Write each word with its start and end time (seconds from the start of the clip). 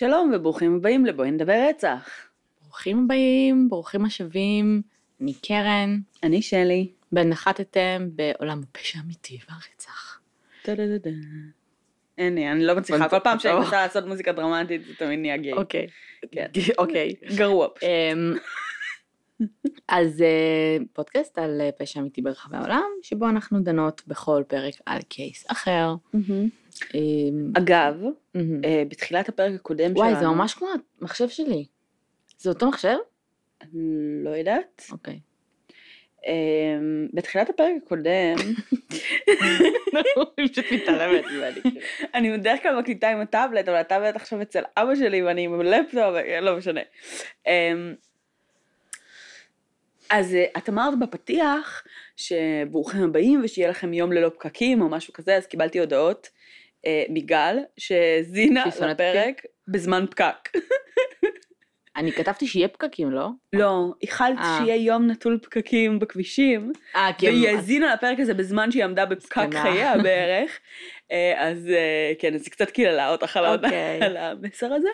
שלום 0.00 0.32
וברוכים 0.34 0.76
הבאים 0.76 1.06
לבואי 1.06 1.30
נדבר 1.30 1.66
רצח. 1.68 2.08
ברוכים 2.62 3.04
הבאים, 3.04 3.68
ברוכים 3.68 4.04
השבים, 4.04 4.82
אני 5.20 5.34
קרן, 5.34 5.98
אני 6.22 6.42
שלי. 6.42 6.88
ונחתתם 7.12 8.08
בעולם 8.12 8.60
הפשע 8.62 8.98
האמיתי 8.98 9.38
והרצח. 9.48 10.20
טה-דה-דה-דה. 10.62 11.10
אין 12.18 12.34
לי, 12.34 12.52
אני 12.52 12.64
לא 12.64 12.76
מצליחה, 12.76 13.08
כל 13.08 13.18
פעם 13.24 13.38
שאני. 13.38 13.58
מנסה 13.58 13.82
לעשות 13.82 14.06
מוזיקה 14.06 14.32
דרמטית 14.32 14.86
זה 14.86 14.94
תמיד 14.98 15.18
נהיה 15.18 15.36
גיי. 15.36 15.52
אוקיי, 15.52 15.86
כן. 16.32 16.46
אוקיי. 16.78 17.14
גרוע 17.36 17.68
פשוט. 17.74 17.88
אמ, 17.88 18.34
אז 19.88 20.22
אה, 20.22 20.76
פודקאסט 20.92 21.38
על 21.38 21.60
אה, 21.60 21.70
פשע 21.78 22.00
אמיתי 22.00 22.22
ברחבי 22.22 22.56
העולם, 22.56 22.88
שבו 23.02 23.28
אנחנו 23.28 23.60
דנות 23.60 24.02
בכל 24.06 24.42
פרק 24.48 24.74
על 24.86 25.02
case 25.02 25.44
אחר. 25.48 25.94
מהמם. 26.12 26.48
אמ, 26.94 27.52
אגב. 27.58 27.94
אה, 28.36 28.82
בתחילת 28.88 29.28
הפרק 29.28 29.54
הקודם 29.54 29.84
שלנו... 29.84 29.96
וואי, 29.96 30.20
זה 30.20 30.26
ממש 30.26 30.54
כמו 30.54 30.68
המחשב 31.00 31.28
שלי. 31.28 31.66
זה 32.38 32.50
אותו 32.50 32.68
מחשב? 32.68 32.96
אני 33.62 34.24
לא 34.24 34.30
יודעת. 34.30 34.82
אוקיי. 34.92 35.20
אה, 36.26 36.32
בתחילת 37.12 37.50
הפרק 37.50 37.72
הקודם, 37.84 38.36
היא 40.36 40.48
פשוט 40.52 40.64
מתעלמת 40.72 41.24
ממני. 41.24 41.76
אני 42.14 42.38
בדרך 42.38 42.62
כלל 42.62 42.80
מקליטה 42.80 43.10
עם 43.10 43.20
הטאבלט, 43.20 43.68
אבל 43.68 43.76
הטאבלט 43.76 44.16
עכשיו 44.16 44.42
אצל 44.42 44.62
אבא 44.76 44.94
שלי 44.94 45.22
ואני 45.22 45.44
עם 45.44 45.60
הלפטופ, 45.60 46.14
לא 46.42 46.56
משנה. 46.56 46.80
אמ, 47.46 47.94
אז 50.10 50.34
אה, 50.34 50.44
את 50.58 50.68
אמרת 50.68 50.98
בפתיח 50.98 51.82
שברוכים 52.16 53.02
הבאים 53.02 53.40
ושיהיה 53.44 53.70
לכם 53.70 53.92
יום 53.92 54.12
ללא 54.12 54.28
פקקים 54.28 54.82
או 54.82 54.88
משהו 54.88 55.12
כזה, 55.12 55.36
אז 55.36 55.46
קיבלתי 55.46 55.80
הודעות 55.80 56.28
אה, 56.86 57.04
שהיא 57.76 58.50
שונאת 58.78 59.00
לפרק 59.00 59.42
בזמן 59.68 60.04
פקק. 60.10 60.48
אני 61.96 62.12
כתבתי 62.12 62.46
שיהיה 62.46 62.68
פקקים, 62.68 63.10
לא? 63.10 63.28
לא, 63.52 63.92
איחלת 64.02 64.38
אה. 64.38 64.58
שיהיה 64.58 64.76
יום 64.76 65.06
נטול 65.10 65.38
פקקים 65.42 65.98
בכבישים, 65.98 66.72
אה, 66.96 67.10
כי 67.18 67.26
והיא 67.26 67.48
האזינה 67.48 67.94
לפרק 67.94 68.20
הזה 68.20 68.34
בזמן 68.34 68.70
שהיא 68.70 68.84
עמדה 68.84 69.06
בפקק. 69.06 69.48
חייה 69.62 69.98
בערך. 70.02 70.58
אה, 71.12 71.48
אז 71.48 71.68
אה, 71.68 72.12
כן, 72.18 72.34
אז 72.34 72.42
היא 72.44 72.50
קצת 72.50 72.70
קיללה 72.70 73.10
אותך 73.12 73.40
אוקיי. 73.46 74.02
על 74.02 74.16
המסר 74.16 74.72
הזה, 74.72 74.88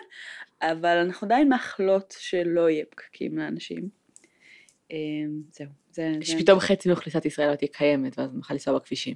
אבל 0.61 0.97
אנחנו 0.97 1.25
עדיין 1.27 1.49
מאחלות 1.49 2.15
שלא 2.19 2.69
יהיה 2.69 2.85
פקקים 2.89 3.37
לאנשים. 3.37 3.89
זהו, 5.51 5.67
זה... 5.91 6.11
זה- 6.21 6.25
שפתאום 6.25 6.59
חצי 6.59 6.89
מאוכלוסיית 6.89 7.25
ישראל 7.25 7.51
לא 7.51 7.55
תהיה 7.55 7.69
קיימת, 7.73 8.19
ואז 8.19 8.33
נוכל 8.33 8.53
לנסוע 8.53 8.75
בכבישים. 8.79 9.15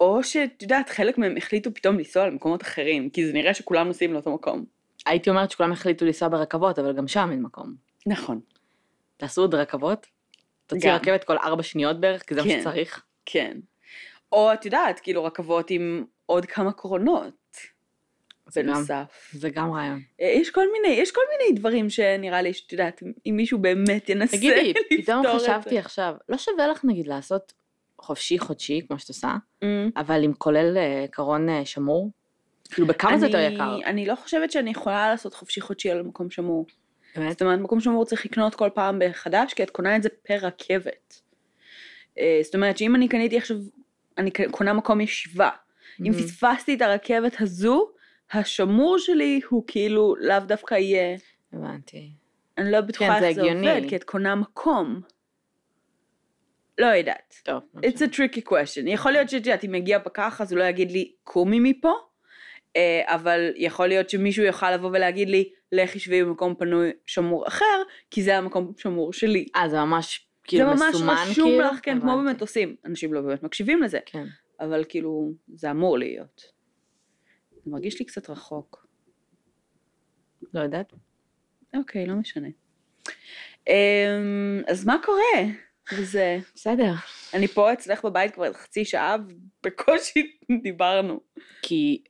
או 0.00 0.22
שאת 0.22 0.62
יודעת, 0.62 0.88
חלק 0.88 1.18
מהם 1.18 1.36
החליטו 1.36 1.74
פתאום 1.74 1.98
לנסוע 1.98 2.26
למקומות 2.26 2.62
אחרים, 2.62 3.10
כי 3.10 3.26
זה 3.26 3.32
נראה 3.32 3.54
שכולם 3.54 3.86
נוסעים 3.86 4.12
לאותו 4.12 4.34
מקום. 4.34 4.64
הייתי 5.06 5.30
אומרת 5.30 5.50
שכולם 5.50 5.72
החליטו 5.72 6.04
לנסוע 6.04 6.28
ברכבות, 6.28 6.78
אבל 6.78 6.92
גם 6.92 7.08
שם 7.08 7.28
אין 7.30 7.42
מקום. 7.42 7.74
נכון, 8.06 8.40
תעשו 9.16 9.40
עוד 9.40 9.54
רכבות, 9.54 10.06
תוציא. 10.66 10.92
רכבת 10.92 11.24
כל 11.24 11.36
ארבע 11.38 11.62
שניות 11.62 12.00
בערך, 12.00 12.22
כי 12.22 12.34
זה 12.34 12.42
מה 12.42 12.48
כן. 12.48 12.60
שצריך. 12.60 13.02
כן. 13.26 13.58
או 14.32 14.52
את 14.52 14.64
יודעת, 14.64 15.00
כאילו 15.00 15.24
רכבות 15.24 15.70
עם 15.70 16.04
עוד 16.26 16.46
כמה 16.46 16.72
קרונות. 16.72 17.34
זה 18.46 18.62
גם, 18.62 18.74
בנוסף. 18.74 19.30
זה 19.32 19.50
גם 19.50 19.72
רעיון. 19.72 20.00
אה, 20.20 20.26
יש 20.26 20.50
כל 20.50 20.66
מיני, 20.72 20.94
יש 21.00 21.12
כל 21.12 21.20
מיני 21.30 21.58
דברים 21.58 21.90
שנראה 21.90 22.42
לי 22.42 22.52
שאת 22.52 22.72
יודעת, 22.72 23.02
אם 23.26 23.34
מישהו 23.36 23.58
באמת 23.58 24.08
ינסה 24.08 24.36
תגידי, 24.36 24.74
פתאום 24.90 25.24
לפתור 25.24 25.36
את 25.36 25.42
חשבתי 25.42 25.70
זה. 25.70 25.78
עכשיו, 25.78 26.14
לא 26.28 26.36
שווה 26.38 26.66
לך 26.66 26.84
נגיד 26.84 27.06
לעשות 27.06 27.52
חופשי 28.00 28.38
חודשי, 28.38 28.80
כמו 28.88 28.98
שאת 28.98 29.08
עושה, 29.08 29.34
Mm. 29.62 29.66
אבל 29.96 30.24
עם 30.24 30.32
כולל 30.34 30.76
אה, 30.78 31.04
קרון 31.10 31.48
אה, 31.48 31.64
שמור? 31.64 32.10
כאילו 32.70 32.86
בכמה 32.86 33.18
זה 33.18 33.26
יותר 33.26 33.46
אני- 33.46 33.54
יקר? 33.54 33.76
אני 33.86 34.06
לא 34.06 34.14
חושבת 34.14 34.50
שאני 34.50 34.70
יכולה 34.70 35.08
לעשות 35.10 35.34
חופשי 35.34 35.60
חודשי 35.60 35.90
על 35.90 36.02
מקום 36.02 36.30
שמור. 36.30 36.66
באמת? 37.16 37.30
זאת 37.32 37.42
אומרת, 37.42 37.58
מקום 37.60 37.80
שמור 37.80 38.04
צריך 38.04 38.26
לקנות 38.26 38.54
כל 38.54 38.68
פעם 38.74 38.98
מחדש, 39.08 39.54
כי 39.54 39.62
את 39.62 39.70
קונה 39.70 39.96
את 39.96 40.02
זה 40.02 40.08
פר 40.26 40.38
רכבת. 40.42 41.20
אה, 42.18 42.40
זאת 42.42 42.54
אומרת 42.54 42.78
שאם 42.78 42.94
אני 42.94 43.08
קניתי 43.08 43.36
עכשיו, 43.38 43.56
אני 44.18 44.30
קונה 44.50 44.72
מקום 44.72 45.00
ישיבה. 45.00 45.50
אם 46.00 46.12
Mhm. 46.12 46.16
פספסתי 46.16 46.74
את 46.74 46.82
הרכבת 46.82 47.40
הזו, 47.40 47.88
השמור 48.32 48.98
שלי 48.98 49.40
הוא 49.48 49.64
כאילו 49.66 50.14
לאו 50.20 50.40
דווקא 50.46 50.74
יהיה, 50.74 51.16
הבנתי. 51.52 52.10
אני 52.58 52.70
לא 52.72 52.80
בטוחה 52.80 53.14
כן, 53.14 53.20
זה 53.20 53.26
איך 53.26 53.34
זה 53.34 53.40
הגיוני. 53.42 53.70
עובד, 53.76 53.88
כי 53.88 53.96
את 53.96 54.04
קונה 54.04 54.34
מקום. 54.34 55.00
לא 56.80 56.86
יודעת. 56.86 57.34
טוב. 57.42 57.62
It's 57.76 57.98
a 57.98 58.14
tricky 58.14 58.50
question. 58.50 58.86
יכול 58.86 59.12
להיות 59.12 59.30
שאת 59.30 59.46
יודעת, 59.46 59.64
אם 59.64 59.74
יגיע 59.74 59.98
פקח 59.98 60.40
אז 60.40 60.52
הוא 60.52 60.58
לא 60.58 60.64
יגיד 60.64 60.92
לי, 60.92 61.12
קומי 61.24 61.60
מפה, 61.60 61.92
אה, 62.76 63.02
אבל 63.06 63.52
יכול 63.56 63.86
להיות 63.86 64.10
שמישהו 64.10 64.44
יוכל 64.44 64.74
לבוא 64.74 64.88
ולהגיד 64.88 65.28
לי, 65.28 65.52
לכי 65.72 65.98
שבי 65.98 66.24
במקום 66.24 66.54
פנוי 66.54 66.90
שמור 67.06 67.48
אחר, 67.48 67.82
כי 68.10 68.22
זה 68.22 68.36
המקום 68.38 68.72
שמור 68.76 69.12
שלי. 69.12 69.46
אה, 69.56 69.68
זה 69.68 69.76
ממש 69.76 70.26
זה 70.50 70.56
כאילו 70.56 70.66
ממש 70.66 70.82
מסומן 70.94 71.14
רשום 71.30 71.48
כאילו? 71.48 71.64
לך, 71.64 71.80
כן, 71.82 72.00
כמו. 72.00 72.16
במטוסים. 72.16 72.76
אנשים 72.84 73.14
לא 73.14 73.20
באמת 73.20 73.42
מקשיבים 73.42 73.82
לזה, 73.82 73.98
כן. 74.06 74.24
אבל 74.60 74.84
כאילו, 74.88 75.32
זה 75.54 75.70
אמור 75.70 75.98
להיות. 75.98 76.42
זה 77.64 77.70
מרגיש 77.70 77.98
לי 77.98 78.04
קצת 78.04 78.30
רחוק. 78.30 78.86
לא 80.54 80.60
יודעת. 80.60 80.92
אוקיי, 81.76 82.06
לא 82.06 82.14
משנה. 82.14 82.48
אמ, 83.68 84.62
אז 84.68 84.86
מה 84.86 84.96
קורה? 85.04 85.52
וזה, 85.98 86.38
בסדר. 86.54 86.92
אני 87.34 87.46
פה 87.48 87.72
אצלך 87.72 88.04
בבית 88.04 88.34
כבר 88.34 88.52
חצי 88.52 88.84
שעה, 88.84 89.16
ובקושי 89.62 90.36
דיברנו. 90.62 91.20
כי 91.62 92.02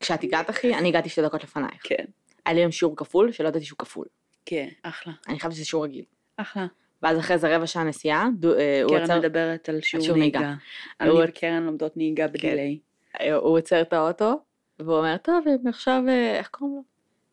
כשאת 0.00 0.24
הגעת 0.24 0.50
אחי, 0.50 0.74
אני 0.74 0.88
הגעתי 0.88 1.08
שתי 1.08 1.22
דקות 1.22 1.44
לפנייך. 1.44 1.80
כן, 1.84 2.04
היה 2.46 2.54
לי 2.54 2.60
היום 2.60 2.72
שיעור 2.72 2.96
כפול, 2.96 3.32
שלא 3.32 3.48
ידעתי 3.48 3.64
שהוא 3.64 3.78
כפול. 3.78 4.06
כן, 4.46 4.68
אחלה, 4.82 5.12
אני 5.28 5.38
חשבתי 5.38 5.54
שזה 5.54 5.64
שיעור 5.64 5.84
רגיל. 5.84 6.04
אחלה. 6.36 6.66
ואז 7.02 7.18
אחרי 7.18 7.38
זה 7.38 7.56
רבע 7.56 7.66
שעה 7.66 7.84
נסיעה, 7.84 8.28
אה, 8.58 8.82
הוא 8.82 8.90
קרן 8.90 9.02
עצר- 9.02 9.18
מדברת 9.18 9.68
על 9.68 9.80
שיעור 9.82 10.16
נהיגה. 10.16 10.54
אני 11.00 11.10
וקרן 11.28 11.62
לומדות 11.62 11.96
נהיגה 11.96 12.28
בדיליי. 12.28 12.78
אה, 13.20 13.34
הוא 13.34 13.58
עוצר 13.58 13.80
את 13.80 13.92
האוטו, 13.92 14.40
והוא 14.78 14.96
אומר, 14.98 15.16
טוב, 15.16 15.44
עכשיו, 15.68 16.02
אה, 16.08 16.36
איך 16.38 16.48
קוראים 16.48 16.76
לו? 16.76 16.82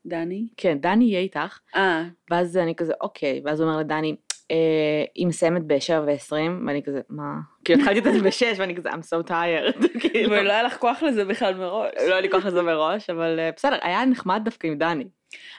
דני? 0.06 0.48
כן, 0.58 0.78
דני 0.82 1.06
יהיה 1.06 1.20
איתך. 1.20 1.60
אה, 1.76 2.04
ואז 2.32 2.58
אני 2.58 2.76
כזה, 2.76 2.94
אוקיי. 3.02 3.42
ואז 3.46 3.60
הוא 3.62 3.70
אומר 3.70 3.80
לדני, 3.80 4.16
היא 5.16 5.28
מסיימת 5.28 5.64
ב-7 5.68 5.94
ו-20, 6.06 6.34
ואני 6.68 6.84
כזה, 6.84 7.02
מה? 7.10 7.34
כאילו 7.66 7.80
התחלתי 7.80 8.00
את 8.00 8.04
זה 8.04 8.22
ב-6, 8.22 8.60
ואני 8.60 8.76
כזה, 8.76 8.90
I'm 8.90 8.94
so 8.94 9.30
tired. 9.30 9.88
כאילו, 10.02 10.32
ולא 10.32 10.52
היה 10.52 10.64
לך 10.64 10.78
כוח 10.78 11.04
לזה 11.04 11.26
בכלל 11.26 11.54
מראש. 11.54 11.92
לא 12.08 12.12
היה 12.12 12.22
לי 12.22 12.30
כוח 12.32 12.46
לזה 12.46 12.62
מראש, 12.62 13.10
אבל 13.10 13.40
אה, 13.40 13.50
בסדר, 13.56 13.78
היה 13.82 14.06
נחמד 14.06 14.42
דווקא 14.46 14.68
עם 14.68 14.78
דני. 14.78 15.08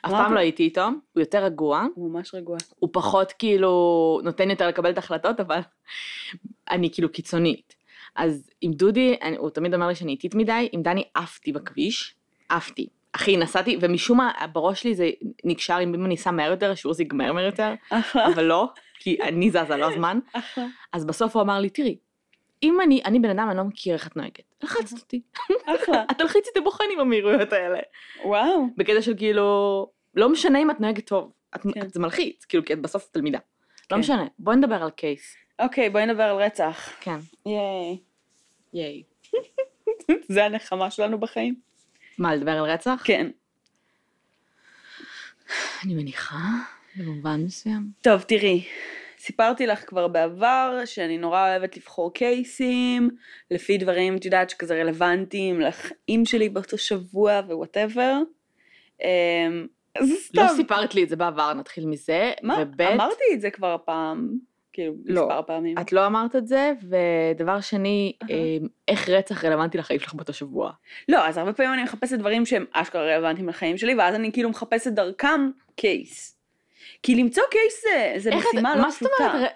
אף 0.02 0.10
פעם 0.10 0.34
לא 0.34 0.38
הייתי 0.38 0.62
איתו, 0.62 0.84
הוא 1.12 1.20
יותר 1.20 1.44
רגוע, 1.44 1.86
הוא 1.94 2.10
ממש 2.10 2.34
רגוע. 2.34 2.56
הוא 2.78 2.90
פחות 2.92 3.32
כאילו 3.32 4.20
נותן 4.24 4.50
יותר 4.50 4.68
לקבל 4.68 4.90
את 4.90 4.96
ההחלטות, 4.96 5.40
אבל 5.40 5.60
אני 6.70 6.90
כאילו 6.92 7.12
קיצונית. 7.12 7.74
אז 8.16 8.50
עם 8.60 8.72
דודי, 8.72 9.16
הוא 9.38 9.50
תמיד 9.50 9.74
אומר 9.74 9.86
לי 9.86 9.94
שאני 9.94 10.12
איטית 10.12 10.34
מדי, 10.34 10.68
עם 10.72 10.82
דני 10.82 11.04
עפתי 11.14 11.52
בכביש, 11.52 12.14
עפתי. 12.48 12.88
אחי, 13.12 13.36
נסעתי, 13.36 13.76
ומשום 13.80 14.18
מה 14.18 14.32
בראש 14.52 14.82
שלי 14.82 14.94
זה 14.94 15.10
נקשר, 15.44 15.78
אם 15.82 16.04
אני 16.04 16.14
אסע 16.14 16.30
מהר 16.30 16.50
יותר, 16.50 16.70
השיעור 16.70 16.94
זה 16.94 17.02
ייגמר 17.02 17.32
מהר 17.32 17.44
יותר, 17.44 17.74
אבל 18.14 18.44
לא, 18.44 18.68
כי 18.98 19.22
אני 19.22 19.50
זזה, 19.50 19.76
לא 19.76 19.90
הזמן. 19.90 20.18
אז 20.92 21.04
בסוף 21.04 21.36
הוא 21.36 21.42
אמר 21.42 21.60
לי, 21.60 21.70
תראי, 21.70 21.96
אם 22.62 22.80
אני, 22.80 23.00
אני 23.04 23.18
בן 23.18 23.30
אדם, 23.30 23.48
אני 23.50 23.56
לא 23.56 23.64
מכיר 23.64 23.94
איך 23.94 24.06
את 24.06 24.16
נוהגת. 24.16 24.54
לחצת 24.62 24.98
אותי. 24.98 25.20
אחלה. 25.66 26.04
את 26.10 26.18
תלחיצי 26.18 26.50
את 26.52 26.56
הבוחנים 26.56 26.98
במהירויות 26.98 27.52
האלה. 27.52 27.78
וואו. 28.24 28.66
בקטע 28.76 29.02
של 29.02 29.16
כאילו, 29.16 29.86
לא 30.14 30.28
משנה 30.28 30.58
אם 30.58 30.70
את 30.70 30.80
נוהגת 30.80 31.06
טוב. 31.06 31.32
את, 31.56 31.62
כן. 31.62 31.82
את, 31.82 31.94
זה 31.94 32.00
מלחיץ, 32.00 32.44
כאילו, 32.44 32.64
כי 32.64 32.72
את 32.72 32.82
בסוף 32.82 33.08
תלמידה. 33.12 33.38
כן. 33.38 33.94
לא 33.94 34.00
משנה, 34.00 34.26
בואי 34.38 34.56
נדבר 34.56 34.82
על 34.82 34.90
קייס. 34.90 35.36
אוקיי, 35.58 35.90
בואי 35.90 36.06
נדבר 36.06 36.22
על 36.22 36.36
רצח. 36.36 36.90
כן. 37.00 37.18
ייי. 37.46 37.98
ייי. 38.72 39.02
זה 40.34 40.44
הנחמה 40.44 40.90
שלנו 40.90 41.20
בחיים? 41.20 41.69
מה, 42.20 42.34
לדבר 42.34 42.50
על 42.50 42.64
רצח? 42.64 43.02
כן. 43.04 43.30
אני 45.84 45.94
מניחה, 45.94 46.36
במובן 46.96 47.40
מסוים. 47.44 47.82
טוב, 48.00 48.22
תראי, 48.22 48.64
סיפרתי 49.18 49.66
לך 49.66 49.88
כבר 49.88 50.08
בעבר 50.08 50.82
שאני 50.84 51.18
נורא 51.18 51.48
אוהבת 51.48 51.76
לבחור 51.76 52.14
קייסים, 52.14 53.10
לפי 53.50 53.78
דברים, 53.78 54.16
את 54.16 54.24
יודעת, 54.24 54.50
שכזה 54.50 54.80
רלוונטיים 54.80 55.60
לחיים 55.60 56.24
שלי 56.24 56.48
באותו 56.48 56.78
שבוע 56.78 57.40
ו 57.46 57.53
whatever. 57.53 58.18
אז 59.98 60.10
סתם. 60.18 60.42
לא 60.42 60.48
סיפרת 60.56 60.94
לי 60.94 61.04
את 61.04 61.08
זה 61.08 61.16
בעבר, 61.16 61.52
נתחיל 61.54 61.86
מזה. 61.86 62.32
מה? 62.42 62.56
וב' 62.60 62.82
אמרתי 62.82 63.24
את 63.34 63.40
זה 63.40 63.50
כבר 63.50 63.76
פעם, 63.84 64.38
כאילו, 64.80 64.94
לא. 65.04 65.22
מספר 65.22 65.42
פעמים. 65.46 65.78
את 65.78 65.92
לא 65.92 66.06
אמרת 66.06 66.36
את 66.36 66.46
זה, 66.46 66.72
ודבר 67.34 67.60
שני. 67.60 68.12
אה, 68.30 68.36
איך 68.88 69.08
רצח 69.08 69.44
רלוונטי 69.44 69.78
לחיים 69.78 70.00
שלך 70.00 70.14
באותו 70.14 70.32
שבוע. 70.32 70.70
לא, 71.08 71.26
אז 71.28 71.36
הרבה 71.36 71.52
פעמים 71.52 71.72
אני 71.72 71.82
מחפשת 71.82 72.18
דברים 72.18 72.46
שהם 72.46 72.64
אשכרה 72.72 73.02
רלוונטיים 73.16 73.48
לחיים 73.48 73.78
שלי, 73.78 73.94
ואז 73.94 74.14
אני 74.14 74.32
כאילו 74.32 74.50
מחפשת 74.50 74.92
דרכם 74.92 75.50
קייס. 75.76 76.36
כי 77.02 77.14
למצוא 77.14 77.42
קייס 77.50 77.82
זה, 77.82 78.12
זה 78.16 78.30
איך 78.30 78.44
את- 78.44 78.54
משימה 78.54 78.76
לא 78.76 78.82
מה 78.82 78.90
זאת 78.90 78.98
פשוטה. 78.98 79.32
אומרת? 79.34 79.50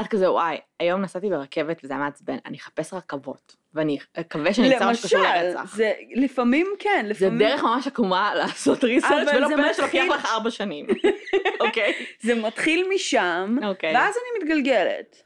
את 0.00 0.06
כזה, 0.06 0.30
וואי, 0.30 0.56
היום 0.80 1.02
נסעתי 1.02 1.28
ברכבת 1.30 1.80
וזה 1.84 1.94
היה 1.94 2.02
מעצבן, 2.02 2.36
אני 2.46 2.56
אחפש 2.56 2.94
רכבות, 2.94 3.56
ואני 3.74 3.98
אקווה 4.14 4.54
שאני 4.54 4.74
אמצא 4.74 4.90
משהו 4.90 5.02
שקשור 5.08 5.20
למשל, 5.20 5.42
לרצח. 5.42 5.76
זה 5.76 5.92
לפעמים 6.14 6.66
כן, 6.78 7.02
זה 7.04 7.10
לפעמים... 7.10 7.38
דרך 7.38 7.62
ממש 7.62 7.86
עקומה 7.86 8.34
לעשות 8.38 8.84
ריסרצ' 8.84 9.12
אבל 9.12 9.36
ולא 9.36 9.48
זה 9.48 9.54
פלא 9.54 9.72
שלוקח 9.72 10.04
לך 10.14 10.24
ארבע 10.24 10.50
שנים. 10.50 10.86
אוקיי? 11.60 11.92
זה 12.20 12.34
מתחיל 12.34 12.88
משם, 12.94 13.56
אוקיי. 13.64 13.94
ואז 13.94 14.14
אני 14.16 14.44
מתגלגלת. 14.44 15.22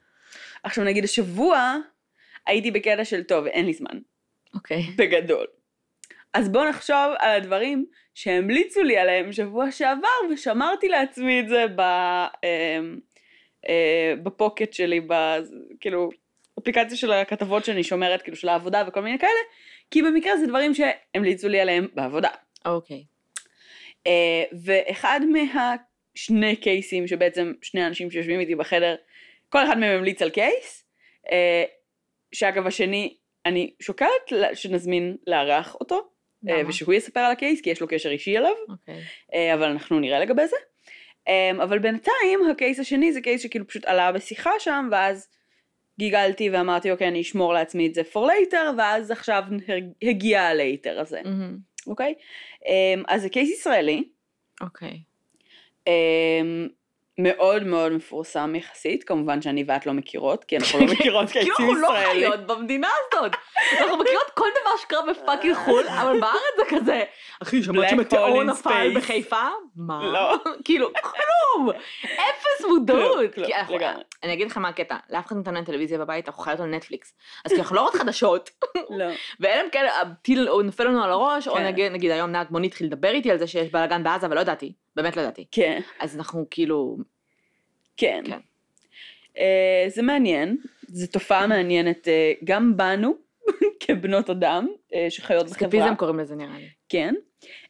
עכשיו 0.63 0.85
נגיד 0.85 1.05
השבוע 1.05 1.77
הייתי 2.47 2.71
בקטע 2.71 3.05
של 3.05 3.23
טוב, 3.23 3.47
אין 3.47 3.67
לי 3.67 3.73
זמן, 3.73 3.99
אוקיי. 4.55 4.83
בגדול. 4.97 5.47
אז 6.35 6.49
בואו 6.49 6.69
נחשוב 6.69 6.97
על 7.19 7.31
הדברים 7.31 7.87
שהמליצו 8.15 8.83
לי 8.83 8.99
עליהם 8.99 9.33
שבוע 9.33 9.71
שעבר, 9.71 10.09
ושמרתי 10.33 10.89
לעצמי 10.89 11.41
את 11.41 11.49
זה 11.49 11.67
ב... 11.77 11.83
אה, 13.69 14.15
בפוקט 14.23 14.73
שלי, 14.73 15.01
ב... 15.01 15.15
כאילו, 15.81 16.11
אפליקציה 16.59 16.97
של 16.97 17.13
הכתבות 17.13 17.65
שאני 17.65 17.85
שומרת, 17.85 18.23
כאילו 18.23 18.37
של 18.37 18.49
העבודה 18.49 18.85
וכל 18.87 19.01
מיני 19.01 19.19
כאלה, 19.19 19.31
כי 19.91 20.03
במקרה 20.03 20.37
זה 20.37 20.47
דברים 20.47 20.73
שהמליצו 20.75 21.49
לי 21.49 21.61
עליהם 21.61 21.89
בעבודה. 21.95 22.31
אוקיי. 22.65 23.05
אה, 24.07 24.43
ואחד 24.65 25.21
מהשני 25.33 26.57
קייסים 26.57 27.07
שבעצם 27.07 27.53
שני 27.63 27.87
אנשים 27.87 28.11
שיושבים 28.11 28.41
איתי 28.41 28.55
בחדר, 28.55 28.95
כל 29.49 29.65
אחד 29.65 29.79
מהם 29.79 29.99
המליץ 29.99 30.23
על 30.23 30.31
קייס, 30.31 30.85
אה, 31.33 31.65
שאגב 32.33 32.67
השני, 32.67 33.17
אני 33.47 33.73
שוקלת 33.81 34.33
שנזמין 34.55 35.17
לארח 35.27 35.75
אותו, 35.75 36.09
אה, 36.49 36.59
למה? 36.59 36.69
ושהוא 36.69 36.95
יספר 36.95 37.21
על 37.21 37.33
הקייס, 37.33 37.61
כי 37.61 37.71
יש 37.71 37.81
לו 37.81 37.89
קשר 37.89 38.11
אישי 38.11 38.39
אליו, 38.39 38.55
אוקיי. 38.69 39.01
אה, 39.35 39.55
אבל 39.55 39.65
אנחנו 39.65 40.01
נראה 40.01 40.19
לגבי 40.19 40.47
זה. 40.47 40.57
אה, 41.29 41.51
אבל 41.63 41.79
בינתיים 41.79 42.41
הקייס 42.51 42.81
השני 42.81 43.13
זה 43.13 43.21
קייס 43.21 43.43
שכאילו 43.43 43.69
פשוט 43.69 43.85
עלה 43.85 44.13
בשיחה 44.13 44.51
שם, 44.59 44.89
ואז 44.93 45.29
גיגלתי 45.99 46.51
ואמרתי 46.51 46.91
אוקיי 46.91 47.09
אני 47.09 47.21
אשמור 47.21 47.55
לעצמי 47.55 47.87
את 47.87 47.95
זה 47.95 48.03
for 48.13 48.19
later, 48.19 48.79
ואז 48.79 49.11
עכשיו 49.11 49.43
הגיע 50.03 50.43
ה 50.43 50.52
later 50.52 51.01
הזה, 51.01 51.21
מהמם. 51.25 51.57
אוקיי? 51.87 52.15
אה, 52.67 53.03
אז 53.09 53.23
זה 53.23 53.29
case 53.29 53.51
ישראלי. 53.51 54.05
אוקיי. 54.61 54.99
אמ, 55.87 56.69
מאוד 57.19 57.65
מאוד 57.65 57.93
מפורסם 57.93 58.55
יחסית, 58.55 59.05
כמובן 59.05 59.43
שאני 59.43 59.65
ואת 59.67 59.87
לא 59.87 59.93
מכירות, 59.93 60.45
כי 60.45 60.57
אנחנו 60.57 60.79
לא 60.81 60.87
מכירות 60.93 61.31
כאילו 61.33 61.45
קייסים 61.57 61.65
אנחנו 61.65 61.75
לא 61.75 61.99
ישראלים. 61.99 62.31
חיות 62.31 62.47
במדינה 62.47 62.89
הזאת. 63.13 63.33
אנחנו 63.81 63.97
מכירות 63.97 64.31
כל 64.35 64.49
דבר 64.61 64.77
שקרה 64.77 65.01
ב 65.13 65.18
fucking 65.18 65.55
חו"ל, 65.55 65.89
אבל 65.89 66.21
בארץ 66.21 66.57
זה 66.57 66.63
כזה, 66.69 67.03
אחי, 67.43 67.63
שמעת 67.63 67.89
שמטאור 67.91 68.43
נפל. 68.43 68.93
בחיפה? 68.97 69.49
מה? 69.77 70.13
לא. 70.13 70.37
כאילו, 70.65 70.91
כלום! 71.03 71.71
אפס 72.03 72.65
מודעות. 72.69 73.39
אני 74.23 74.33
אגיד 74.33 74.51
לך 74.51 74.59
מה 74.59 74.69
הקטע, 74.69 74.97
לאף 75.11 75.27
אחד 75.27 75.37
מאיתנו 75.37 75.57
אין 75.57 75.65
טלוויזיה 75.65 75.99
בבית, 75.99 76.29
אנחנו 76.29 76.43
חיות 76.43 76.61
על 76.61 76.67
נטפליקס. 76.67 77.15
אז 77.45 77.53
כי 77.53 77.59
אנחנו 77.59 77.77
לא 77.77 77.81
רואות 77.81 77.95
חדשות, 77.95 78.51
לא. 78.99 79.05
ואלה 79.41 79.61
הם 79.61 79.67
כאלה, 79.73 80.01
הטיל 80.01 80.49
נופל 80.65 80.85
לנו 80.85 81.05
על 81.05 81.11
הראש, 81.11 81.49
או 81.49 81.55
כן. 81.55 81.67
נגיד, 81.67 81.93
נגיד 81.93 82.11
היום 82.11 82.31
נהג 82.31 82.47
מונית 82.51 82.73
התחיל 82.73 82.87
לדבר 82.87 83.11
איתי 83.11 83.31
על 83.31 83.39
זה 83.39 83.47
שיש 83.47 83.71
בלאגן 83.71 84.03
בעזה, 84.03 84.27
ולא 84.31 84.41
ידעתי, 84.41 84.73
באמת 84.97 85.17
לא 85.17 85.23
ידעתי. 85.23 85.47
כן, 85.51 85.81
אז 86.01 86.17
אנחנו 86.17 86.47
כאילו, 86.51 86.97
כן. 87.97 88.23
כן. 88.27 88.39
אה, 89.39 89.85
זה 89.89 90.03
מעניין, 90.03 90.57
זו 90.89 91.07
תופעה 91.07 91.47
מעניינת 91.47 92.09
אה, 92.09 92.33
גם 92.45 92.77
בנו, 92.77 93.15
כבנות 93.81 94.31
אדם, 94.31 94.67
אה, 94.95 95.07
שחיות 95.11 95.47
בחברה. 95.47 95.69
סקפיזם 95.69 95.95
קוראים 95.95 96.19
לזה 96.19 96.35
נראה 96.35 96.59
לי. 96.59 96.69
כן. 96.89 97.15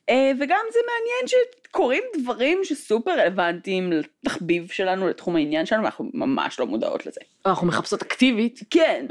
אה, 0.09 0.31
וגם 0.41 0.65
זה 0.73 0.79
מעניין 0.87 1.43
שקורים 1.67 2.03
דברים 2.23 2.61
שסופר 2.65 3.11
רלוונטיים 3.11 3.93
לתחביב 3.93 4.69
שלנו, 4.71 5.09
לתחום 5.09 5.37
העניין 5.37 5.67
שלנו, 5.67 5.83
ואנחנו 5.83 6.11
ממש 6.15 6.61
לא 6.61 6.67
מודעות 6.67 7.07
לזה. 7.07 7.21
אנחנו 7.47 7.67
מחפשות 7.67 8.03
אקטיבית. 8.03 8.61
כן, 8.71 9.07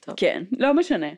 טוב. 0.00 0.14
כן, 0.16 0.42
לא 0.58 0.74
משנה. 0.74 1.08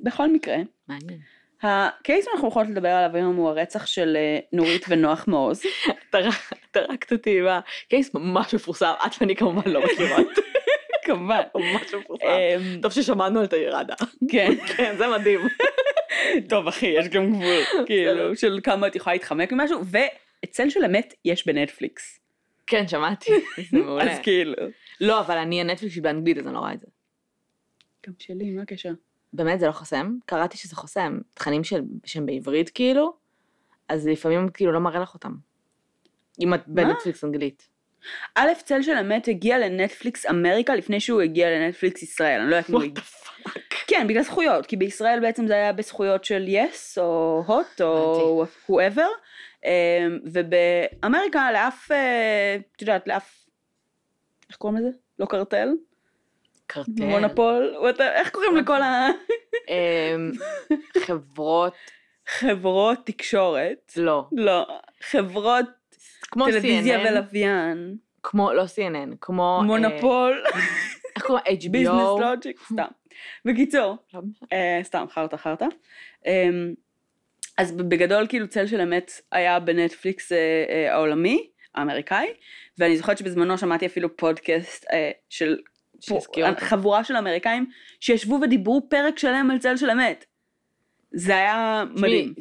בכל 0.00 0.32
מקרה, 0.32 0.56
מעניין. 0.88 1.18
הקייס 1.62 2.24
שאנחנו 2.24 2.48
יכולות 2.48 2.68
לדבר 2.68 2.88
עליו 2.88 3.16
היום 3.16 3.36
הוא 3.36 3.48
הרצח 3.48 3.86
של 3.86 4.16
אה, 4.16 4.38
נורית 4.52 4.84
ונוח 4.88 5.24
מעוז. 5.28 5.62
טרקת 6.70 7.12
אותי 7.12 7.38
עם 7.38 7.46
הקייס 7.46 8.14
ממש 8.14 8.54
מפורסם, 8.54 8.92
את 9.06 9.10
ואני 9.20 9.36
כמובן 9.36 9.70
לא 9.70 9.84
מכירות. 9.84 10.26
כמובן. 11.08 11.40
ממש 11.54 11.94
מפורסם. 11.94 12.26
אמ, 12.26 12.80
טוב 12.82 12.92
ששמענו 12.92 13.40
על 13.40 13.46
תאירדה. 13.46 13.94
כן. 14.30 14.52
כן, 14.76 14.94
זה 14.98 15.04
מדהים. 15.18 15.40
טוב 16.50 16.68
אחי, 16.68 16.86
יש 16.86 17.08
גם 17.08 17.32
גבול, 17.32 17.64
כאילו, 17.86 18.36
של 18.36 18.60
כמה 18.62 18.86
את 18.86 18.96
יכולה 18.96 19.14
להתחמק 19.14 19.52
ממשהו, 19.52 19.80
ואצל 19.84 20.70
של 20.70 20.84
אמת 20.84 21.14
יש 21.24 21.46
בנטפליקס. 21.46 22.20
כן, 22.66 22.88
שמעתי. 22.88 23.30
זה 23.70 23.78
מעולה. 23.78 24.12
אז 24.12 24.18
כאילו. 24.22 24.54
לא, 25.00 25.20
אבל 25.20 25.38
אני 25.38 25.60
הנטפליקס 25.60 25.94
שלי 25.94 26.02
באנגלית, 26.02 26.38
אז 26.38 26.46
אני 26.46 26.54
לא 26.54 26.58
רואה 26.58 26.72
את 26.72 26.80
זה. 26.80 26.86
גם 28.06 28.12
שלי, 28.18 28.50
מה 28.50 28.62
הקשר? 28.62 28.92
באמת, 29.32 29.60
זה 29.60 29.66
לא 29.66 29.72
חוסם? 29.72 30.16
קראתי 30.26 30.56
שזה 30.56 30.76
חוסם. 30.76 31.18
תכנים 31.34 31.62
שהם 32.04 32.26
בעברית, 32.26 32.70
כאילו, 32.70 33.12
אז 33.88 34.08
לפעמים 34.08 34.48
כאילו 34.48 34.72
לא 34.72 34.80
מראה 34.80 35.00
לך 35.00 35.14
אותם. 35.14 35.32
אם 36.40 36.54
את 36.54 36.60
בנטפליקס 36.66 37.24
אנגלית. 37.24 37.68
א', 38.34 38.48
צל 38.64 38.82
של 38.82 38.96
אמת 38.96 39.28
הגיע 39.28 39.58
לנטפליקס 39.58 40.26
אמריקה 40.26 40.74
לפני 40.74 41.00
שהוא 41.00 41.20
הגיע 41.20 41.50
לנטפליקס 41.50 42.02
ישראל, 42.02 42.40
אני 42.40 42.50
לא 42.50 42.56
יודעת 42.56 42.70
אם 42.70 42.74
הוא 42.74 42.82
הגיע. 42.82 43.02
fuck? 43.02 43.28
כן, 43.86 44.06
בגלל 44.08 44.22
זכויות, 44.22 44.66
כי 44.66 44.76
בישראל 44.76 45.20
בעצם 45.20 45.46
זה 45.46 45.54
היה 45.54 45.72
בזכויות 45.72 46.24
של 46.24 46.44
יס 46.48 46.98
או 46.98 47.42
הוט 47.46 47.80
או 47.80 48.44
whoever, 48.66 49.08
אמ, 49.64 50.18
ובאמריקה 50.24 51.52
לאף, 51.52 51.90
אה, 51.90 52.56
את 52.76 52.82
יודעת, 52.82 53.08
לאף, 53.08 53.46
איך 54.48 54.56
קוראים 54.56 54.78
לזה? 54.78 54.88
לא 55.18 55.26
קרטל? 55.26 55.68
קרטל. 56.66 56.90
מונופול? 57.04 57.74
איך 58.00 58.30
קוראים 58.30 58.56
לכל 58.56 58.80
אמ, 59.68 60.30
חברות, 60.98 61.74
החברות 62.28 62.98
תקשורת? 63.06 63.92
לא. 63.96 64.28
לא, 64.32 64.66
חברות 65.02 65.64
כמו 66.22 66.46
טלוויזיה 66.46 67.04
CNN, 67.04 67.08
ולוויין, 67.08 67.96
כמו, 68.22 68.52
לא 68.52 68.64
CNN, 68.64 69.16
כמו... 69.20 69.58
אה, 69.60 69.66
מונופול, 69.66 70.44
איך 71.16 71.26
קוראים? 71.26 71.44
ביזנס 71.70 71.94
HBO. 71.94 72.20
לוג'יק, 72.20 72.60
סתם. 72.72 72.86
בקיצור, 73.44 73.96
לא. 74.14 74.20
אה, 74.52 74.80
סתם, 74.82 75.04
חרטא 75.10 75.36
חרטא. 75.36 75.66
אמ, 76.26 76.74
אז 77.58 77.72
בגדול 77.72 78.26
כאילו 78.28 78.48
צל 78.48 78.66
של 78.66 78.80
אמת 78.80 79.12
היה 79.32 79.60
בנטפליקס 79.60 80.32
אה, 80.32 80.94
העולמי, 80.94 81.46
האמריקאי, 81.74 82.26
ואני 82.78 82.96
זוכרת 82.96 83.18
שבזמנו 83.18 83.58
שמעתי 83.58 83.86
אפילו 83.86 84.16
פודקאסט 84.16 84.86
של. 85.28 85.56
חבורה 86.58 87.04
של 87.04 87.16
אמריקאים 87.16 87.66
שישבו 88.00 88.38
ודיברו 88.42 88.86
פרק 88.90 89.18
שלם 89.18 89.50
על 89.50 89.58
צל 89.58 89.76
של 89.76 89.90
אמת. 89.90 90.24
זה 91.12 91.36
היה 91.36 91.84
מדהים. 91.94 92.34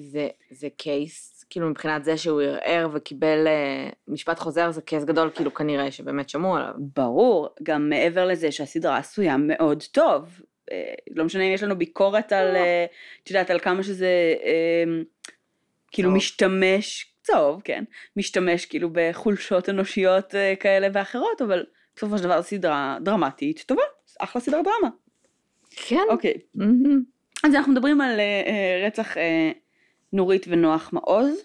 זה 0.52 0.68
קייס, 0.78 1.37
כאילו 1.50 1.70
מבחינת 1.70 2.04
זה 2.04 2.18
שהוא 2.18 2.42
ערער 2.42 2.90
וקיבל 2.94 3.48
אה, 3.48 3.90
משפט 4.08 4.40
חוזר, 4.40 4.72
זה 4.72 4.82
קייס 4.82 5.04
גדול, 5.04 5.30
כאילו 5.36 5.54
כנראה 5.54 5.92
שבאמת 5.92 6.30
שמעו 6.30 6.56
עליו. 6.56 6.74
ברור, 6.78 7.50
גם 7.64 7.90
מעבר 7.90 8.26
לזה 8.26 8.52
שהסדרה 8.52 8.98
עשויה 8.98 9.38
מאוד 9.38 9.84
טוב. 9.92 10.42
אה, 10.72 10.94
לא 11.12 11.26
משנה 11.26 11.44
אם 11.44 11.54
יש 11.54 11.64
לנו 11.64 11.78
ביקורת 11.78 12.32
על, 12.32 12.56
אה, 12.56 12.86
את 13.24 13.30
יודעת, 13.30 13.50
על 13.50 13.60
כמה 13.60 13.84
שזה 13.84 14.36
אה, 14.44 14.84
כאילו 15.92 16.10
צהוב. 16.10 16.18
משתמש, 16.18 17.14
צהוב, 17.22 17.62
כן, 17.64 17.84
משתמש 18.18 18.66
כאילו 18.66 18.90
בחולשות 18.92 19.70
אנושיות 19.70 20.36
אה, 20.36 20.54
כאלה 20.60 20.88
ואחרות, 20.94 21.42
אבל 21.42 21.66
בסופו 21.96 22.18
של 22.18 22.24
דבר 22.24 22.42
סדרה 22.42 22.98
דרמטית 23.02 23.64
טובה, 23.68 23.82
אחלה 24.20 24.42
סדרה 24.42 24.62
דרמה. 24.62 24.90
כן. 25.76 26.06
אוקיי, 26.10 26.34
מהמם. 26.56 27.04
אז 27.44 27.56
אנחנו 27.56 27.72
מדברים 27.72 28.02
על 28.02 28.20
אה, 28.20 28.44
אה, 28.48 28.88
רצח 28.88 29.18
אה, 29.18 29.52
נורית 30.14 30.46
ונוח 30.50 30.90
מעוז. 30.94 31.44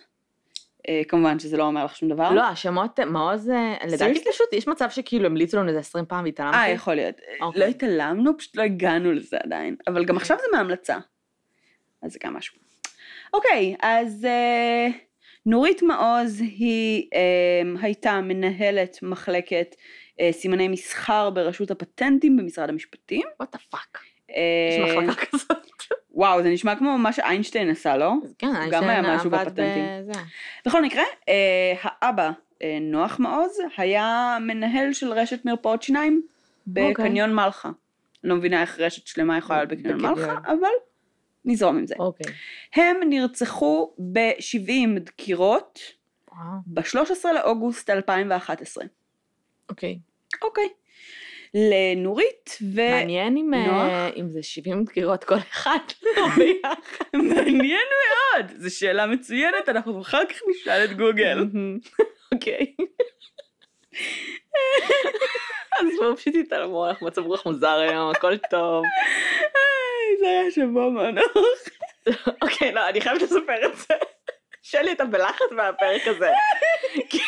אה, 0.88 1.02
כמובן 1.09 1.38
שזה 1.38 1.57
לא 1.57 1.64
אומר 1.64 1.85
לך 1.85 1.97
שום 1.97 2.09
דבר. 2.09 2.31
לא, 2.31 2.42
השמות, 2.42 3.00
מעוז, 3.00 3.50
אה, 3.50 3.75
לדעתי? 3.87 4.25
פשוט, 4.31 4.52
יש 4.52 4.69
מצב 4.69 4.90
שכאילו 4.90 5.26
המליצו 5.26 5.57
לנו 5.57 5.69
איזה 5.69 5.81
20 5.81 6.04
פעם 6.04 6.25
והתעלמתי. 6.25 6.57
אה, 6.57 6.69
יכול 6.69 6.95
להיות. 6.95 7.14
אוקיי. 7.40 7.61
לא 7.61 7.66
התעלמנו, 7.66 8.38
פשוט 8.38 8.57
לא 8.57 8.62
הגענו 8.62 9.12
לזה 9.12 9.37
עדיין. 9.42 9.76
אבל 9.87 10.04
גם 10.04 10.16
עכשיו 10.16 10.37
זה 10.40 10.57
מהמלצה. 10.57 10.99
אז 12.02 12.12
זה 12.12 12.19
גם 12.25 12.35
משהו. 12.35 12.57
אוקיי, 13.35 13.76
אז 13.83 14.25
אה, 14.25 14.88
נורית 15.47 15.83
מעוז 15.83 16.40
היא 16.40 17.09
אה, 17.14 17.81
הייתה 17.83 18.21
מנהלת 18.21 18.99
מחלקת 19.02 19.75
אה, 20.21 20.33
סימני 20.33 20.69
מסחר 20.69 21.31
ברשות 21.31 21.71
הפטנטים 21.71 22.37
במשרד 22.37 22.69
המשפטים. 22.69 23.23
what 23.40 23.52
the 23.52 23.59
fuck. 23.71 23.99
אה, 24.31 24.42
יש 24.71 24.97
מחלקה 24.97 25.26
כזאת. 25.26 25.72
וואו, 26.14 26.42
זה 26.42 26.50
נשמע 26.50 26.76
כמו 26.76 26.99
מה 26.99 27.12
שאיינשטיין 27.12 27.71
עשה, 27.71 27.97
לא? 27.97 28.12
כן, 28.38 28.47
גם 28.71 28.83
היה 28.85 28.92
איינשטיין 28.92 29.16
משהו 29.16 29.31
בפטנטים. 29.31 29.85
בזה. 30.00 30.21
בכל 30.66 30.83
מקרה, 30.83 31.02
אה, 31.28 31.75
האבא, 31.83 32.31
אה, 32.62 32.78
נוח 32.81 33.19
מעוז, 33.19 33.59
היה 33.76 34.38
מנהל 34.40 34.92
של 34.92 35.12
רשת 35.12 35.45
מרפאות 35.45 35.83
שיניים 35.83 36.23
אוקיי. 36.69 36.92
בקניון 36.92 37.35
מלחה. 37.35 37.69
אני 37.69 38.31
לא 38.31 38.37
מבינה 38.37 38.61
איך 38.61 38.81
רשת 38.81 39.07
שלמה 39.07 39.38
יכולה 39.38 39.59
להיות 39.59 39.71
בקניון 39.71 39.99
בקניון. 39.99 40.19
מלחה, 40.19 40.38
אבל 40.45 40.69
נזרום 41.45 41.78
עם 41.78 41.87
זה. 41.87 41.95
אוקיי. 41.99 42.33
הם 42.75 42.97
נרצחו 43.09 43.95
ב-70 44.12 44.99
דקירות 44.99 45.78
וואו. 46.33 46.59
ב-13 46.66 47.33
לאוגוסט 47.35 47.90
2011. 47.90 48.85
אוקיי. 49.71 49.99
אוקיי. 50.42 50.69
לנורית 51.54 52.59
ו... 52.75 52.90
מעניין 52.90 53.37
אם, 53.37 53.54
נוח? 53.54 53.82
אה, 53.82 54.09
אם 54.16 54.30
זה 54.30 54.42
70 54.42 54.85
דקירות 54.85 55.25
כל 55.25 55.35
אחד, 55.52 55.78
לא 56.02 56.26
ביחד. 56.37 56.75
מעניין 57.12 57.87
מאוד, 58.02 58.52
זו 58.59 58.76
שאלה 58.76 59.06
מצוינת, 59.06 59.68
אנחנו 59.68 60.00
אחר 60.02 60.25
כך 60.26 60.37
נשאל 60.50 60.85
את 60.85 60.97
גוגל. 60.97 61.38
אוקיי. 62.35 62.75
אז 65.80 65.87
בואו 65.99 66.16
פשוט 66.16 66.35
תתעלמו, 66.47 66.88
אנחנו 66.88 67.06
מצב 67.06 67.23
רוח 67.23 67.47
מוזר 67.47 67.78
היום, 67.88 68.11
הכל 68.11 68.37
טוב. 68.50 68.85
זה 70.21 70.28
היה 70.28 70.50
שבוע 70.50 70.90
מאוד 70.90 71.14
ארוך. 71.18 71.59
אוקיי, 72.42 72.73
לא, 72.73 72.88
אני 72.88 73.00
חייבת 73.00 73.23
לספר 73.23 73.66
את 73.66 73.76
זה. 73.76 73.94
שלי 74.62 74.88
הייתה 74.88 75.04
בלחץ 75.04 75.47
מהפרק 75.50 76.06
הזה. 76.06 76.30
כי- 77.11 77.18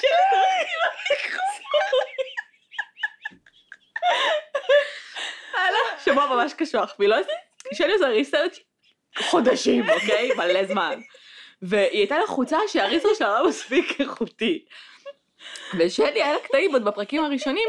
שלי 0.00 0.08
התחילה 0.08 0.88
לחזור. 1.10 2.00
היה 5.54 5.70
לה 5.70 5.98
שבוע 6.04 6.26
ממש 6.48 6.54
קשוח, 6.54 6.94
והיא 6.98 7.08
לא... 7.08 7.16
שלי 7.72 7.92
עושה 7.92 8.08
ריסרצ' 8.08 8.58
חודשים, 9.18 9.90
אוקיי? 9.90 10.30
מלא 10.36 10.64
זמן. 10.64 11.00
והיא 11.62 11.98
הייתה 11.98 12.18
לחוצה 12.18 12.58
שהריסרצ' 12.68 13.18
שלה 13.18 13.40
לא 13.42 13.48
מספיק 13.48 14.00
איכותי. 14.00 14.64
ושלי 15.78 16.22
היה 16.22 16.32
לה 16.32 16.38
קטעים 16.38 16.72
עוד 16.72 16.84
בפרקים 16.84 17.24
הראשונים, 17.24 17.68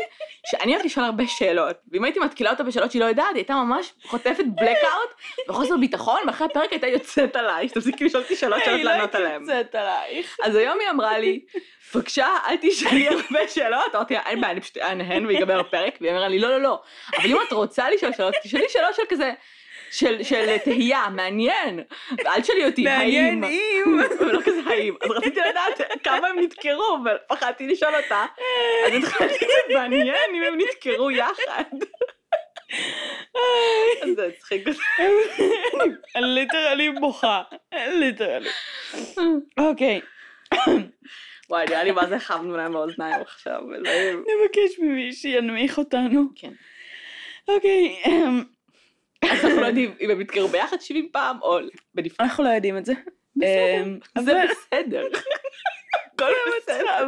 שאני 0.51 0.71
אוהבת 0.73 0.85
לשאול 0.85 1.05
הרבה 1.05 1.27
שאלות. 1.27 1.75
ואם 1.91 2.03
הייתי 2.03 2.19
מתקילה 2.19 2.51
אותה 2.51 2.63
בשאלות 2.63 2.91
שהיא 2.91 3.01
לא 3.01 3.05
יודעת, 3.05 3.27
היא 3.29 3.35
הייתה 3.35 3.53
ממש 3.53 3.93
חוטפת 4.05 4.43
blackout 4.61 5.21
וחוסר 5.49 5.77
ביטחון, 5.77 6.19
ואחרי 6.27 6.47
הפרק 6.51 6.71
הייתה 6.71 6.87
יוצאת 6.87 7.35
עליי, 7.35 7.69
שתפסיקי 7.69 8.05
לשאול 8.05 8.23
אותי 8.23 8.35
שאלות 8.35 8.59
שאת 8.59 8.67
היי, 8.67 8.83
לא 8.83 8.91
לענות 8.91 9.15
הייתי 9.15 9.27
עליהן. 9.27 9.41
יוצאת 9.41 9.75
עלייך. 9.75 10.37
אז 10.43 10.55
היום 10.55 10.79
היא 10.79 10.89
אמרה 10.89 11.19
לי, 11.19 11.39
בבקשה, 11.95 12.27
אל 12.47 12.55
תשאלי 12.61 13.07
הרבה 13.07 13.47
שאלות, 13.47 13.95
אמרתי 13.95 14.13
לה, 14.13 14.21
אין 14.25 14.41
בעיה, 14.41 14.51
אני 14.51 14.61
פשוט 14.61 14.77
אנהן 14.77 15.25
ויגמר 15.25 15.59
הפרק, 15.59 15.97
והיא 16.01 16.11
אמרה 16.11 16.27
לי, 16.27 16.39
לא, 16.39 16.49
לא, 16.49 16.61
לא, 16.61 16.81
אבל 17.17 17.29
אם 17.29 17.37
את 17.47 17.53
רוצה 17.53 17.89
לשאול 17.89 18.13
שאלות, 18.13 18.33
תשאלי 18.43 18.65
שאלות 18.69 18.95
של 18.95 19.03
כזה, 19.09 19.31
של, 19.91 20.23
של 20.23 20.57
תהייה, 20.57 21.09
מעניין, 21.09 21.79
ואל 22.25 22.41
תשאלי 22.41 22.65
אותי, 22.65 22.83
מעניין 22.83 23.43
האם, 23.43 23.53
אם. 23.85 23.99
ולא 24.19 24.39
כזה 24.41 24.61
האם, 24.65 24.93
אז 25.01 25.11
רציתי 25.11 25.39
לדעת 25.39 25.81
כמה 26.03 26.27
הם 26.27 26.39
נדקרו, 26.39 26.97
ופחדתי 27.05 27.67
לשאול 27.67 27.95
אותה, 27.95 28.25
אז 28.87 28.93
התחלתי 28.93 29.45
מעניין 29.73 30.35
אם 30.35 30.43
הם 30.43 30.57
נדקרו 30.57 31.11
יחד. 31.11 31.63
אז 34.03 34.09
זה 34.15 34.25
הצחיק 34.27 34.67
אותי. 34.67 34.79
literally 36.15 36.89
בוכה. 36.89 37.41
literally. 37.73 38.49
אוקיי. 39.59 40.01
וואי, 41.49 41.65
נראה 41.65 41.83
לי 41.83 41.91
מה 41.91 42.07
זה 42.07 42.19
חמנו 42.19 42.57
להם 42.57 42.73
באוזניים 42.73 43.21
עכשיו. 43.21 43.61
נבקש 43.61 44.79
ממי 44.79 45.13
שינמיך 45.13 45.77
אותנו. 45.77 46.23
כן. 46.35 46.51
אוקיי. 47.47 48.03
אז 49.25 49.45
אנחנו 49.45 49.61
לא 49.61 49.65
יודעים 49.67 49.95
אם 50.01 50.09
הם 50.09 50.19
נדקרו 50.19 50.47
ביחד 50.47 50.81
70 50.81 51.09
פעם, 51.11 51.41
או 51.41 51.59
בנפרד. 51.93 52.27
אנחנו 52.27 52.43
לא 52.43 52.49
יודעים 52.49 52.77
את 52.77 52.85
זה. 52.85 52.93
אמ, 53.43 53.99
זה 54.19 54.33
בסדר. 54.49 55.07
הכל 56.13 56.31
בסדר. 56.57 57.07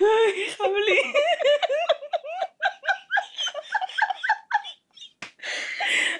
היי, 0.00 0.50
חם 0.50 0.64
לי. 0.86 1.02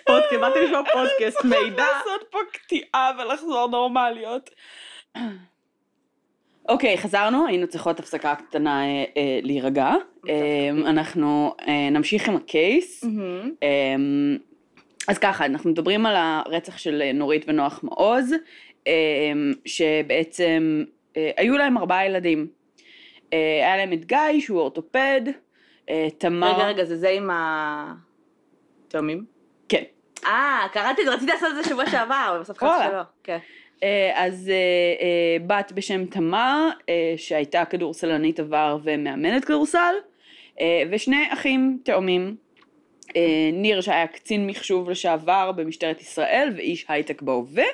פודקאסט, 0.07 0.41
באתי 0.41 0.61
לשמוע 0.61 0.83
פודקאסט, 0.93 1.45
מידע. 1.45 1.85
לעשות 1.85 2.25
פה 2.31 2.39
קטיעה 2.53 3.11
ולחזור 3.19 3.69
נורמליות. 3.69 4.51
אוקיי, 6.69 6.99
חזרנו, 6.99 7.47
היינו 7.47 7.67
צריכות 7.67 7.99
הפסקה 7.99 8.35
קטנה 8.35 8.85
אה, 8.85 9.05
אה, 9.17 9.39
להירגע. 9.43 9.95
אה, 10.29 10.71
אנחנו 10.87 11.55
אה, 11.69 11.89
נמשיך 11.91 12.29
עם 12.29 12.37
הקייס. 12.37 13.05
אה, 13.63 13.69
אז 15.09 15.19
ככה, 15.19 15.47
אנחנו 15.47 15.71
מדברים 15.71 16.07
על 16.07 16.15
הרצח 16.17 16.79
של 16.79 17.03
אה, 17.03 17.13
נורית 17.13 17.45
ונוח 17.49 17.81
מעוז, 17.83 18.35
אה, 18.87 18.93
שבעצם 19.65 20.85
אה, 21.17 21.31
היו 21.37 21.57
להם 21.59 21.79
ארבעה 21.79 22.07
ילדים. 22.07 22.47
אה, 23.33 23.39
היה 23.39 23.77
להם 23.77 23.93
את 23.93 24.05
גיא, 24.05 24.41
שהוא 24.41 24.61
אורתופד, 24.61 25.21
אה, 25.91 26.09
תמר... 26.19 26.55
רגע, 26.55 26.67
רגע, 26.67 26.85
זה 26.85 26.97
זה 26.97 27.09
עם 27.09 27.31
התאומים? 28.89 29.25
כן. 29.69 29.83
אה, 30.27 30.67
קראתי 30.73 31.03
את 31.03 31.07
זה, 31.07 31.13
רציתי 31.15 31.33
לעשות 31.33 31.49
את 31.51 31.57
זה 31.57 31.71
שבוע 31.71 31.91
שעבר, 31.91 32.27
אבל 32.31 32.41
בסוף. 32.41 32.59
קראתי 32.59 32.89
שלא. 32.91 33.03
כן. 33.23 33.39
אה, 33.85 34.13
אז 34.15 34.51
אה, 34.51 34.55
אה, 35.05 35.37
בת 35.47 35.73
בשם 35.75 36.07
תמר, 36.07 36.69
שהייתה 37.17 37.65
כדורסלנית 37.65 38.41
עבר 38.41 38.79
ומאמנת 38.83 39.45
כדורסל, 39.45 39.95
ושני 40.91 41.33
אחים 41.33 41.79
תאומים. 41.83 42.37
ניר 43.53 43.81
שהיה 43.81 44.07
קצין 44.07 44.47
מחשוב 44.47 44.91
לשעבר 44.91 45.53
במשטרת 45.53 46.01
ישראל 46.01 46.53
ואיש 46.57 46.85
הייטק 46.89 47.23
בהווה, 47.23 47.65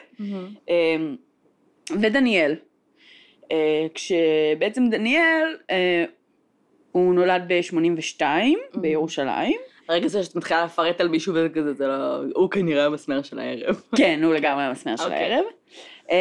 אה, 0.68 0.96
ודניאל. 1.90 2.56
כשבעצם 3.94 4.88
דניאל, 4.90 5.56
הוא 6.92 7.14
נולד 7.14 7.42
ב-82 7.48 8.22
בירושלים. 8.74 9.58
הרגע 9.90 10.08
זה 10.08 10.22
שאת 10.22 10.36
מתחילה 10.36 10.64
לפרט 10.64 11.00
על 11.00 11.08
מישהו 11.08 11.34
וזה 11.34 11.48
כזה, 11.48 11.72
זה 11.72 11.86
לא... 11.86 12.22
הוא 12.34 12.50
כנראה 12.50 12.86
המסמר 12.86 13.22
של 13.22 13.38
הערב. 13.38 13.82
כן, 13.98 14.20
הוא 14.22 14.34
לגמרי 14.34 14.62
המסמר 14.62 14.96
של 14.96 15.02
אוקיי. 15.02 15.18
הערב. 15.18 15.44
Um, 16.06 16.12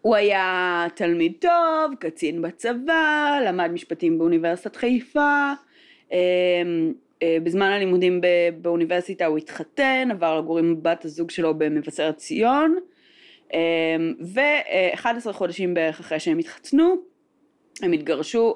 הוא 0.00 0.16
היה 0.16 0.86
תלמיד 0.94 1.32
טוב, 1.40 1.94
קצין 1.98 2.42
בצבא, 2.42 3.38
למד 3.46 3.70
משפטים 3.72 4.18
באוניברסיטת 4.18 4.76
חיפה. 4.76 5.52
Um, 6.08 6.12
uh, 6.12 7.24
בזמן 7.42 7.66
הלימודים 7.66 8.20
באוניברסיטה 8.60 9.26
הוא 9.26 9.38
התחתן, 9.38 10.08
עבר 10.10 10.38
לגור 10.38 10.58
עם 10.58 10.82
בת 10.82 11.04
הזוג 11.04 11.30
שלו 11.30 11.58
במבשרת 11.58 12.16
ציון. 12.16 12.78
Um, 13.50 13.54
ו-11 14.20 15.32
חודשים 15.32 15.74
בערך 15.74 16.00
אחרי 16.00 16.20
שהם 16.20 16.38
התחתנו, 16.38 16.94
הם 17.82 17.92
התגרשו 17.92 18.54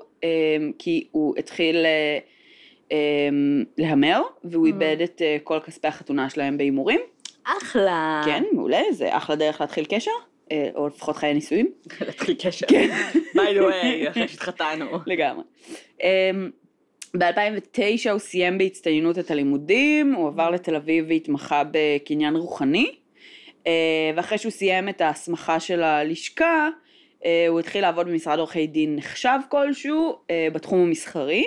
כי 0.78 1.08
הוא 1.10 1.34
התחיל 1.38 1.76
um, 1.76 2.39
להמר, 3.78 4.22
והוא 4.44 4.66
Mm. 4.66 4.68
איבד 4.68 4.96
את 5.04 5.22
uh, 5.22 5.44
כל 5.44 5.58
כספי 5.66 5.88
החתונה 5.88 6.30
שלהם 6.30 6.58
בהימורים. 6.58 7.00
אחלה. 7.44 8.22
כן, 8.24 8.44
מעולה, 8.52 8.82
זה 8.90 9.16
אחלה 9.16 9.36
דרך 9.36 9.60
להתחיל 9.60 9.84
קשר, 9.88 10.10
אה, 10.52 10.68
או 10.74 10.86
לפחות 10.86 11.16
חיי 11.16 11.34
נישואים. 11.34 11.70
להתחיל 12.06 12.36
קשר. 12.38 12.66
כן. 12.66 12.90
by 13.34 13.38
the 13.38 13.62
way, 13.62 14.10
אחרי 14.10 14.28
שהתחתנו. 14.28 14.86
לגמרי. 15.06 15.44
ב-2009 17.18 18.10
הוא 18.10 18.18
סיים 18.18 18.58
בהצטיינות 18.58 19.18
את 19.18 19.30
הלימודים, 19.30 20.14
הוא 20.14 20.28
עבר 20.28 20.50
לתל 20.50 20.76
אביב 20.76 21.04
והתמחה 21.08 21.62
בקניין 21.70 22.36
רוחני, 22.36 22.94
אה, 23.66 23.72
ואחרי 24.16 24.38
שהוא 24.38 24.50
סיים 24.50 24.88
את 24.88 25.00
ההסמכה 25.00 25.60
של 25.60 25.82
הלשכה, 25.82 26.68
אה, 27.24 27.46
הוא 27.48 27.60
התחיל 27.60 27.82
לעבוד 27.82 28.06
במשרד 28.06 28.38
עורכי 28.38 28.66
דין 28.66 28.96
נחשב 28.96 29.38
כלשהו 29.48 30.18
אה, 30.30 30.48
בתחום 30.52 30.80
המסחרי, 30.80 31.44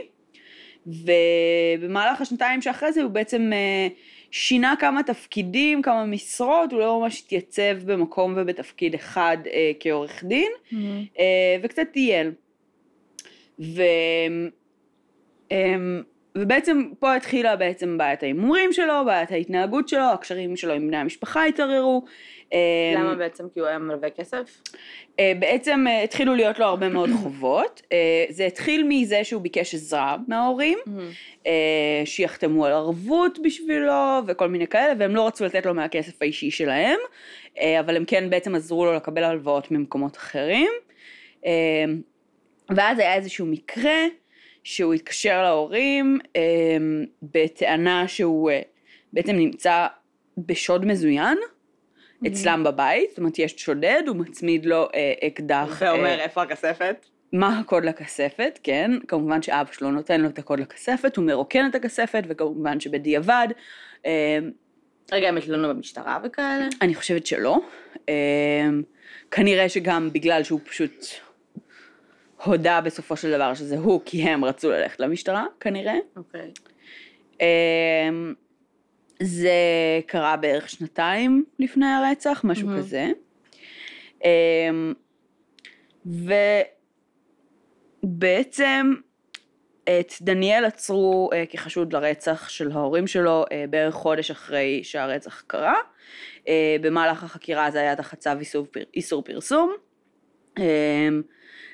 ובמהלך 0.88 2.22
השנתיים 2.22 2.62
שאחרי 2.62 2.92
זה 2.92 3.02
הוא 3.02 3.12
בעצם 3.12 3.52
אה, 3.54 3.88
שינה 4.32 4.74
כמה 4.80 5.04
תפקידים, 5.04 5.82
כמה 5.82 6.06
משרות, 6.06 6.72
הוא 6.72 6.80
לא 6.80 7.00
ממש 7.00 7.22
התייצב 7.26 7.78
במקום 7.86 8.34
ובתפקיד 8.38 8.94
אחד 8.96 9.38
אה, 9.54 9.72
כעורך 9.80 10.24
דין, 10.24 10.52
אה, 11.20 11.58
וקצת 11.64 11.88
טייל. 11.94 12.32
ו... 13.60 13.82
אמ, 15.52 16.02
ובעצם 16.38 16.84
פה 17.00 17.16
התחילה 17.16 17.56
בעצם 17.56 17.98
בעיית 17.98 18.24
ההימורים 18.24 18.74
שלו, 18.74 19.06
בעיית 19.06 19.32
ההתנהגות 19.32 19.90
שלו, 19.90 20.04
הקשרים 20.14 20.56
שלו 20.56 20.74
עם 20.74 20.88
בני 20.88 20.98
המשפחה 20.98 21.46
התערערו. 21.46 22.06
אמ, 22.54 22.60
למה 22.96 23.16
בעצם? 23.16 23.46
כי 23.54 23.60
הוא 23.60 23.68
היה 23.68 23.80
מלווה 23.80 24.10
כסף? 24.10 24.62
אה, 25.20 25.34
בעצם 25.40 25.86
אה, 25.88 26.04
התחילו 26.04 26.36
להיות 26.36 26.60
לו 26.60 26.66
הרבה 26.66 26.90
מאוד 26.90 27.10
חובות. 27.24 27.82
אה, 27.92 28.26
זה 28.30 28.46
התחיל 28.46 28.86
מזה 28.90 29.24
שהוא 29.24 29.42
ביקש 29.42 29.74
עזרה 29.74 30.18
מההורים, 30.28 30.80
שיחתמו 32.06 32.66
על 32.66 32.72
ערבות 32.72 33.40
בשבילו 33.44 34.20
וכל 34.28 34.50
מיני 34.50 34.68
כאלה, 34.68 34.94
והם 35.00 35.16
לא 35.16 35.28
רצו 35.28 35.46
לתת 35.46 35.66
לו 35.66 35.74
מהכסף 35.74 36.22
האישי 36.22 36.52
שלהם, 36.52 37.00
אבל 37.80 37.96
הם 37.96 38.06
כן 38.06 38.30
בעצם 38.30 38.56
עזרו 38.56 38.86
לו 38.86 38.94
לקבל 38.94 39.24
הלוואות 39.24 39.72
ממקומות 39.72 40.18
אחרים. 40.18 40.72
ואז 42.70 43.00
היה 43.00 43.16
איזשהו 43.16 43.46
מקרה 43.46 44.00
שהוא 44.64 44.94
התקשר 44.94 45.44
להורים 45.44 46.20
בטענה 47.24 48.08
שהוא 48.08 48.52
בעצם 49.14 49.36
נמצא 49.36 49.88
בשוד 50.38 50.86
מזוין. 50.86 51.38
אצלם 52.28 52.64
בבית, 52.64 53.10
זאת 53.10 53.18
אומרת 53.18 53.40
יש 53.40 53.56
שודד, 53.58 54.04
הוא 54.08 54.16
מצמיד 54.16 54.66
לו 54.66 54.88
אה, 54.96 55.14
אקדח. 55.28 55.82
ואומר 55.82 56.06
אה, 56.06 56.24
איפה 56.24 56.42
הכספת? 56.42 57.06
מה 57.34 57.60
הקוד 57.60 57.86
לכספת, 57.86 58.60
כן? 58.64 58.92
כמובן 59.08 59.42
שאבא 59.42 59.72
שלו 59.72 59.92
נותן 59.92 60.22
לו 60.22 60.30
את 60.30 60.40
הקוד 60.40 60.60
לכספת, 60.60 61.18
הוא 61.18 61.26
מרוקן 61.26 61.66
את 61.70 61.76
הכספת, 61.76 62.24
וכמובן 62.28 62.80
שבדיעבד, 62.80 63.48
אה, 64.06 64.40
רגע, 65.12 65.28
הם 65.28 65.38
התלוננו 65.38 65.70
במשטרה 65.70 66.20
וכאלה? 66.24 66.68
אני 66.82 66.96
חושבת 66.96 67.26
שלא. 67.26 67.60
אה, 68.10 68.70
כנראה 69.32 69.70
שגם 69.70 70.10
בגלל 70.14 70.44
שהוא 70.44 70.60
פשוט 70.64 71.06
הודה 72.44 72.82
בסופו 72.82 73.18
של 73.18 73.32
דבר 73.32 73.54
שזה 73.54 73.78
הוא, 73.78 74.02
כי 74.06 74.22
הם 74.22 74.46
רצו 74.46 74.70
ללכת 74.70 75.00
למשטרה, 75.00 75.46
כנראה. 75.60 75.98
אוקיי. 76.16 76.52
אמ, 77.42 78.34
זה 79.24 79.52
קרה 80.08 80.38
בערך 80.38 80.70
שנתיים 80.70 81.46
לפני 81.60 81.86
הרצח, 81.86 82.42
משהו 82.44 82.68
מהמם. 82.68 82.80
כזה. 82.80 83.08
אמ, 84.24 84.94
ובעצם 88.04 88.94
את 89.84 90.14
דניאל 90.22 90.66
עצרו 90.66 91.30
אה, 91.34 91.44
כחשוד 91.50 91.94
לרצח 91.94 92.50
של 92.50 92.72
ההורים 92.72 93.08
שלו 93.08 93.46
אה, 93.52 93.66
בערך 93.70 93.94
חודש 93.94 94.32
אחרי 94.32 94.80
שהרצח 94.84 95.42
קרה. 95.48 95.76
אה, 96.48 96.76
במהלך 96.82 97.24
החקירה 97.24 97.72
זה 97.72 97.80
היה 97.80 97.96
תחת 97.96 98.20
צו 98.20 98.30
איסור, 98.40 98.66
פר- 98.72 98.84
איסור 98.94 99.24
פרסום. 99.24 99.74
אמ, 100.58 101.22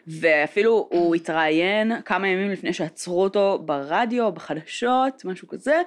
ואפילו 0.07 0.87
הוא 0.91 1.15
התראיין 1.15 2.01
כמה 2.05 2.27
ימים 2.27 2.51
לפני 2.51 2.73
שעצרו 2.73 3.23
אותו 3.23 3.59
ברדיו, 3.65 4.31
בחדשות, 4.31 5.25
משהו 5.25 5.47
כזה, 5.47 5.81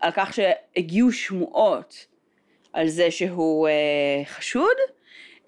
על 0.00 0.10
כך 0.14 0.32
שהגיעו 0.34 1.12
שמועות 1.12 2.06
על 2.72 2.88
זה 2.88 3.10
שהוא 3.10 3.68
אה, 3.68 4.24
חשוד, 4.24 4.76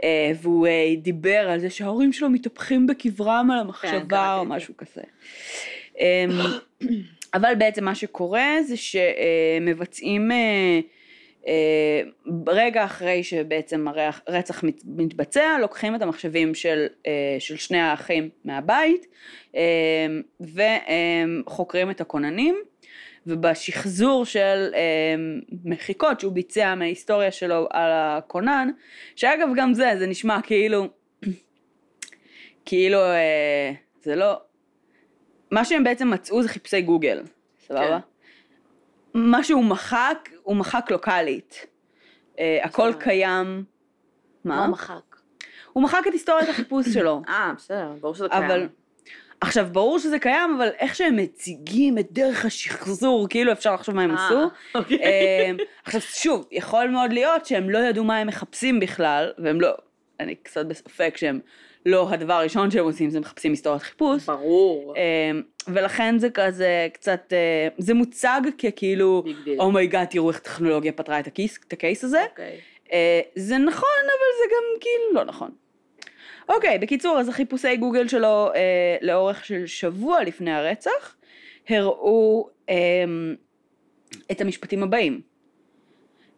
אה, 0.05 0.33
והוא 0.43 0.67
אה, 0.67 0.95
דיבר 0.97 1.49
על 1.51 1.59
זה 1.59 1.71
שההורים 1.71 2.13
שלו 2.13 2.31
מתהפכים 2.31 2.87
בקברם 2.87 3.51
על 3.53 3.59
המחשבה 3.59 4.01
קראתי 4.09 4.41
או. 4.41 4.45
משהו 4.45 4.75
כזה. 4.77 5.03
אמ, 6.01 6.31
אבל 7.35 7.55
בעצם 7.59 7.85
מה 7.85 7.95
שקורה 7.95 8.63
זה 8.63 8.75
שמבצעים 8.77 10.31
רגע 12.47 12.85
אחרי 12.85 13.25
שבעצם 13.25 13.87
הרצח 14.27 14.65
מת- 14.65 14.83
מתבצע, 14.87 15.57
לוקחים 15.61 15.95
את 15.95 16.03
המחשבים 16.03 16.55
של, 16.55 16.87
של 17.39 17.57
שני 17.57 17.79
האחים 17.81 18.29
מהבית 18.45 19.07
אה, 19.57 20.07
וחוקרים 21.47 21.91
את 21.91 22.01
הכוננים 22.01 22.57
ובשחזור 23.26 24.25
של 24.25 24.71
אה, 24.75 25.14
מחיקות 25.64 26.21
שהוא 26.21 26.33
ביצע 26.33 26.75
מההיסטוריה 26.75 27.33
שלו 27.33 27.66
על 27.71 27.90
הכונן, 27.93 28.71
שאגב 29.16 29.49
גם 29.57 29.75
זה, 29.75 29.93
זה 29.99 30.07
נשמע 30.07 30.38
כאילו, 30.43 30.88
כאילו 32.66 32.99
אה, 32.99 33.73
זה 34.02 34.16
לא, 34.16 34.40
מה 35.50 35.64
שהם 35.64 35.85
בעצם 35.85 36.11
מצאו 36.11 36.43
זה 36.43 36.49
חיפושי 36.49 36.83
גוגל, 36.83 37.23
סבבה? 37.66 38.00
כן. 38.00 39.19
מה 39.19 39.45
שהוא 39.45 39.64
מחק, 39.64 40.28
הוא 40.43 40.57
מחק 40.57 40.90
לוקאלית. 40.90 41.66
אה, 42.38 42.59
הכל. 42.62 42.93
קיים. 43.00 43.64
מה 44.45 44.57
מה? 44.57 44.69
מחק? 44.69 45.16
הוא 45.73 45.83
מחק 45.83 46.02
את 46.09 46.12
היסטוריית 46.12 46.49
החיפוש 46.49 46.88
שלו. 46.88 47.23
אה, 47.28 47.52
בסדר, 47.57 47.93
ברור 48.00 48.14
שזה 48.14 48.28
קיים. 48.28 48.45
אבל, 48.45 48.69
עכשיו 49.41 49.67
ברור 49.73 49.99
שזה 49.99 50.19
קיים, 50.19 50.55
אבל 50.57 50.69
איך 50.79 50.95
שהם 50.95 51.17
מציגים 51.17 51.99
את 51.99 52.07
דרך 52.12 52.45
השחזור, 52.45 53.29
כאילו 53.29 53.53
אפשר 53.53 53.75
לחשוב 53.75 53.95
מה 53.95 54.03
הם 54.03 54.11
אה, 54.11 54.26
עשו. 54.26 54.41
אוקיי. 54.75 54.99
אמ, 55.50 55.57
עכשיו 55.85 56.00
שוב, 56.00 56.47
יכול 56.53 56.87
מאוד 56.87 57.12
להיות 57.12 57.47
שהם 57.47 57.71
לא 57.71 57.79
ידעו 57.79 58.05
מה 58.05 58.17
הם 58.19 58.26
מחפשים 58.26 58.81
בכלל, 58.81 59.33
והם 59.38 59.61
לא, 59.61 59.71
אני 60.21 60.35
קצת 60.35 60.67
בספק 60.67 61.17
שהם 61.17 61.41
לא 61.87 62.11
הדבר 62.11 62.35
הראשון 62.35 62.71
שהם 62.71 62.85
עושים 62.85 63.11
זה 63.11 63.21
מחפשים 63.21 63.50
היסטוריית 63.50 63.82
חיפוש. 63.82 64.26
ברור. 64.26 64.95
אמ, 64.97 65.43
ולכן 65.69 66.19
זה 66.19 66.30
כזה 66.30 66.89
קצת, 66.93 67.32
אה, 67.32 67.69
זה 67.78 67.95
מוצג 67.95 68.41
ככאילו. 68.58 69.25
oh 69.58 69.71
my 69.71 69.82
god, 69.82 70.06
תראו 70.06 70.30
איך 70.30 70.39
טכנולוגיה 70.39 70.93
פתרה 70.93 71.21
את 71.21 71.26
ה 71.26 71.32
case, 71.32 71.58
את 71.69 71.73
ה 71.73 71.79
case 71.79 72.04
הזה. 72.04 72.25
אוקיי. 72.30 72.61
אה, 72.93 73.21
זה 73.37 73.58
נכון, 73.58 74.00
אבל 74.04 74.30
זה 74.39 74.54
גם 74.54 74.80
כאילו 74.80 75.15
לא 75.15 75.25
נכון. 75.25 75.50
אוקיי, 76.49 76.78
בקיצור, 76.78 77.19
אז 77.21 77.28
החיפושי 77.28 77.76
גוגל 77.76 78.09
שלו 78.09 78.50
אה, 78.54 78.97
לאורך 79.02 79.45
של 79.45 79.67
שבוע 79.67 80.25
לפני 80.25 80.52
הרצח, 80.52 81.17
הראו 81.69 82.49
אה, 82.69 83.04
את 84.30 84.41
המשפטים 84.41 84.83
הבאים. 84.83 85.21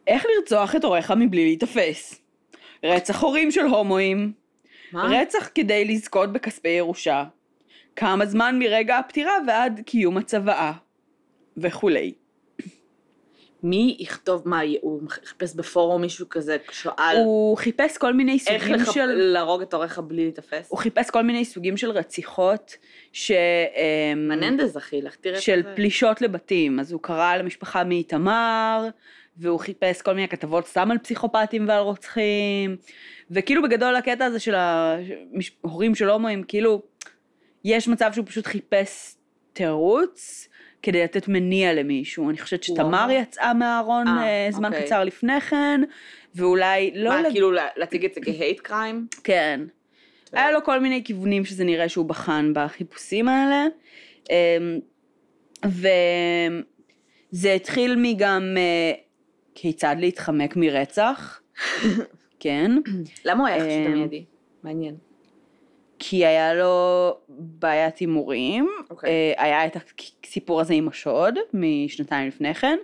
איך 0.06 0.26
לרצוח 0.26 0.76
את 0.76 0.84
הוריך 0.84 1.10
מבלי 1.10 1.44
להיתפס? 1.44 2.22
רצח 2.84 3.22
הורים 3.22 3.50
של 3.50 3.64
הומואים, 3.64 4.32
מה? 4.92 5.20
רצח 5.20 5.48
כדי 5.54 5.84
לזכות 5.84 6.32
בכספי 6.32 6.68
ירושה, 6.68 7.24
כמה 7.96 8.26
זמן 8.26 8.58
מרגע 8.58 8.98
הפטירה 8.98 9.32
ועד 9.46 9.80
קיום 9.86 10.16
הצוואה, 10.16 10.72
וכולי. 11.56 12.12
מי 13.62 13.96
יכתוב, 14.00 14.42
מה, 14.48 14.60
הוא 14.80 15.02
חיפש 15.08 15.54
בפורום 15.54 16.00
מישהו 16.00 16.28
כזה, 16.28 16.56
שאל 16.70 17.16
הוא 17.16 17.56
חיפש 17.56 17.98
כל 17.98 18.12
מיני 18.14 18.38
איך 18.46 18.62
סוגים 18.62 18.80
לחפ- 18.80 18.92
של... 18.92 19.06
להרוג 19.06 19.62
את 19.62 19.74
הוריך 19.74 19.98
בלי 19.98 20.22
להיתפס? 20.22 20.66
הוא 20.70 20.78
חיפש 20.78 21.10
כל 21.10 21.22
מיני 21.22 21.44
סוגים 21.44 21.76
של 21.76 21.90
רציחות, 21.90 22.76
ש... 23.12 23.30
אמ, 23.30 24.28
מננדז 24.28 24.76
אחי, 24.76 25.02
לך 25.02 25.16
תראה 25.16 25.40
של 25.40 25.62
כזה. 25.64 25.74
פלישות 25.74 26.22
לבתים, 26.22 26.80
אז 26.80 26.92
הוא 26.92 27.00
קרא 27.02 27.36
למשפחה 27.36 27.84
מאיתמר, 27.84 28.88
והוא 29.36 29.60
חיפש 29.60 30.02
כל 30.02 30.12
מיני 30.12 30.28
כתבות 30.28 30.66
סתם 30.66 30.90
על 30.90 30.98
פסיכופטים 30.98 31.68
ועל 31.68 31.82
רוצחים, 31.82 32.76
וכאילו 33.30 33.62
בגדול 33.62 33.96
הקטע 33.96 34.24
הזה 34.24 34.38
של 34.40 34.54
ההורים 34.54 35.94
של 35.94 36.08
הומואים, 36.08 36.42
כאילו, 36.42 36.82
יש 37.64 37.88
מצב 37.88 38.10
שהוא 38.14 38.26
פשוט 38.26 38.46
חיפש 38.46 39.14
תירוץ 39.52 40.48
כדי 40.82 41.04
לתת 41.04 41.28
מניע 41.28 41.74
למישהו. 41.74 42.30
אני 42.30 42.38
חושבת 42.38 42.62
שתמר 42.62 43.02
הומו? 43.02 43.12
יצאה 43.12 43.54
מהארון 43.54 44.08
אה, 44.08 44.22
אה, 44.22 44.48
זמן 44.50 44.72
אוקיי. 44.72 44.86
קצר 44.86 45.04
לפני 45.04 45.40
כן, 45.40 45.80
ואולי 46.34 46.90
לא... 46.94 47.10
מה, 47.10 47.22
לג- 47.22 47.30
כאילו 47.32 47.52
לה- 47.52 47.68
להציג 47.76 48.04
את 48.04 48.14
זה 48.14 48.20
כהייט 48.20 48.60
קריים? 48.60 49.06
כן. 49.24 49.60
היה 50.32 50.50
לו 50.50 50.64
כל 50.64 50.80
מיני 50.80 51.02
כיוונים 51.04 51.44
שזה 51.44 51.64
נראה 51.64 51.88
שהוא 51.88 52.04
בחן 52.06 52.52
בחיפושים 52.54 53.28
האלה. 53.28 53.66
אמ, 54.30 54.78
וזה 57.32 57.52
התחיל 57.52 57.96
מגם 57.98 58.54
אה, 58.56 58.92
כיצד 59.54 59.96
להתחמק 59.98 60.56
מרצח, 60.56 61.40
כן, 62.40 62.70
למה 63.24 63.40
הוא 63.40 63.48
היה 63.48 63.58
חשוד 63.60 63.70
אמ, 63.86 63.92
המיידי? 63.92 64.24
מעניין. 64.62 64.94
כי 65.98 66.26
היה 66.26 66.54
לו 66.54 67.16
בעיית 67.28 67.98
הימורים, 67.98 68.68
אוקיי. 68.90 69.10
אה, 69.10 69.44
היה 69.44 69.66
את 69.66 69.76
הסיפור 70.24 70.60
הזה 70.60 70.74
עם 70.74 70.88
השוד 70.88 71.38
משנתיים 71.54 72.28
לפני 72.28 72.54
כן, 72.54 72.78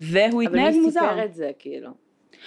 והוא 0.00 0.42
אבל 0.42 0.42
התנהג 0.42 0.72
מי 0.74 0.80
מוזר. 0.80 1.00
סיפר 1.00 1.24
את 1.24 1.34
זה, 1.34 1.50
כאילו? 1.58 1.90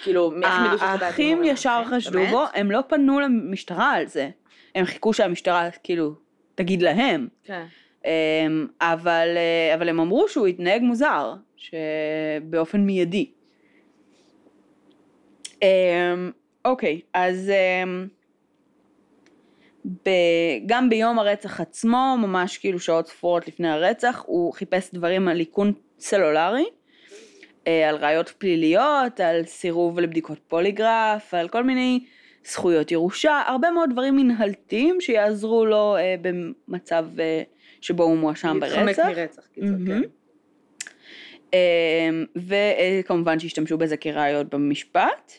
כאילו, 0.02 0.32
איך 0.42 0.52
ידעו 0.66 0.78
שזה 0.78 0.86
בעיית 0.86 1.02
האחים? 1.02 1.44
ישר 1.44 1.70
האחים? 1.70 1.98
חשדו? 1.98 2.26
בו, 2.30 2.44
הם 2.54 2.70
לא 2.70 2.80
פנו 2.88 3.20
למשטרה 3.20 3.92
על 3.92 4.06
זה, 4.06 4.30
הם 4.74 4.84
חיכו 4.84 5.12
שהמשטרה 5.12 5.70
כאילו 5.82 6.14
תגיד 6.54 6.82
להם, 6.82 7.28
כן. 7.44 7.64
אמ, 8.04 8.66
אבל, 8.80 9.28
אה, 9.36 9.74
אבל 9.74 9.88
הם 9.88 10.00
אמרו 10.00 10.28
שהוא 10.28 10.46
התנהג 10.46 10.82
מוזר, 10.82 11.34
שבאופן 11.56 12.80
מיידי. 12.80 13.30
אמ, 15.62 16.30
אוקיי, 16.64 17.00
אז 17.14 17.50
אמ, 17.50 18.06
ב, 19.84 20.10
גם 20.66 20.90
ביום 20.90 21.18
הרצח 21.18 21.60
עצמו, 21.60 22.16
ממש 22.18 22.58
כאילו 22.58 22.80
שעות 22.80 23.08
ספורות 23.08 23.48
לפני 23.48 23.68
הרצח, 23.68 24.22
הוא 24.26 24.52
חיפש 24.52 24.94
דברים 24.94 25.28
על 25.28 25.40
איכון 25.40 25.72
סלולרי, 25.98 26.64
אה, 27.66 27.88
על 27.88 27.96
ראיות 27.96 28.28
פליליות, 28.28 29.20
על 29.20 29.44
סירוב 29.44 30.00
לבדיקות 30.00 30.38
פוליגרף, 30.48 31.34
על 31.34 31.48
כל 31.48 31.64
מיני 31.64 32.00
זכויות 32.46 32.90
ירושה, 32.90 33.42
הרבה 33.46 33.70
מאוד 33.70 33.90
דברים 33.90 34.16
מנהלתיים 34.16 35.00
שיעזרו 35.00 35.66
לו 35.66 35.96
אה, 35.96 36.14
במצב 36.22 37.06
אה, 37.20 37.42
שבו 37.80 38.02
הוא 38.02 38.16
מואשם 38.16 38.58
להתחמק 38.60 38.96
ברצח. 38.96 39.06
מרצח, 39.06 39.42
קיצור, 39.54 39.70
מהמם. 39.70 40.02
כן. 40.02 40.08
אמ, 41.54 42.24
וכמובן 42.36 43.38
שהשתמשו 43.38 43.78
בזה 43.78 43.96
כראיות 43.96 44.54
במשפט. 44.54 45.32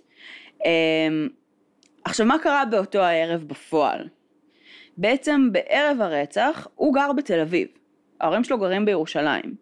אמ, 0.65 1.27
עכשיו 2.03 2.25
מה 2.25 2.39
קרה 2.39 2.65
באותו 2.65 2.99
הערב 2.99 3.43
בפועל? 3.47 4.07
בעצם 4.97 5.49
בערב 5.51 6.01
הרצח 6.01 6.67
הוא 6.75 6.93
גר 6.93 7.13
בתל 7.13 7.39
אביב, 7.39 7.67
ההורים 8.21 8.43
שלו 8.43 8.57
גרים 8.57 8.85
בירושלים. 8.85 9.55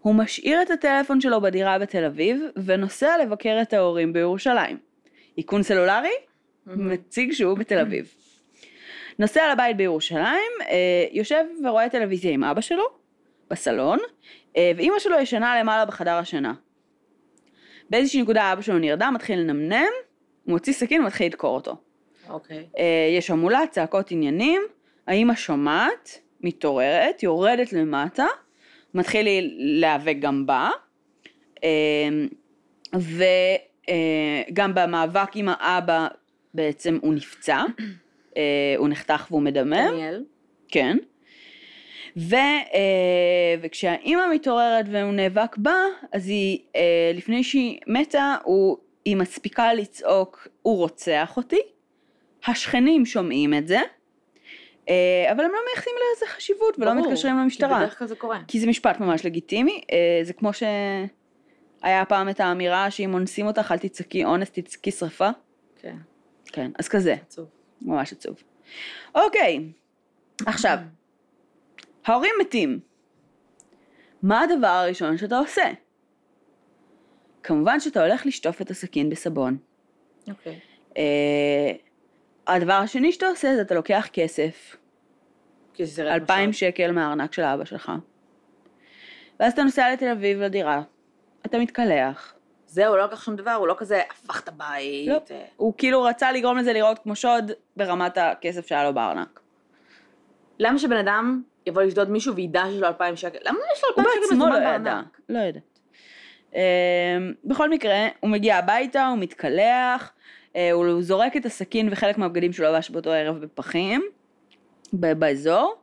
הוא 0.00 0.14
משאיר 0.14 0.62
את 0.62 0.70
הטלפון 0.70 1.20
שלו 1.20 1.40
בדירה 1.40 1.78
בתל 1.78 2.04
אביב 2.04 2.40
ונוסע 2.64 3.18
לבקר 3.22 3.58
את 3.62 3.72
ההורים 3.72 4.12
בירושלים. 4.12 4.78
איכון 5.38 5.62
סלולרי? 5.62 6.12
מציג 6.66 7.32
שהוא 7.32 7.58
בתל 7.58 7.78
אביב. 7.78 8.14
נוסע 9.18 9.52
לבית 9.52 9.76
בירושלים, 9.76 10.52
אה, 10.68 11.04
יושב 11.12 11.44
ורואה 11.64 11.88
טלוויזיה 11.88 12.32
עם 12.32 12.44
אבא 12.44 12.60
שלו 12.60 12.84
בסלון, 13.50 13.98
אה, 14.56 14.72
ואימא 14.76 14.98
שלו 14.98 15.16
ישנה 15.18 15.60
למעלה 15.60 15.84
בחדר 15.84 16.14
השינה. 16.14 16.54
באיזושהי 17.90 18.22
נקודה 18.22 18.52
אבא 18.52 18.62
שלו 18.62 18.78
נרדם, 18.78 19.12
מתחיל 19.14 19.38
לנמנם, 19.38 19.92
מוציא 20.46 20.72
סכין 20.72 21.00
ומתחיל 21.00 21.26
לדקור 21.26 21.54
אותו. 21.54 21.76
אוקיי. 22.30 22.66
אה, 22.78 23.08
יש 23.18 23.30
המולה, 23.30 23.60
צעקות 23.70 24.10
עניינים, 24.10 24.62
האמא 25.06 25.34
שומעת, 25.34 26.18
מתעוררת, 26.40 27.22
יורדת 27.22 27.72
למטה, 27.72 28.26
מתחיל 28.94 29.26
להיאבק 29.58 30.16
גם 30.20 30.46
בה, 30.46 30.70
וגם 32.94 34.74
במאבק 34.74 35.30
עם 35.34 35.48
האבא 35.48 36.08
בעצם 36.54 36.98
הוא 37.02 37.14
נפצע, 37.14 37.62
הוא 38.76 38.88
נחתך 38.88 39.26
והוא 39.30 39.42
מדמם. 39.42 39.72
דניאל. 39.72 40.24
כן. 40.68 40.96
ו, 42.16 42.36
וכשהאימא 43.62 44.22
מתעוררת 44.34 44.86
והוא 44.90 45.12
נאבק 45.12 45.56
בה, 45.56 45.76
אז 46.12 46.28
היא, 46.28 46.58
לפני 47.14 47.44
שהיא 47.44 47.78
מתה, 47.86 48.36
הוא, 48.44 48.76
היא 49.04 49.16
מספיקה 49.16 49.74
לצעוק, 49.74 50.48
הוא 50.62 50.76
רוצח 50.76 51.36
אותי. 51.36 51.60
השכנים 52.46 53.06
שומעים 53.06 53.54
את 53.54 53.66
זה, 53.68 53.80
אבל 55.30 55.44
הם 55.44 55.50
לא 55.52 55.58
מייחסים 55.66 55.92
לזה 56.16 56.26
חשיבות 56.26 56.78
ולא 56.78 56.94
ברור, 56.94 57.06
מתקשרים 57.06 57.38
למשטרה. 57.38 57.78
כי 57.78 57.84
בדרך 57.84 57.98
כלל 57.98 58.08
זה 58.08 58.16
קורה. 58.16 58.40
כי 58.48 58.60
זה 58.60 58.66
משפט 58.66 59.00
ממש 59.00 59.24
לגיטימי, 59.24 59.80
זה 60.22 60.32
כמו 60.32 60.50
שהיה 60.52 62.04
פעם 62.04 62.28
את 62.28 62.40
האמירה 62.40 62.90
שאם 62.90 63.14
אונסים 63.14 63.46
אותך 63.46 63.72
אל 63.72 63.78
תצעקי 63.78 64.24
אונס, 64.24 64.50
תצעקי 64.50 64.90
שרפה. 64.90 65.28
כן. 65.80 65.96
כן, 66.46 66.70
אז 66.78 66.88
כזה, 66.88 67.12
עצוב. 67.12 67.48
ממש 67.82 68.12
עצוב. 68.12 68.36
אוקיי, 69.14 69.60
עכשיו, 70.46 70.78
ההורים 72.04 72.34
מתים. 72.40 72.80
מה 74.22 74.40
הדבר 74.40 74.66
הראשון 74.66 75.18
שאתה 75.18 75.38
עושה? 75.38 75.64
כמובן 77.42 77.80
שאתה 77.80 78.04
הולך 78.04 78.26
לשטוף 78.26 78.62
את 78.62 78.70
הסכין 78.70 79.10
בסבון. 79.10 79.56
אוקיי. 80.28 80.58
אה, 80.96 81.72
הדבר 82.46 82.72
השני 82.72 83.12
שאתה 83.12 83.26
עושה 83.26 83.54
זה 83.54 83.62
אתה 83.62 83.74
לוקח 83.74 84.08
כסף, 84.12 84.76
אלפיים. 85.98 86.52
שקל 86.52 86.92
מהארנק 86.92 87.32
של 87.32 87.42
אבא 87.42 87.64
שלך, 87.64 87.92
ואז 89.40 89.52
אתה 89.52 89.62
נוסע 89.62 89.92
לתל 89.92 90.08
אביב 90.08 90.40
לדירה, 90.40 90.82
אתה 91.46 91.58
מתקלח, 91.58 92.36
זהו, 92.66 92.96
לא 92.96 93.04
לקח 93.04 93.24
שום 93.24 93.36
דבר, 93.36 93.52
הוא 93.52 93.68
לא 93.68 93.74
כזה 93.78 94.02
הפך 94.10 94.42
את 94.42 94.48
הבית. 94.48 95.08
לא. 95.08 95.18
הוא 95.56 95.74
כאילו 95.78 96.02
רצה 96.02 96.32
לגרום 96.32 96.58
לזה 96.58 96.72
לראות 96.72 96.98
כמו 96.98 97.16
שוד 97.16 97.50
ברמת 97.76 98.18
הכסף 98.18 98.66
שהיה 98.66 98.84
לו 98.84 98.94
בארנק. 98.94 99.40
למה 100.58 100.78
שבן 100.78 100.96
אדם 100.96 101.42
יבוא 101.66 101.82
לשדוד 101.82 102.10
מישהו 102.10 102.34
וידע 102.34 102.64
שיש 102.70 102.80
לו 102.80 102.86
אלפיים 102.86 103.16
שקל? 103.16 103.38
למה 103.42 103.58
יש 103.72 103.84
לו 103.84 103.88
אלפיים 103.88 104.08
שקל 104.24 104.34
מזומן 104.34 104.52
לא 104.52 104.58
בארנק? 104.58 105.20
לא 105.28 105.38
יודעת. 105.38 105.62
אמ, 106.54 106.60
בכל 107.44 107.70
מקרה, 107.70 108.08
הוא 108.20 108.30
מגיע 108.30 108.56
הביתה, 108.56 109.06
הוא 109.06 109.18
מתקלח, 109.18 110.12
הוא 110.72 111.02
זורק 111.02 111.36
את 111.36 111.46
הסכין 111.46 111.88
וחלק 111.92 112.18
מהבגדים 112.18 112.52
שהוא 112.52 112.66
לבש 112.66 112.90
באותו 112.90 113.10
ערב 113.10 113.38
בפחים, 113.40 114.02
באזור, 114.92 115.74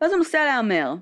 ואז 0.00 0.10
הוא 0.10 0.18
נוסע 0.18 0.44
להמר. 0.44 0.94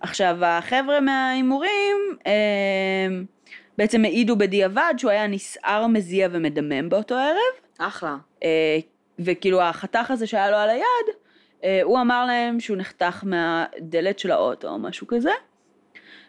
עכשיו, 0.00 0.44
החבר'ה 0.44 1.00
מההימורים 1.00 1.96
אמ, 2.26 3.24
בעצם 3.78 4.04
העידו 4.04 4.36
בדיעבד 4.36 4.94
שהוא 4.98 5.10
היה 5.10 5.26
נסער, 5.26 5.86
מזיע 5.86 6.28
ומדמם 6.32 6.88
באותו 6.88 7.14
ערב, 7.14 7.36
אחלה. 7.78 8.16
אה, 8.44 8.78
וכאילו 9.18 9.62
החתך 9.62 10.10
הזה 10.10 10.26
שהיה 10.26 10.50
לו 10.50 10.56
על 10.56 10.70
היד, 10.70 11.16
אה, 11.64 11.80
הוא 11.82 12.00
אמר 12.00 12.24
להם 12.26 12.60
שהוא 12.60 12.76
נחתך 12.76 13.24
מהדלת 13.26 14.18
של 14.18 14.30
האוטו 14.30 14.68
או 14.68 14.78
משהו 14.78 15.06
כזה. 15.06 15.30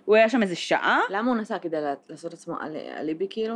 הוא 0.05 0.15
היה 0.15 0.29
שם 0.29 0.41
איזה 0.43 0.55
שעה, 0.55 0.99
למה 1.09 1.31
הוא 1.31 1.37
נסע 1.37 1.59
כדי 1.59 1.77
לעשות 2.09 2.33
עצמו 2.33 2.55
אל- 2.61 2.77
אליבי 2.99 3.27
כאילו? 3.29 3.55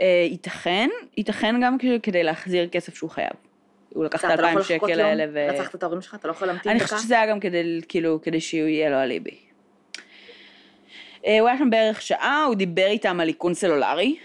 אה, 0.00 0.26
ייתכן, 0.30 0.88
ייתכן 1.16 1.60
גם 1.62 1.76
כדי 2.02 2.22
להחזיר 2.22 2.68
כסף 2.68 2.94
שהוא 2.94 3.10
חייב. 3.10 3.32
הוא 3.94 4.04
לקח 4.04 4.18
את 4.18 4.24
לא 4.24 4.46
האלפיים 4.46 4.62
שקל? 4.62 5.00
האלה 5.00 5.24
ו... 5.32 5.48
רצחת 5.52 5.74
את 5.74 5.82
ההורים 5.82 6.02
שלך? 6.02 6.14
אתה 6.14 6.28
לא 6.28 6.32
יכול 6.32 6.48
להמתין 6.48 6.70
אני 6.70 6.78
דקה? 6.78 6.88
חושבת 6.88 7.00
שזה 7.00 7.14
היה 7.14 7.30
גם 7.30 7.40
כדי, 7.40 7.80
כאילו, 7.88 8.22
כדי 8.22 8.40
שיהיה 8.40 8.90
לו 8.90 8.96
אליבי. 8.96 9.38
אה, 11.26 11.40
הוא 11.40 11.48
היה 11.48 11.58
שם 11.58 11.70
בערך 11.70 12.02
שעה, 12.02 12.44
הוא 12.44 12.54
דיבר 12.54 12.86
איתם 12.86 13.20
על 13.20 13.28
איכון 13.28 13.54
סלולרי. 13.54 14.16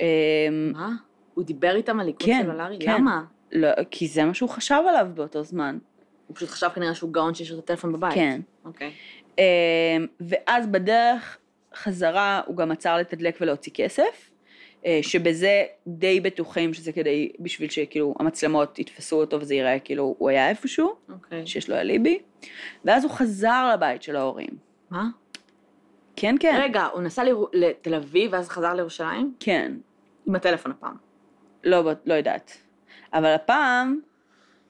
אה, 0.00 0.06
מה? 0.50 0.90
הוא 1.34 1.44
דיבר 1.44 1.76
איתם 1.76 2.00
על 2.00 2.08
איכון 2.08 2.26
כן, 2.26 2.42
סלולרי? 2.42 2.78
כן. 2.80 2.94
למה? 2.94 3.22
לא, 3.52 3.68
כי 3.90 4.08
זה 4.08 4.24
מה 4.24 4.34
שהוא 4.34 4.48
חשב 4.50 4.82
עליו 4.88 5.06
באותו 5.14 5.42
זמן. 5.42 5.78
הוא 6.26 6.36
פשוט 6.36 6.48
חשב 6.48 6.68
כנראה 6.74 6.94
שהוא 6.94 7.12
גאון 7.12 7.34
שיש 7.34 7.50
לו 7.50 7.58
את 7.58 7.64
הטלפון 7.64 7.92
בבית. 7.92 8.14
כן. 8.14 8.40
אוקיי. 8.64 8.90
אמ, 9.38 9.44
ואז 10.20 10.66
בדרך 10.66 11.38
חזרה 11.74 12.40
הוא 12.46 12.56
גם 12.56 12.70
עצר 12.70 12.96
לתדלק 12.96 13.38
ולהוציא 13.40 13.72
כסף, 13.74 14.30
אה, 14.86 14.98
שבזה 15.02 15.62
די 15.86 16.20
בטוחים 16.20 16.74
שזה 16.74 16.92
כדי, 16.92 17.32
בשביל 17.40 17.70
שכאילו 17.70 18.14
המצלמות 18.20 18.78
יתפסו 18.78 19.20
אותו 19.20 19.40
וזה 19.40 19.54
ייראה 19.54 19.78
כאילו 19.78 20.14
הוא 20.18 20.28
היה 20.30 20.48
איפשהו, 20.48 20.94
אוקיי. 21.12 21.46
שיש 21.46 21.70
לו 21.70 21.76
אליבי, 21.76 22.18
ואז 22.84 23.04
הוא 23.04 23.12
חזר 23.12 23.70
לבית 23.74 24.02
של 24.02 24.16
ההורים. 24.16 24.50
מה? 24.90 25.04
כן, 26.16 26.34
כן. 26.40 26.58
רגע, 26.62 26.84
הוא 26.84 27.02
נסע 27.02 27.24
לירו- 27.24 27.48
לתל 27.52 27.94
אביב 27.94 28.32
ואז 28.32 28.48
חזר 28.48 28.74
לירושלים? 28.74 29.34
כן, 29.40 29.72
עם 30.26 30.34
הטלפון 30.34 30.72
הפעם. 30.72 30.94
לא, 31.64 31.84
לא 32.06 32.14
יודעת. 32.14 32.56
אבל 33.12 33.34
הפעם 33.34 34.00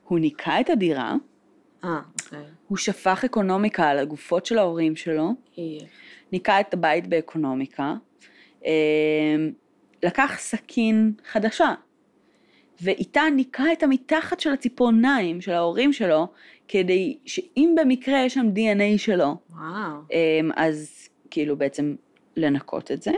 הוא 0.04 0.18
ניקה 0.18 0.60
את 0.60 0.70
הדירה, 0.70 1.14
אה, 1.84 2.00
אוקיי. 2.22 2.44
הוא 2.68 2.78
שפך 2.78 3.24
אקונומיקה 3.24 3.88
על 3.88 3.98
הגופות 3.98 4.46
של 4.46 4.58
ההורים 4.58 4.96
שלו, 4.96 5.30
היא- 5.56 5.80
ניקה 6.32 6.60
את 6.60 6.74
הבית 6.74 7.06
באקונומיקה, 7.06 7.94
אה, 8.66 9.36
לקח 10.02 10.38
סכין 10.38 11.12
חדשה, 11.32 11.74
ואיתה 12.82 13.22
ניקה 13.36 13.72
את 13.72 13.82
המתחת 13.82 14.40
של 14.40 14.52
הציפורניים 14.52 15.40
של 15.40 15.52
ההורים 15.52 15.92
שלו, 15.92 16.26
כדי 16.68 17.18
שאם 17.26 17.74
במקרה 17.80 18.24
יש 18.24 18.34
שם 18.34 18.46
DNA 18.54 18.98
שלו, 18.98 19.36
וואו. 19.50 20.00
אה, 20.12 20.40
אז 20.56 21.08
כאילו 21.30 21.56
בעצם 21.56 21.94
לנקות 22.36 22.90
את 22.90 23.02
זה. 23.02 23.12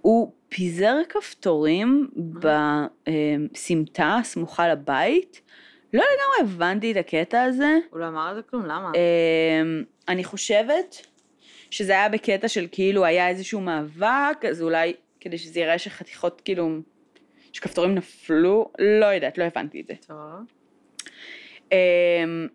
הוא 0.00 0.32
פיזר 0.48 0.96
כפתורים 1.08 2.08
בסמטה 2.16 4.16
הסמוכה 4.20 4.68
לבית, 4.68 5.40
לא 5.92 6.02
לגמרי 6.02 6.54
הבנתי 6.54 6.92
את 6.92 6.96
הקטע 6.96 7.42
הזה. 7.42 7.78
הוא 7.90 8.00
לא 8.00 8.08
אמר 8.08 8.28
על 8.28 8.34
זה 8.34 8.42
כלום, 8.42 8.64
למה? 8.64 8.92
אמ, 8.94 9.82
אני 10.08 10.24
חושבת 10.24 11.06
שזה 11.70 11.92
היה 11.92 12.08
בקטע 12.08 12.48
של 12.48 12.66
כאילו 12.72 13.04
היה 13.04 13.28
איזשהו 13.28 13.60
מאבק, 13.60 14.44
אז 14.50 14.62
אולי 14.62 14.92
כדי 15.20 15.38
שזה 15.38 15.60
יראה 15.60 15.78
שחתיכות 15.78 16.42
כאילו, 16.44 16.68
שכפתורים 17.52 17.94
נפלו, 17.94 18.72
לא 18.78 19.06
יודעת, 19.06 19.38
לא 19.38 19.44
הבנתי 19.44 19.80
את 19.80 19.86
זה. 19.86 19.94
טוב. 20.06 20.16
אמ, 21.72 22.48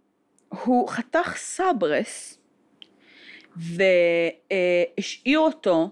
הוא 0.49 0.89
חתך 0.89 1.33
סברס 1.37 2.39
והשאיר 3.55 5.39
אותו 5.39 5.89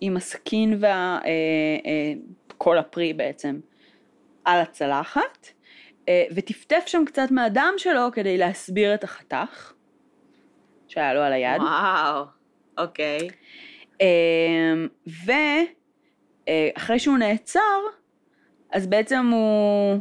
עם 0.00 0.16
הסכין 0.16 0.80
וכל 2.56 2.78
הפרי 2.78 3.12
בעצם 3.12 3.60
על 4.44 4.60
הצלחת 4.60 5.48
אה, 6.08 6.24
וטפטף 6.34 6.82
שם 6.86 7.04
קצת 7.06 7.30
מהדם 7.30 7.74
שלו 7.76 8.12
כדי 8.12 8.38
להסביר 8.38 8.94
את 8.94 9.04
החתך 9.04 9.72
שהיה 10.90 11.14
לו 11.14 11.20
על 11.20 11.32
היד. 11.32 11.60
וואו. 11.60 12.24
אוקיי. 12.78 13.28
אמ, 14.00 14.88
ואחרי 16.46 16.98
שהוא 16.98 17.18
נעצר, 17.18 17.80
אז 18.72 18.86
בעצם 18.86 19.26
הוא 19.32 19.98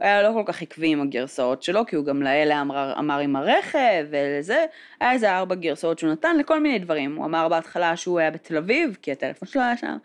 היה 0.00 0.22
לא 0.22 0.32
כל 0.32 0.42
כך 0.46 0.62
עקבי 0.62 0.88
עם 0.88 1.00
הגרסאות 1.00 1.62
שלו, 1.62 1.86
כי 1.86 1.96
הוא 1.96 2.04
גם 2.04 2.22
לאלה 2.22 2.60
אמר, 2.60 2.94
אמר 2.98 3.18
עם 3.18 3.36
הרכב 3.36 4.06
ולזה, 4.10 4.64
היה 5.00 5.12
איזה 5.12 5.36
ארבע 5.36 5.54
גרסאות 5.54 5.98
שהוא 5.98 6.12
נתן 6.12 6.36
לכל 6.36 6.60
מיני 6.60 6.78
דברים. 6.78 7.16
הוא 7.16 7.24
אמר 7.24 7.48
בהתחלה 7.48 7.96
שהוא 7.96 8.18
היה 8.18 8.30
בתל 8.30 8.56
אביב, 8.56 8.96
כי 9.02 9.12
הטלפון 9.12 9.48
שלו 9.48 9.62
היה 9.62 9.76
שם, 9.76 9.96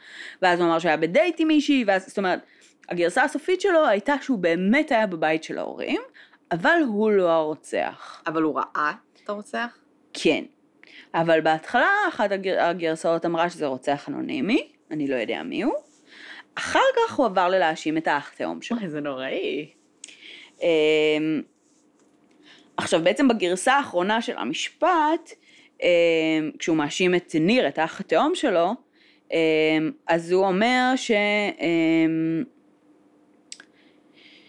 ואז 0.41 0.59
הוא 0.59 0.67
אמר 0.67 0.79
שהוא 0.79 0.89
היה 0.89 0.97
בדייט 0.97 1.35
עם 1.39 1.47
מישהי, 1.47 1.83
ואז, 1.87 2.07
זאת 2.07 2.17
אומרת, 2.17 2.39
הגרסה 2.89 3.23
הסופית 3.23 3.61
שלו 3.61 3.87
הייתה 3.87 4.15
שהוא 4.21 4.39
באמת 4.39 4.91
היה 4.91 5.07
בבית 5.07 5.43
של 5.43 5.57
ההורים, 5.57 6.01
אבל 6.51 6.81
הוא 6.87 7.11
לא 7.11 7.29
הרוצח. 7.29 8.23
אבל 8.27 8.41
הוא 8.41 8.59
ראה 8.59 8.91
את 9.23 9.29
הרוצח? 9.29 9.78
כן. 10.13 10.43
אבל 11.13 11.41
בהתחלה 11.41 11.89
אחת 12.09 12.31
הגר... 12.31 12.61
הגרסאות 12.61 13.25
אמרה 13.25 13.49
שזה 13.49 13.67
רוצח 13.67 14.09
אנונימי, 14.09 14.67
אני 14.91 15.07
לא 15.07 15.15
יודע 15.15 15.43
מי 15.43 15.63
הוא. 15.63 15.73
אחר 16.55 16.79
כך 16.95 17.15
הוא 17.15 17.25
עבר 17.25 17.49
ללהאשים 17.49 17.97
את 17.97 18.07
האח 18.07 18.29
תאום 18.29 18.61
שלו. 18.61 18.77
וואי, 18.77 18.89
זה 18.89 18.99
נוראי. 19.01 19.69
אמ, 20.61 21.41
עכשיו 22.77 23.03
בעצם 23.03 23.27
בגרסה 23.27 23.73
האחרונה 23.73 24.21
של 24.21 24.37
המשפט, 24.37 25.31
אמ, 25.83 25.87
כשהוא 26.59 26.77
מאשים 26.77 27.15
את 27.15 27.35
ניר, 27.39 27.67
את 27.67 27.79
האח 27.79 27.99
התאום 27.99 28.35
שלו, 28.35 28.71
אמ, 29.31 29.91
אז 30.07 30.31
הוא 30.31 30.45
אומר 30.45 30.93
ש... 30.95 31.11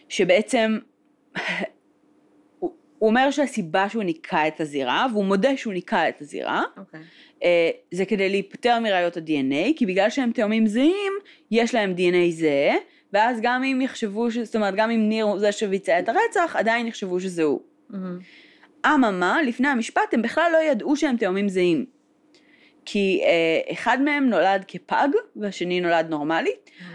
שבעצם 0.09 0.79
הוא 3.01 3.09
אומר 3.09 3.31
שהסיבה 3.31 3.89
שהוא 3.89 4.03
ניקה 4.03 4.49
את 4.49 4.61
הזירה, 4.61 5.07
והוא 5.13 5.25
מודה 5.25 5.57
שהוא 5.57 5.73
ניקה 5.73 6.09
את 6.09 6.21
הזירה, 6.21 6.63
אוקיי. 6.77 7.01
אה, 7.45 7.71
זה 7.91 8.05
כדי 8.05 8.29
להיפטר 8.29 8.79
מראיות 8.81 9.17
ה-DNA, 9.17 9.77
כי 9.77 9.87
בגלל 9.87 10.11
שהם 10.11 10.33
תאומים 10.33 10.67
זהים, 10.67 11.13
יש 11.51 11.75
להם 11.75 11.95
DNA 11.97 12.31
זהה, 12.31 12.77
ואז 13.13 13.39
גם 13.43 13.65
אם 13.65 13.81
יחשבו, 13.81 14.31
ש... 14.31 14.39
זאת 14.39 14.57
אומרת, 14.57 14.75
גם 14.75 14.91
אם 14.91 15.09
ניר 15.09 15.25
הוא 15.25 15.39
זה 15.39 15.53
שביצע 15.53 15.99
את 15.99 16.09
הרצח, 16.09 16.57
עדיין 16.57 16.87
יחשבו 16.87 17.21
שזה 17.21 17.43
הוא. 17.43 17.61
אממה, 18.87 19.43
לפני 19.43 19.69
המשפט 19.69 20.15
הם 20.15 20.23
בכלל 20.23 20.51
לא 20.53 20.59
ידעו 20.71 20.97
שהם 20.97 21.17
תאומים 21.17 21.49
זהים. 21.49 21.85
כי 22.85 23.21
אה, 23.25 23.73
אחד 23.73 23.99
מהם 24.03 24.29
נולד 24.29 24.65
כפג 24.69 25.09
והשני 25.37 25.81
נולד 25.81 26.07
נורמלי, 26.11 26.53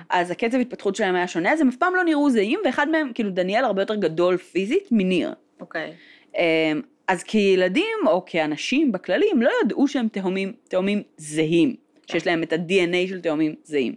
אז 0.10 0.32
הקצב 0.32 0.58
התפתחות 0.58 0.96
שלהם 0.96 1.16
היה 1.16 1.28
שונה, 1.28 1.52
אז 1.54 1.62
הם 1.62 1.68
אף 1.68 1.76
פעם 1.76 1.96
לא 1.96 2.04
נראו 2.04 2.30
זהים, 2.30 2.60
ואחד 2.66 2.90
מהם, 2.90 3.12
כאילו 3.14 3.30
דניאל 3.30 3.66
הרבה 3.66 3.82
יותר 3.82 3.96
גדול 3.96 4.38
פיזית 4.38 4.88
מניר. 4.92 5.34
אוקיי. 5.60 5.94
אה, 6.38 6.72
אז 7.08 7.24
כילדים 7.24 7.98
או 8.08 8.24
כאנשים 8.26 8.92
בכללי, 8.92 9.26
הם 9.32 9.42
לא 9.42 9.52
ידעו 9.64 9.88
שהם 9.88 10.08
תאומים, 10.08 10.54
תאומים 10.68 11.04
זהים, 11.18 11.76
שיש 12.12 12.28
להם 12.28 12.44
את 12.44 12.54
ה-DNA 12.54 13.10
של 13.10 13.22
תאומים 13.22 13.56
זהים. 13.64 13.96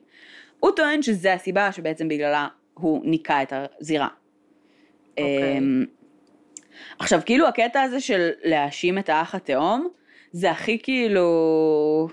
הוא 0.60 0.70
טוען 0.76 1.02
שזה 1.02 1.34
הסיבה 1.34 1.72
שבעצם 1.72 2.08
בגללה 2.08 2.48
הוא 2.74 3.02
ניקה 3.04 3.42
את 3.42 3.52
הזירה. 3.52 4.08
אוקיי. 5.10 5.58
אמ, 5.58 5.84
עכשיו, 6.98 7.20
כאילו 7.26 7.46
הקטע 7.46 7.82
הזה 7.82 8.00
של 8.00 8.30
להאשים 8.44 8.98
את 8.98 9.08
האח 9.08 9.34
התאום, 9.34 9.88
זה 10.32 10.50
הכי 10.50 10.78
כאילו... 10.82 12.08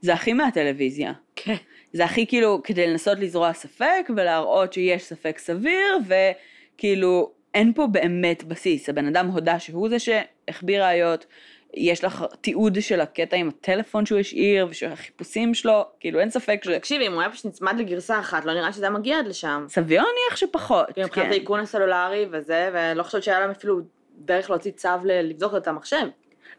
זה 0.00 0.12
הכי 0.14 0.32
מהטלוויזיה. 0.32 1.12
כן. 1.36 1.54
זה 1.92 2.04
הכי 2.04 2.26
כאילו 2.26 2.60
כדי 2.64 2.86
לנסות 2.86 3.18
לזרוע 3.18 3.52
ספק 3.52 4.10
ולהראות 4.16 4.72
שיש 4.72 5.02
ספק 5.02 5.38
סביר, 5.38 5.98
וכאילו 6.06 7.32
אין 7.56 7.72
פה 7.72 7.86
באמת 7.86 8.44
בסיס. 8.44 8.88
הבן 8.88 9.06
אדם 9.06 9.26
הודה 9.26 9.58
שהוא 9.58 9.88
זה 9.88 9.96
שהחביא 9.98 10.80
ראיות, 10.80 11.26
יש 11.74 12.04
לך 12.04 12.24
תיעוד 12.40 12.80
של 12.80 13.00
הקטע 13.00 13.36
עם 13.36 13.48
הטלפון 13.48 14.06
שהוא 14.06 14.18
השאיר 14.18 14.66
ושל 14.70 14.92
החיפושים 14.92 15.54
שלו, 15.54 15.84
כאילו 16.00 16.20
אין 16.20 16.30
ספק 16.30 16.60
ש... 16.64 16.68
תקשיבי, 16.68 17.06
אם 17.06 17.12
הוא 17.12 17.20
היה 17.20 17.30
פשוט 17.30 17.46
נצמד 17.46 17.74
לגרסה 17.78 18.20
אחת, 18.20 18.44
לא 18.44 18.54
נראה 18.54 18.72
שזה 18.72 18.86
היה 18.86 18.90
מגיע 18.90 19.18
עד 19.18 19.26
לשם. 19.26 19.66
סביר 19.68 20.02
להניח 20.02 20.36
שפחות, 20.36 20.86
כאילו, 20.92 21.06
מבחינת 21.06 21.26
כן. 21.26 21.32
האיכון 21.32 21.60
הסלולרי 21.60 22.26
וזה, 22.30 22.70
ולא 22.72 23.02
חושבת 23.02 23.22
שהיה 23.22 23.40
להם 23.40 23.50
אפילו 23.50 23.80
דרך 24.18 24.50
להוציא 24.50 24.72
צו 24.72 24.88
לבדוק 25.04 25.54
את 25.56 25.68
המחשב. 25.68 26.06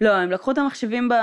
לא, 0.02 0.12
הם 0.12 0.32
לקחו 0.32 0.52
את 0.52 0.58
המחשבים 0.58 1.10
ב... 1.10 1.14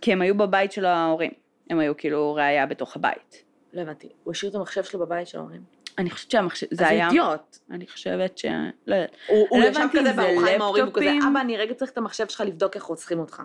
כי 0.00 0.12
הם 0.12 0.22
היו 0.22 0.34
בבית 0.34 0.72
של 0.72 0.84
ההורים. 0.84 1.30
הם 1.70 1.78
היו 1.78 1.96
כאילו 1.96 2.34
ראייה 2.34 2.66
בתוך 2.66 2.96
הבית. 2.96 3.44
לא 3.72 3.80
הבנתי, 3.80 4.08
הוא 4.24 4.32
השאיר 4.32 4.50
את 4.50 4.56
המחשב 4.56 4.84
שלו 4.84 5.00
בבית 5.00 5.28
של 5.28 5.38
ההורים. 5.38 5.60
אני 5.98 6.10
חושבת 6.10 6.30
שהמחשב... 6.30 6.66
זה 6.70 6.84
אז 6.84 6.90
היה... 6.90 7.06
אידיוט. 7.06 7.58
אני 7.70 7.86
חושבת 7.86 8.38
ש... 8.38 8.44
לא 8.86 8.94
יודעת. 8.94 9.16
הוא 9.28 9.60
לא 9.60 9.66
ישב 9.66 9.86
כזה 9.92 10.12
בארוחה 10.12 10.54
עם 10.54 10.62
ההורים, 10.62 10.84
הוא 10.84 10.92
כזה. 10.92 11.10
אבא, 11.30 11.40
אני 11.40 11.56
רגע 11.56 11.74
צריך 11.74 11.90
את 11.90 11.98
המחשב 11.98 12.28
שלך 12.28 12.40
לבדוק 12.40 12.76
איך 12.76 12.82
רוצחים 12.82 13.18
אותך. 13.18 13.42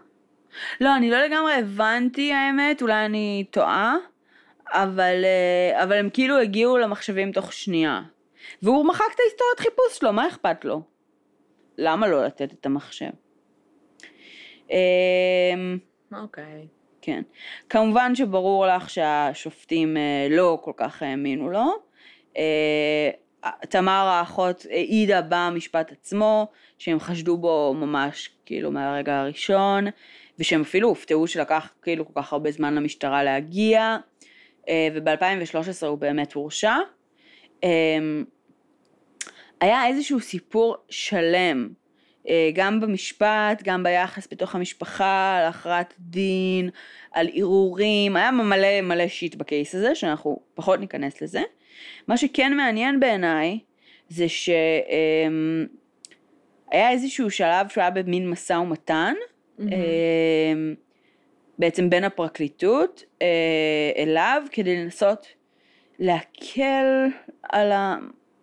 לא, 0.82 0.96
אני 0.96 1.12
לא 1.12 1.18
לגמרי 1.22 1.54
הבנתי 1.54 2.34
האמת, 2.34 2.82
אולי 2.82 3.06
אני 3.06 3.46
טועה, 3.52 3.96
אבל, 4.68 5.26
אה, 5.26 5.84
אבל 5.84 5.98
הם 5.98 6.10
כאילו 6.10 6.38
הגיעו 6.38 6.78
למחשבים 6.78 7.32
תוך 7.32 7.54
שנייה. 7.54 8.02
והוא 8.62 8.86
מחק 8.86 9.06
את 9.16 9.20
ההיסטוריית 9.20 9.60
חיפוש 9.60 9.98
שלו, 10.00 10.14
מה 10.14 10.28
אכפת 10.28 10.66
לו? 10.66 10.82
למה 11.78 12.08
לא 12.08 12.26
לתת 12.26 12.54
את 12.54 12.66
המחשב? 12.66 13.10
אמ, 14.70 15.78
אוקיי. 16.14 16.68
כן. 17.02 17.22
כמובן 17.70 18.16
שברור 18.16 18.68
לך 18.68 18.90
שהשופטים 18.90 19.98
אה, 19.98 20.28
לא 20.30 20.60
כל 20.64 20.72
כך 20.78 21.04
האמינו 21.04 21.50
לו. 21.50 21.87
אה, 22.38 23.10
תמר 23.70 23.92
האחות 23.92 24.66
העידה 24.70 25.22
במשפט 25.30 25.92
עצמו, 25.92 26.48
שהם 26.78 27.00
חשדו 27.00 27.38
בו 27.38 27.74
ממש 27.78 28.30
כאילו 28.46 28.72
מהרגע 28.72 29.20
הראשון, 29.20 29.86
ושהם 30.40 30.62
אפילו 30.62 30.90
הופתעו 30.90 31.28
שלקח 31.28 31.70
כאילו 31.82 32.06
כל 32.06 32.22
כך 32.22 32.34
הרבה 32.34 32.52
זמן 32.52 32.76
למשטרה 32.76 33.24
להגיע, 33.24 33.98
אה, 34.70 34.88
וב-2013 34.96 35.86
הוא 35.86 35.98
באמת 35.98 36.34
הורשע. 36.34 36.76
אה, 37.64 37.70
היה 39.62 39.88
איזשהו 39.88 40.20
סיפור 40.20 40.76
שלם, 40.90 41.70
גם 42.54 42.80
במשפט, 42.80 43.62
גם 43.64 43.84
ביחס 43.84 44.28
בתוך 44.32 44.56
המשפחה, 44.56 45.38
על 45.38 45.46
הכרעת 45.46 45.94
דין, 46.00 46.70
על 47.12 47.28
ערעורים, 47.34 48.16
היה 48.16 48.32
מלא 48.32 48.82
מלא 48.82 49.08
שיט 49.08 49.36
בקייס 49.36 49.76
הזה, 49.76 49.96
שאנחנו 49.96 50.40
פחות 50.56 50.80
ניכנס 50.80 51.22
לזה. 51.22 51.42
מה 52.08 52.18
שכן 52.18 52.54
מעניין 52.54 53.00
בעיניי, 53.00 53.60
זה 54.10 54.30
שהיה 54.30 55.30
איזשהו 56.92 57.32
שלב 57.32 57.68
שהוא 57.70 57.82
היה 57.82 57.92
במין 57.92 58.30
משא 58.30 58.54
ומתן. 58.54 59.14
אמ, 59.60 60.76
בעצם 61.60 61.90
בין 61.90 62.04
הפרקליטות 62.04 63.04
אה, 63.22 63.92
אליו, 63.98 64.44
כדי 64.52 64.76
לנסות 64.76 65.28
להקל 66.00 67.06
על, 67.44 67.72
ה, 67.72 67.96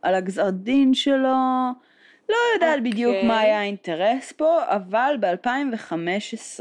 על 0.03 0.15
הגזר 0.15 0.51
דין 0.51 0.95
שלו. 0.95 1.73
לא 2.29 2.37
יודעת 2.55 2.79
אוקיי. 2.79 2.91
בדיוק 2.93 3.17
מה 3.25 3.41
היה 3.41 3.61
האינטרס 3.61 4.33
פה, 4.33 4.63
אבל 4.69 5.17
ב-2015, 5.21 6.61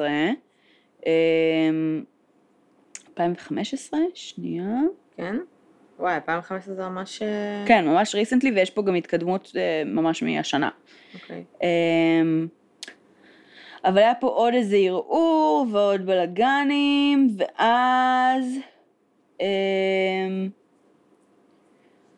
2015, 3.10 4.00
שנייה, 4.14 4.80
כן? 5.18 5.36
וואי, 6.04 6.16
2015 6.16 6.76
זה 6.76 6.82
ממש... 6.90 7.22
אה, 7.22 7.64
כן, 7.68 7.86
ממש 7.86 8.16
ריסנטלי, 8.16 8.52
ויש 8.52 8.70
פה 8.70 8.82
גם 8.82 8.96
התקדמות 8.96 9.52
אה, 9.56 9.84
ממש 9.86 10.24
מהשנה. 10.24 10.70
אוקיי. 11.14 11.44
אמ, 11.64 12.48
אבל 13.86 13.98
היה 13.98 14.16
פה 14.16 14.28
עוד 14.28 14.54
איזה 14.54 14.76
ערעור 14.76 15.68
ועוד 15.72 16.06
בלאגנים, 16.06 17.38
ואז... 17.38 18.58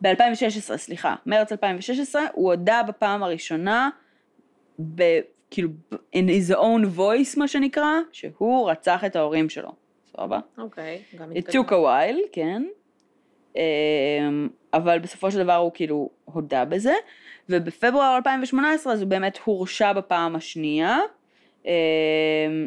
ב-2016, 0.02 0.76
סליחה, 0.76 1.14
מרץ 1.26 1.52
2016, 1.52 2.22
הוא 2.32 2.52
הודה 2.52 2.82
בפעם 2.88 3.22
הראשונה, 3.22 3.90
ב, 4.94 5.02
כאילו, 5.50 5.68
in 5.92 6.28
his 6.28 6.54
own 6.54 6.98
voice, 6.98 7.38
מה 7.38 7.48
שנקרא, 7.48 7.92
שהוא 8.12 8.70
רצח 8.70 9.04
את 9.04 9.16
ההורים 9.16 9.48
שלו. 9.48 9.72
סבבה? 10.12 10.38
אוקיי. 10.58 11.02
גם 11.18 11.32
It 11.32 11.38
התקדם. 11.38 11.60
took 11.62 11.68
a 11.68 11.72
while, 11.72 12.28
כן. 12.32 12.62
אמ, 13.56 14.48
אבל 14.74 14.98
בסופו 14.98 15.30
של 15.30 15.42
דבר 15.42 15.54
הוא 15.54 15.70
כאילו 15.74 16.10
הודה 16.24 16.64
בזה, 16.64 16.94
ובפברואר 17.48 18.16
2018 18.16 18.92
אז 18.92 19.00
הוא 19.00 19.08
באמת 19.08 19.38
הורשע 19.44 19.92
בפעם 19.92 20.36
השנייה, 20.36 20.98
אמ, 21.66 21.70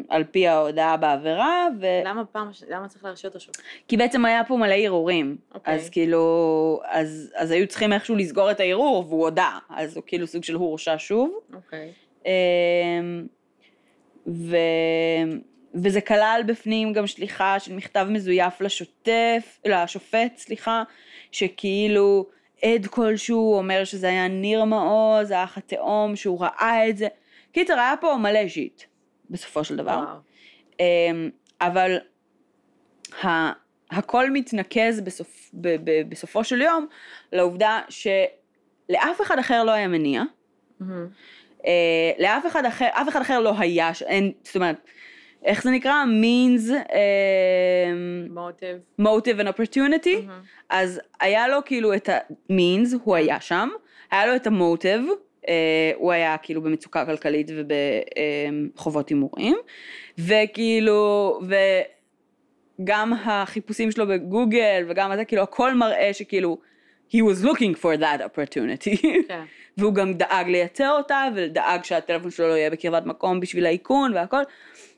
על 0.08 0.24
פי 0.24 0.48
ההודעה 0.48 0.96
בעבירה, 0.96 1.66
ו... 1.80 1.86
למה 2.04 2.24
פעם, 2.24 2.50
למה 2.68 2.88
צריך 2.88 3.04
להרשיע 3.04 3.28
אותו 3.28 3.40
שוב? 3.40 3.54
כי 3.88 3.96
בעצם 3.96 4.24
היה 4.24 4.44
פה 4.44 4.56
מלא 4.56 4.74
ערעורים, 4.74 5.36
אוקיי. 5.54 5.74
אז 5.74 5.90
כאילו, 5.90 6.80
אז, 6.84 7.32
אז 7.36 7.50
היו 7.50 7.66
צריכים 7.66 7.92
איכשהו 7.92 8.16
לסגור 8.16 8.50
את 8.50 8.60
הערעור, 8.60 9.04
והוא 9.08 9.24
הודה, 9.24 9.58
אז 9.70 9.96
הוא 9.96 10.04
כאילו 10.06 10.26
סוג 10.26 10.44
של 10.44 10.54
הורשע 10.54 10.94
שוב. 10.98 11.38
אוקיי. 11.54 11.92
אמ, 12.26 13.26
ו... 14.26 14.56
וזה 15.74 16.00
כלל 16.00 16.42
בפנים 16.46 16.92
גם 16.92 17.06
שליחה 17.06 17.58
של 17.58 17.74
מכתב 17.74 18.06
מזויף 18.10 18.60
לשוטף, 18.60 19.58
לשופט, 19.64 20.36
סליחה, 20.36 20.82
שכאילו 21.32 22.26
עד 22.62 22.86
כלשהו 22.86 23.54
אומר 23.54 23.84
שזה 23.84 24.08
היה 24.08 24.28
ניר 24.28 24.64
מעוז, 24.64 25.30
האח 25.30 25.58
התאום, 25.58 26.16
שהוא 26.16 26.40
ראה 26.40 26.88
את 26.88 26.96
זה. 26.96 27.08
קיצר, 27.52 27.74
היה 27.78 27.94
פה 28.00 28.16
מלא 28.16 28.48
שיט, 28.48 28.82
בסופו 29.30 29.64
של 29.64 29.76
דבר. 29.76 29.90
וואו. 30.04 30.16
אמ, 30.80 31.30
אבל 31.60 31.98
ה- 33.24 33.52
הכל 33.90 34.30
מתנקז 34.30 35.00
בסופ, 35.00 35.50
ב, 35.54 35.68
ב, 35.84 36.08
בסופו 36.08 36.44
של 36.44 36.60
יום 36.62 36.86
לעובדה 37.32 37.80
שלאף 37.88 39.20
אחד 39.22 39.38
אחר 39.38 39.64
לא 39.64 39.70
היה 39.70 39.88
מניע. 39.88 40.22
אה, 41.66 42.12
לאף 42.18 42.46
אחד 42.46 42.64
אחר, 42.64 42.88
אף 42.92 43.08
אחד 43.08 43.20
אחר 43.20 43.40
לא 43.40 43.52
היה, 43.58 43.90
אין, 44.06 44.32
זאת 44.42 44.56
אומרת, 44.56 44.76
איך 45.44 45.62
זה 45.62 45.70
נקרא? 45.70 46.04
means, 46.04 46.72
אה, 46.92 47.92
מוטיב. 48.30 48.76
motive 49.00 49.40
and 49.40 49.48
opportunity, 49.48 50.26
מהמם. 50.26 50.40
אז 50.70 51.00
היה 51.20 51.48
לו 51.48 51.58
כאילו 51.64 51.94
את 51.94 52.08
ה-means, 52.08 52.96
הוא 53.04 53.16
היה 53.16 53.40
שם, 53.40 53.68
היה 54.10 54.26
לו 54.26 54.36
את 54.36 54.46
המוטיב, 54.46 55.00
אה, 55.48 55.92
הוא 55.94 56.12
היה 56.12 56.36
כאילו 56.42 56.62
במצוקה 56.62 57.06
כלכלית 57.06 57.50
ובחובות 57.56 59.08
הימורים, 59.08 59.56
וכאילו, 60.18 61.40
וגם 62.80 63.12
החיפושים 63.12 63.90
שלו 63.90 64.06
בגוגל 64.06 64.84
וגם 64.88 65.16
זה, 65.16 65.24
כאילו 65.24 65.42
הכל 65.42 65.74
מראה 65.74 66.10
שכאילו, 66.12 66.58
he 67.10 67.16
was 67.16 67.44
looking 67.44 67.82
for 67.82 68.00
that 68.00 68.20
opportunity. 68.20 69.02
כן. 69.28 69.44
והוא 69.76 69.94
גם 69.94 70.14
דאג 70.14 70.48
לייצר 70.48 70.90
אותה, 70.90 71.24
ודאג 71.34 71.84
שהטלפון 71.84 72.30
שלו 72.30 72.48
לא 72.48 72.52
יהיה 72.52 72.70
בקרבת 72.70 73.06
מקום 73.06 73.40
בשביל 73.40 73.66
האיכון 73.66 74.14
והכל, 74.14 74.42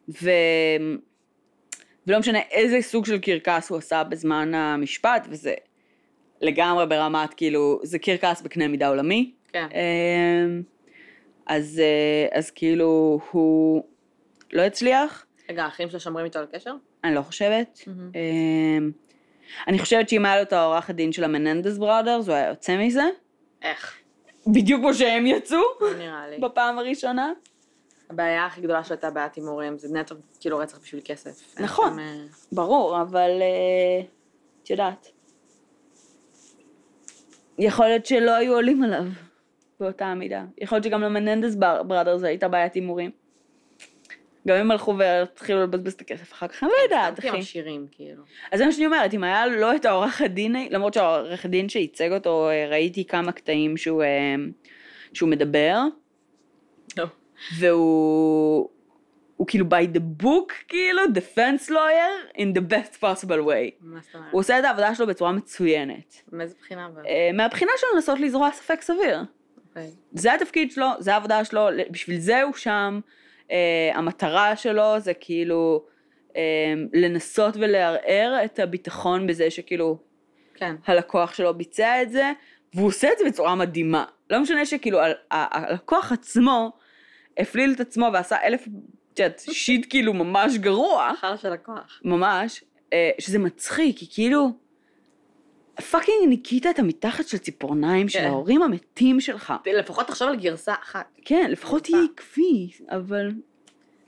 ו... 0.08 0.30
ולא 2.06 2.18
משנה 2.18 2.38
איזה 2.50 2.78
סוג 2.80 3.06
של 3.06 3.18
קרקס 3.18 3.70
הוא 3.70 3.78
עשה 3.78 4.04
בזמן 4.04 4.54
המשפט, 4.54 5.26
וזה 5.30 5.54
לגמרי 6.40 6.86
ברמת 6.86 7.34
כאילו, 7.34 7.80
זה 7.82 7.98
קרקס 7.98 8.42
בקנה 8.42 8.68
מידה 8.68 8.88
עולמי. 8.88 9.32
כן. 9.52 9.66
אמ, 9.72 10.62
אז, 11.46 11.80
אה, 11.84 12.38
אז 12.38 12.50
כאילו 12.50 13.20
הוא 13.30 13.84
לא 14.52 14.62
הצליח, 14.62 15.26
רגע, 15.50 15.64
האחים 15.64 15.90
שלו 15.90 16.00
שומרים 16.00 16.24
איתו 16.24 16.38
על 16.38 16.46
קשר? 16.52 16.74
אני 17.04 17.14
לא 17.14 17.22
חושבת. 17.22 17.80
אמ, 17.88 18.90
אני 19.68 19.78
חושבת 19.78 20.08
שאם 20.08 20.24
היה 20.24 20.36
לו 20.36 20.42
את 20.42 20.52
העורכת 20.52 20.94
דין 20.94 21.12
של 21.12 21.24
המננדס 21.24 21.78
בראדרס, 21.78 22.28
הוא 22.28 22.34
היה 22.34 22.48
יוצא 22.48 22.76
מזה. 22.76 23.04
איך? 23.62 23.96
בדיוק 24.46 24.80
כמו 24.80 24.94
שהם 24.94 25.26
יצאו 25.26 25.58
לא 25.80 25.94
נראה 25.98 26.28
לי. 26.28 26.38
בפעם 26.38 26.78
הראשונה. 26.78 27.32
הבעיה 28.12 28.46
הכי 28.46 28.60
גדולה 28.60 28.84
שלו 28.84 28.94
הייתה 28.94 29.10
בעיית 29.10 29.34
הימורים, 29.34 29.78
זה 29.78 29.98
נטו 29.98 30.14
כאילו 30.40 30.58
רצח 30.58 30.78
בשביל 30.78 31.00
כסף. 31.04 31.60
נכון. 31.60 31.92
שם, 31.92 31.98
אה, 31.98 32.24
ברור, 32.52 33.00
אבל 33.02 33.30
אה, 33.42 34.04
את 34.62 34.70
יודעת. 34.70 35.08
יכול 37.58 37.86
להיות 37.86 38.06
שלא 38.06 38.30
היו 38.30 38.54
עולים 38.54 38.82
עליו 38.82 39.04
באותה 39.80 40.06
המידה. 40.06 40.44
יכול 40.58 40.76
להיות 40.76 40.84
שגם 40.84 41.02
למננדס 41.02 41.54
בר- 41.54 41.82
בראדרס 41.82 42.22
הייתה 42.22 42.48
בעיית 42.48 42.74
הימורים. 42.74 43.10
גם 44.48 44.56
הם 44.56 44.70
הלכו 44.70 44.94
והתחילו 44.98 45.62
לבזבז 45.62 45.92
את 45.92 46.00
הכסף 46.00 46.32
אחר 46.32 46.48
כך, 46.48 46.62
אני 46.62 46.70
לא 46.70 46.82
יודעת, 46.84 47.20
כי 47.20 47.28
הם 47.28 47.34
אחי. 47.34 47.42
עשירים, 47.42 47.86
כאילו. 47.90 48.22
אז 48.52 48.58
זה 48.58 48.66
מה 48.66 48.72
שאני 48.72 48.86
אומרת, 48.86 49.14
אם 49.14 49.24
היה 49.24 49.46
לו 49.46 49.74
את 49.74 49.84
העורך 49.84 50.20
הדין, 50.20 50.56
למרות 50.70 50.94
שהעורך 50.94 51.44
הדין 51.44 51.68
שייצג 51.68 52.12
אותו, 52.12 52.48
אה, 52.48 52.68
ראיתי 52.70 53.04
כמה 53.04 53.32
קטעים 53.32 53.76
שהוא, 53.76 54.02
שהוא 55.12 55.28
מדבר, 55.28 55.78
לא. 55.84 56.01
והוא 57.58 58.68
הוא 59.42 59.46
כאילו 59.46 59.66
by 59.66 59.96
the 59.96 60.22
book, 60.22 60.52
כאילו, 60.68 61.02
defense 61.04 61.68
lawyer 61.70 62.36
in 62.36 62.58
the 62.58 62.72
best 62.72 62.96
possible 63.00 63.46
way. 63.46 63.74
מה 63.80 64.00
זאת 64.02 64.14
אומרת? 64.14 64.28
הוא 64.30 64.40
עושה 64.40 64.58
את 64.58 64.64
העבודה 64.64 64.94
שלו 64.94 65.06
בצורה 65.06 65.32
מצוינת. 65.32 66.22
מאיזה 66.32 66.54
בחינה 66.60 66.86
אבל? 66.86 67.02
אה, 67.06 67.30
מהבחינה 67.34 67.72
שלו 67.76 67.88
לנסות 67.94 68.20
לזרוע 68.20 68.50
ספק 68.52 68.80
סביר. 68.80 69.20
אוקיי. 69.68 69.90
זה 70.12 70.34
התפקיד 70.34 70.72
שלו, 70.72 70.86
זה 70.98 71.12
העבודה 71.12 71.44
שלו, 71.44 71.68
בשביל 71.90 72.18
זה 72.18 72.42
הוא 72.42 72.54
שם. 72.54 73.00
אה, 73.50 73.90
המטרה 73.94 74.56
שלו 74.56 75.00
זה 75.00 75.14
כאילו 75.14 75.84
אה, 76.36 76.42
לנסות 76.92 77.56
ולערער 77.56 78.40
את 78.44 78.58
הביטחון 78.58 79.26
בזה 79.26 79.50
שכאילו 79.50 79.98
כן. 80.54 80.76
הלקוח 80.86 81.34
שלו 81.34 81.54
ביצע 81.54 82.02
את 82.02 82.10
זה, 82.10 82.32
והוא 82.74 82.86
עושה 82.86 83.12
את 83.12 83.18
זה 83.18 83.24
בצורה 83.24 83.54
מדהימה. 83.54 84.04
לא 84.30 84.40
משנה 84.40 84.66
שכאילו 84.66 85.00
ה- 85.00 85.06
ה- 85.30 85.70
הלקוח 85.70 86.12
עצמו 86.12 86.72
הפליל 87.38 87.72
את 87.74 87.80
עצמו 87.80 88.08
ועשה 88.12 88.36
אלף, 88.44 88.66
את 89.14 89.18
יודעת, 89.18 89.42
shit 89.50 89.86
כאילו 89.90 90.12
ממש 90.14 90.56
גרוע, 90.56 91.10
אחרא 91.12 91.36
של 91.36 91.50
לקוח. 91.52 92.00
ממש, 92.04 92.64
אה, 92.92 93.10
שזה 93.18 93.38
מצחיק, 93.38 93.98
כי 93.98 94.06
כאילו, 94.10 94.48
fucking 95.90 96.28
ניקית 96.28 96.66
את 96.66 96.78
המתחת 96.78 97.26
של 97.28 97.38
ציפורניים 97.38 98.08
של 98.08 98.18
כן. 98.18 98.24
ההורים 98.26 98.62
המתים 98.62 99.20
שלך. 99.20 99.54
לפחות 99.66 100.06
תחשוב 100.06 100.28
על 100.28 100.36
גרסה 100.36 100.74
אחת. 100.82 101.06
כן, 101.24 101.50
לפחות. 101.50 101.82
תהיי 101.84 102.06
עקבי, 102.14 102.70
אבל 102.90 103.30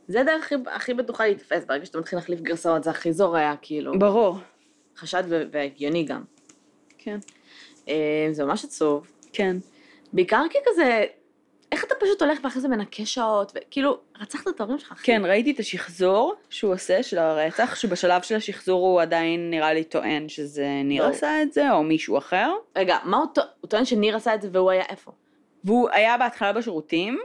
זה 0.09 0.21
הדרך 0.21 0.45
הכי- 0.45 0.55
הכי 0.71 0.95
בטוחה 0.95 1.25
להיתפס, 1.25 1.65
ברגע 1.65 1.87
שאתה 1.87 1.99
מתחיל 1.99 2.19
להחליף 2.19 2.41
גרסאות 2.41 2.85
זה 2.85 2.91
הכי 2.91 3.13
זורע, 3.13 3.55
כאילו. 3.63 3.99
ברור. 3.99 4.39
חשד 4.97 5.23
והגיוני 5.53 6.05
גם. 6.05 6.25
כן. 6.99 7.19
אה, 7.89 8.29
זה 8.33 8.45
ממש 8.45 8.65
עצוב. 8.65 9.11
כן. 9.33 9.57
בעיקר 10.13 10.43
כי 10.51 10.59
כזה, 10.67 11.05
איך 11.75 11.85
אתה 11.85 11.95
פשוט 12.01 12.23
הולך 12.23 12.39
ואחרי 12.45 12.63
זה 12.63 12.69
מנקה 12.69 13.07
שעות, 13.07 13.53
וכאילו, 13.55 13.99
רצחת 14.21 14.49
את 14.49 14.61
ההורים 14.61 14.79
שלך, 14.79 14.93
אחי. 14.93 15.05
כן, 15.07 15.23
ראיתי 15.25 15.51
את 15.51 15.59
השחזור 15.59 16.35
שהוא 16.51 16.73
עושה 16.75 17.03
של 17.03 17.19
הרצח, 17.19 17.75
שבשלב 17.75 18.23
של 18.23 18.35
השחזור 18.37 18.87
הוא 18.87 19.01
עדיין 19.03 19.51
נראה 19.51 19.75
לי 19.75 19.85
טוען 19.85 20.29
שזה 20.29 20.69
ניר. 20.85 21.07
עשה 21.07 21.43
את 21.43 21.53
זה, 21.53 21.73
או 21.73 21.83
מישהו 21.83 22.19
אחר. 22.19 22.53
רגע, 22.77 22.99
מה 23.05 23.17
הוא 23.17 23.27
טוע- 23.35 23.45
הוא 23.61 23.69
טוען 23.69 23.85
שניר 23.85 24.17
עשה 24.17 24.35
את 24.35 24.43
זה 24.43 24.49
והוא 24.53 24.71
היה 24.71 24.85
איפה? 24.89 25.13
והוא 25.65 25.89
היה 25.93 26.19
בהתחלה 26.19 26.53
בשירותים, 26.53 27.21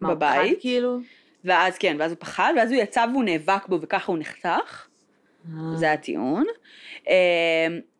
מה, 0.00 0.08
הוא 0.08 0.14
בבית, 0.14 0.52
פחד, 0.52 0.60
כאילו? 0.60 0.98
ואז 1.44 1.78
כן, 1.78 1.96
ואז 1.98 2.10
הוא 2.10 2.18
פחד, 2.20 2.52
ואז 2.56 2.72
הוא 2.72 2.80
יצא 2.80 3.06
והוא 3.12 3.24
נאבק 3.24 3.66
בו 3.68 3.78
וככה 3.80 4.12
הוא 4.12 4.18
נחתך, 4.18 4.86
אה. 5.46 5.76
זה 5.76 5.92
הטיעון. 5.92 6.44
אה, 7.08 7.14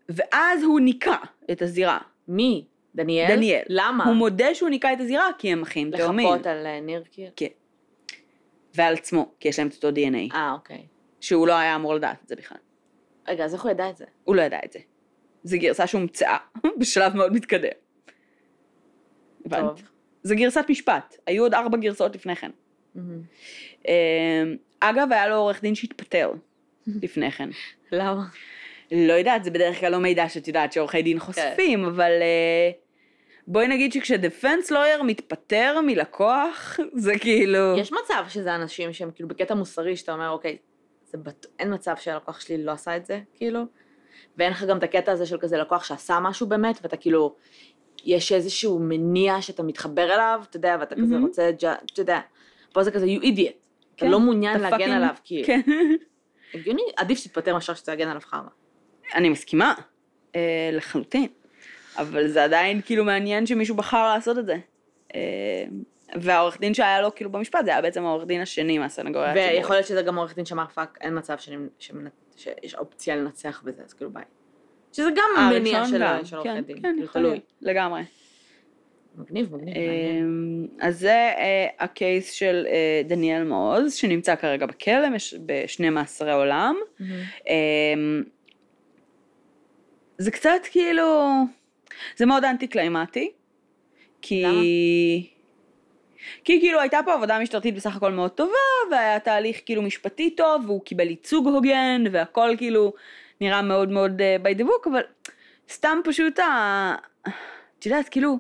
ואז 0.09 0.63
הוא 0.63 0.81
ניקה 0.81 1.17
את 1.51 1.63
הזירה. 1.63 1.99
מי? 2.29 2.65
דניאל? 2.99 3.29
דניאל. 3.29 3.63
למה? 3.69 4.05
הוא 4.05 4.15
מודה 4.15 4.55
שהוא 4.55 4.69
ניקה 4.69 4.93
את 4.93 5.01
הזירה 5.01 5.29
כי 5.39 5.53
הם 5.53 5.63
אחים 5.63 5.91
תאומים. 5.97 6.27
לחפות 6.27 6.47
על 6.47 6.67
אה, 6.67 6.81
ניר 6.81 7.05
כאילו? 7.13 7.31
ועל 8.75 8.95
עצמו, 8.95 9.33
כי 9.41 9.49
יש 9.49 9.59
להם 9.59 9.69
את 9.69 9.75
אותו 9.75 9.89
DNA, 9.89 10.35
אה, 10.35 10.53
אוקיי. 10.53 10.83
שהוא 11.21 11.47
לא 11.47 11.53
היה 11.53 11.77
אמור 11.77 11.95
לדעת 11.95 12.17
את 12.25 12.29
זה 12.29 12.37
בכלל. 12.37 12.59
רגע, 13.29 13.45
אז 13.45 13.55
איך 13.55 13.63
הוא 13.63 13.71
ידע 13.71 13.91
את 13.91 13.97
זה? 13.97 14.05
הוא 14.25 14.37
לא 14.37 14.43
ידע 14.43 14.59
את 14.65 14.73
זה. 14.73 14.79
זו 15.45 15.57
גרסה 15.59 15.87
שהומצאה 15.87 16.37
בשלב 16.79 17.17
מאוד 17.17 17.33
מתקדם. 17.33 17.69
הבנת? 19.47 19.61
טוב. 19.61 19.83
זו 20.23 20.35
גרסת 20.37 20.65
משפט, 20.69 21.17
היו 21.27 21.43
עוד 21.43 21.55
ארבע 21.55 21.77
גרסאות 21.77 22.15
לפני 22.15 22.37
כן. 22.37 22.51
אה, 23.89 24.43
אגב, 24.81 25.13
היה 25.13 25.29
לו 25.29 25.35
עורך 25.35 25.63
דין 25.63 25.75
שהתפטר 25.75 26.33
לפני 27.03 27.31
כן. 27.31 27.49
למה? 27.93 28.25
לא 28.93 29.13
יודעת, 29.13 29.45
זה 29.45 29.51
בדרך 29.51 29.81
כלל 29.81 29.93
לא 29.93 29.99
מידע 29.99 30.29
שאת 30.29 30.49
יודעת 30.49 30.73
שעורכי 30.73 31.03
דין 31.03 31.19
חושפים, 31.19 31.85
אבל 31.85 32.11
אה, 32.21 32.71
בואי 33.51 33.69
נגיד 33.69 33.93
שכשדפנס 33.93 34.71
לויר 34.71 35.03
מתפטר 35.03 35.81
מלקוח, 35.87 36.79
זה 37.05 37.13
כאילו... 37.19 37.79
יש 37.79 37.93
מצב 37.93 38.25
שזה 38.29 38.55
אנשים 38.55 38.93
שהם 38.93 39.11
כאילו 39.15 39.29
בקטע 39.29 39.55
מוסרי, 39.55 39.97
שאתה 39.97 40.13
אומר, 40.13 40.31
אוקיי, 40.31 40.57
זה 41.05 41.19
בט... 41.19 41.47
אין 41.59 41.75
מצב 41.75 41.95
שהלקוח 41.97 42.41
שלי 42.41 42.65
לא 42.65 42.73
עשה 42.73 42.97
את 42.97 43.07
זה, 43.07 43.21
כאילו, 43.35 43.61
ואין 44.39 44.53
לך 44.53 44.65
גם 44.65 44.79
את 44.79 44.83
הקטע 44.83 45.13
הזה 45.13 45.27
של 45.27 45.39
כזה 45.39 45.59
לקוח 45.59 45.85
שעשה 45.85 46.21
משהו 46.21 46.47
באמת, 46.47 46.79
ואתה 46.83 46.97
כאילו, 46.97 47.35
יש 48.05 48.33
איזשהו 48.33 48.79
מניע 48.79 49.43
שאתה 49.43 49.63
מתחבר 49.63 50.15
אליו, 50.15 50.41
אתה 50.51 50.57
יודע, 50.57 50.77
ואתה 50.81 50.95
כזה 50.95 51.07
מהמם. 51.07 51.27
רוצה, 51.27 51.49
אתה 51.49 52.01
יודע, 52.01 52.21
פה 52.73 52.83
זה 52.83 52.91
כזה, 52.91 53.07
you 53.07 53.23
idiot. 53.23 53.53
אתה 53.95 54.07
כן, 54.07 54.11
לא 54.11 54.21
מעוניין 54.21 54.57
אתה 54.57 54.71
להגן 54.71 54.91
fucking- 54.91 54.93
עליו, 54.97 55.15
כאילו. 55.25 55.47
כן. 55.47 55.61
הגיוני, 56.55 56.83
עדיף 56.97 57.19
שתתפטר 57.19 57.55
מאשר 57.55 57.75
שתגן 57.75 58.09
עליו 58.09 58.21
חרא. 58.25 58.41
אני 59.15 59.29
מסכימה, 59.29 59.75
אה, 60.37 60.71
לחלוטין. 60.73 61.29
אבל 61.99 62.29
זה 62.29 62.45
עדיין 62.45 62.81
כאילו 62.85 63.05
מעניין 63.05 63.47
שמישהו 63.47 63.77
בחר 63.77 64.15
לעשות 64.15 64.39
את 64.39 64.47
זה. 64.47 64.57
אה, 65.15 65.65
והעורך 66.21 66.61
דין 66.61 66.75
שהיה 66.75 67.01
לו 67.01 67.15
כאילו 67.15 67.31
במשפט, 67.33 67.65
זה 67.65 67.71
היה 67.71 67.83
בעצם 67.83 68.05
העורך 68.05 68.25
דין 68.27 68.41
השני 68.41 68.79
מהסנגוריה 68.79 69.31
הציבורית. 69.31 69.57
ויכול 69.59 69.77
להיות 69.77 69.87
שזה 69.87 70.03
גם 70.03 70.19
עורך 70.19 70.35
דין 70.35 70.45
שאמר 70.45 70.67
fuck, 70.75 70.99
אין 71.01 71.19
מצב 71.19 71.39
שאני- 71.39 71.57
שמנ- 71.79 72.09
שיש 72.37 72.75
אופציה 72.75 73.17
לנצח 73.17 73.63
בזה, 73.65 73.83
אז 73.87 73.93
כאילו 73.95 74.11
ביי. 74.11 74.23
שזה 74.93 75.09
גם 75.11 75.25
אה, 75.39 75.51
מניע 75.59 75.87
של 75.87 76.03
של 76.25 76.37
עורכי 76.37 76.49
כן, 76.53 76.61
דין, 76.61 76.77
כן, 76.83 76.95
כאילו 76.97 77.13
תלוי. 77.13 77.41
לגמרי. 77.63 78.03
מגניב, 79.17 79.55
מגניב. 79.55 79.77
אה, 79.77 80.21
אז 80.89 80.99
זה 81.01 81.11
אה, 81.13 81.67
ה 81.79 81.90
case 81.90 82.33
של 82.33 82.67
אה, 82.69 83.03
דניאל 83.05 83.45
מעוז, 83.45 83.95
שנמצא 83.95 84.37
כרגע 84.37 84.67
בכלא 84.67 85.11
מש- 85.11 85.35
בשני 85.47 85.91
מאסרי 85.91 86.33
עולם. 86.33 86.77
מהמם. 87.01 87.13
אמ, 87.49 88.23
זה 90.19 90.31
קצת 90.31 90.61
כאילו, 90.71 91.31
זה 92.17 92.27
מאוד 92.27 92.45
anti-climactic, 92.45 93.31
כי... 94.23 94.43
למה? 94.43 94.61
כי 96.45 96.61
כאילו 96.61 96.81
הייתה 96.81 97.01
פה 97.05 97.15
עבודה 97.15 97.39
משטרתית 97.39 97.75
בסך 97.75 97.97
הכל 97.97 98.13
מאוד 98.13 98.31
טובה, 98.31 98.53
והיה 98.91 99.21
תהליך 99.21 99.61
כאילו 99.67 99.83
משפטי 99.83 100.31
טוב, 100.31 100.65
והוא 100.67 100.85
קיבל 100.85 101.09
ייצוג 101.09 101.47
הוגן, 101.47 102.05
והכל 102.13 102.51
כאילו 102.59 102.93
נראה 103.41 103.63
מאוד 103.63 103.89
מאוד 103.89 104.21
uh, 104.21 104.47
by 104.47 104.61
the 104.61 104.65
book, 104.65 104.91
אבל 104.91 105.01
סתם 105.71 105.99
פשוט 106.05 106.39
ה... 106.39 106.95
את 107.79 107.87
יודעת, 107.87 108.09
כאילו, 108.09 108.39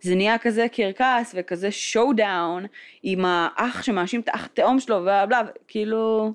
זה 0.00 0.14
נהיה 0.14 0.38
כזה 0.38 0.66
קרקס 0.68 1.34
וכזה 1.34 1.70
showdown 1.70 2.66
עם 3.02 3.24
האח 3.24 3.82
שמאשים 3.82 4.20
את 4.20 4.28
האח 4.28 4.44
התאום 4.44 4.80
שלו, 4.80 4.96
ובלה, 4.96 5.42
כאילו... 5.68 6.32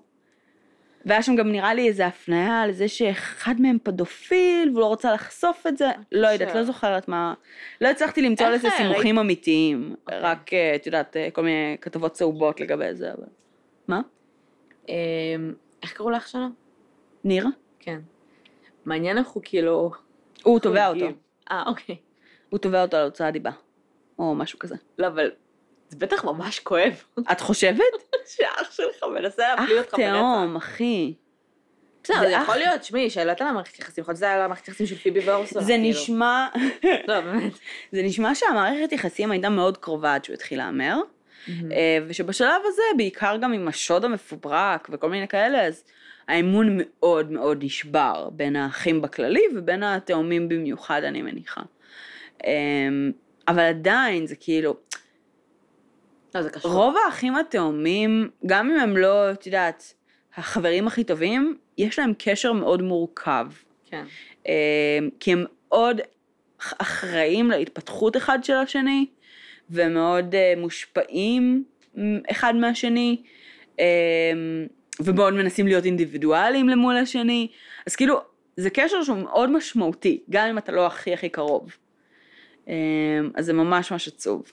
והיה 1.06 1.24
שם 1.24 1.36
גם 1.36 1.52
נראה 1.52 1.74
לי 1.74 1.88
איזה 1.88 2.08
הפניה 2.08 2.68
לזה 2.68 2.88
שאחד 2.88 3.56
מהם 3.60 3.78
פדופיל 3.84 4.70
והוא 4.70 4.82
לא 4.82 4.86
רוצה 4.86 5.14
לחשוף 5.14 5.68
את 5.68 5.78
זה, 5.78 5.90
לא 6.12 6.28
יודעת? 6.28 6.56
לא 6.56 6.64
זוכרת 6.64 7.08
מה, 7.08 7.34
לא 7.82 7.88
הצלחתי 7.88 8.22
למצוא 8.22 8.48
לזה 8.48 8.68
אה, 8.68 8.78
סימוכים 8.78 9.20
אמיתיים, 9.20 9.96
אוקיי. 10.02 10.20
רק, 10.20 10.54
אה, 10.54 10.76
את 10.76 10.86
יודעת, 10.86 11.18
אה, 11.18 11.28
כל 11.34 11.42
מיני 11.42 11.78
כתבות 11.82 12.12
צהובות 12.12 12.60
לגבי 12.60 12.96
זה, 12.96 13.12
אבל... 13.12 13.28
מה? 13.88 14.02
אמ, 14.90 14.94
איך 15.84 15.94
קראו 15.94 16.10
לאח 16.10 16.28
שלו? 16.28 16.48
ניר? 17.24 17.48
כן. 17.80 18.00
מעניין 18.86 19.18
איך 19.18 19.28
הוא 19.28 19.44
כאילו... 19.46 19.92
הוא 20.44 20.60
תובע. 20.60 20.88
אותו, 20.88 21.06
אה, 21.52 21.64
אוקיי. 21.68 21.96
הוא 22.50 22.60
תובע 22.60 22.82
אותו 22.82 22.98
על 22.98 23.04
הוצאת 23.04 23.34
דיבה, 23.34 23.52
או 24.20 24.36
משהו 24.36 24.60
כזה. 24.60 24.76
לא, 24.98 25.08
אבל 25.08 25.32
זה 25.90 25.98
בטח 25.98 26.26
ממש 26.26 26.60
כואב. 26.60 27.04
את 27.32 27.42
חושבת? 27.42 28.13
שאח 28.28 28.72
שלך 28.72 29.04
מנסה 29.14 29.54
אח 29.54 29.60
להפליל 29.60 29.78
אותך 29.78 29.94
ברצח. 29.94 30.12
תאום, 30.14 30.56
אחי. 30.56 31.14
בסדר, 32.04 32.20
זה 32.20 32.28
יכול 32.30 32.44
אח- 32.56 32.56
להיות, 32.56 32.84
שמעי, 32.84 33.10
שאלת 33.10 33.42
על 33.42 33.48
המערכת 33.48 33.80
יחסים, 33.80 34.02
יכול 34.02 34.12
להיות 34.12 34.18
שזה 34.18 34.26
היה 34.26 34.46
המערכת 34.46 34.68
יחסים 34.68 34.86
של 34.86 34.96
פיבי 34.96 35.20
ואורסולה. 35.20 35.66
זה 35.66 35.74
כאילו. 35.74 35.90
נשמע, 35.90 36.48
לא, 37.08 37.22
באמת. 37.22 37.54
זה 37.92 38.02
נשמע 38.04 38.36
שהמערכת 38.36 38.92
יחסים 38.92 39.32
הייתה 39.32 39.50
מאוד 39.50 39.78
קרובה 39.78 40.16
עד 40.16 40.24
שהוא 40.26 40.34
התחיל 40.34 40.58
להמר. 40.58 40.98
אה, 41.50 41.98
ושבשלב 42.08 42.62
הזה, 42.66 42.82
בעיקר 42.98 43.38
גם 43.42 43.54
עם 43.54 43.68
השוד 43.68 44.06
המפוברק 44.06 44.88
וכל 44.92 45.10
מיני 45.10 45.28
כאלה, 45.28 45.62
אז 45.62 45.84
האמון 46.28 46.78
מאוד 46.82 47.32
מאוד 47.32 47.64
נשבר 47.64 48.30
בין 48.32 48.56
האחים 48.56 49.02
בכללי 49.02 49.44
ובין 49.56 49.84
התאומים 49.84 50.50
במיוחד, 50.50 51.04
אני 51.04 51.22
מניחה. 51.22 51.62
אמ, 52.48 53.12
אבל 53.48 53.60
עדיין 53.64 54.28
זה 54.28 54.36
כאילו, 54.36 54.76
לא, 56.36 56.42
זה 56.42 56.50
קשור. 56.50 56.72
רוב 56.72 56.96
האחים 57.06 57.36
התאומים, 57.36 58.30
גם 58.46 58.70
אם 58.72 58.80
הם 58.80 58.98
לא, 58.98 59.32
את 59.32 59.46
יודעת, 59.46 59.94
החברים 60.38 60.88
הכי 60.88 61.04
טובים, 61.04 61.58
יש 61.78 62.00
להם 62.00 62.14
קשר 62.18 62.54
מאוד 62.54 62.82
מורכב. 62.82 63.48
כן. 63.90 64.06
אה, 64.48 65.00
כי 65.20 65.32
הם 65.32 65.46
מאוד 65.70 66.02
אחראים 66.78 67.52
להתפתחות 67.52 68.18
אחד 68.18 68.44
של 68.44 68.54
השני, 68.54 69.06
ומאוד 69.70 70.36
אה, 70.36 70.54
מושפעים 70.58 71.64
אחד 72.32 72.56
מהשני, 72.56 73.22
אה, 73.80 73.86
ומאוד 75.00 75.34
מנסים 75.34 75.68
להיות 75.68 75.86
אינדיבידואליים 75.86 76.70
למול 76.70 76.98
השני, 76.98 77.48
אז 77.88 77.96
כאילו, 77.96 78.22
זה 78.58 78.70
קשר 78.70 79.04
שהוא 79.04 79.18
מאוד 79.18 79.50
משמעותי, 79.50 80.20
גם 80.30 80.48
אם 80.48 80.58
אתה 80.58 80.72
לא 80.72 80.86
הכי 80.86 81.14
הכי 81.14 81.30
קרוב. 81.30 81.78
אז 83.36 83.46
זה 83.46 83.54
ממש 83.54 83.92
ממש 83.92 84.08
עצוב. 84.08 84.52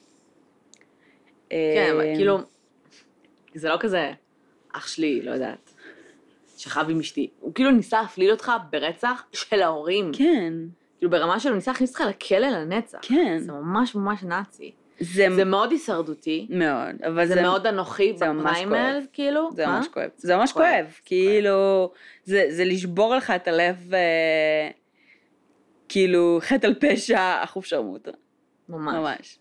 כן, 1.50 1.90
אבל 1.94 2.14
כאילו, 2.16 2.38
זה 3.54 3.68
לא 3.68 3.76
כזה, 3.80 4.12
אח 4.72 4.86
שלי, 4.86 5.22
לא 5.22 5.30
יודעת, 5.30 5.74
שכב 6.56 6.86
עם 6.88 7.00
אשתי. 7.00 7.30
הוא 7.40 7.54
כאילו 7.54 7.70
ניסה 7.70 8.02
להפליל 8.02 8.30
אותך 8.30 8.52
ברצח 8.70 9.24
של 9.32 9.62
ההורים. 9.62 10.12
כן. 10.14 10.52
כאילו 10.98 11.10
ברמה 11.10 11.40
שלו 11.40 11.54
ניסה 11.54 11.70
להכניס 11.70 11.90
אותך 11.90 12.00
לכלא 12.00 12.48
לנצח. 12.48 12.98
כן. 13.02 13.38
זה 13.38 13.52
ממש 13.52 13.94
ממש 13.94 14.22
נאצי. 14.22 14.72
זה, 15.00 15.26
זה 15.36 15.44
מאוד 15.44 15.70
הישרדותי. 15.70 16.46
מאוד, 16.50 17.02
אבל 17.06 17.26
זה, 17.26 17.34
זה, 17.34 17.42
מאוד 17.42 17.66
אנוכי 17.66 18.12
בפריימל. 18.12 19.00
כאילו. 19.12 19.50
זה 19.52 19.66
מה? 19.66 19.76
ממש 19.76 19.88
כואב. 19.88 20.08
זה 20.16 20.36
ממש 20.36 20.52
כואב. 20.52 20.64
כואב. 20.64 20.94
כאילו, 21.04 21.90
זה, 22.24 22.46
זה 22.48 22.64
לשבור 22.64 23.14
לך 23.14 23.30
את 23.30 23.48
הלב, 23.48 23.94
אה, 23.94 24.70
כאילו, 25.88 26.38
חטא 26.42 26.66
על 26.66 26.74
פשע, 26.80 27.44
אחוף 27.44 27.64
שרמוטה. 27.66 28.10
ממש. 28.68 28.94
ממש. 28.94 29.38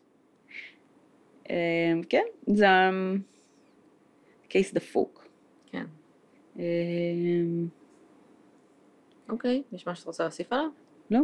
אה, 1.50 1.56
כן, 2.10 2.24
זה 2.48 2.66
קייס 4.48 4.74
דפוק. 4.74 5.28
כן. 5.72 5.86
אה, 6.60 6.64
אוקיי, 9.30 9.64
יש 9.72 9.88
משהו 9.88 9.96
שאתה 9.96 10.10
רוצה 10.10 10.24
להוסיף 10.24 10.54
עליו? 10.54 10.70
לא. 11.12 11.20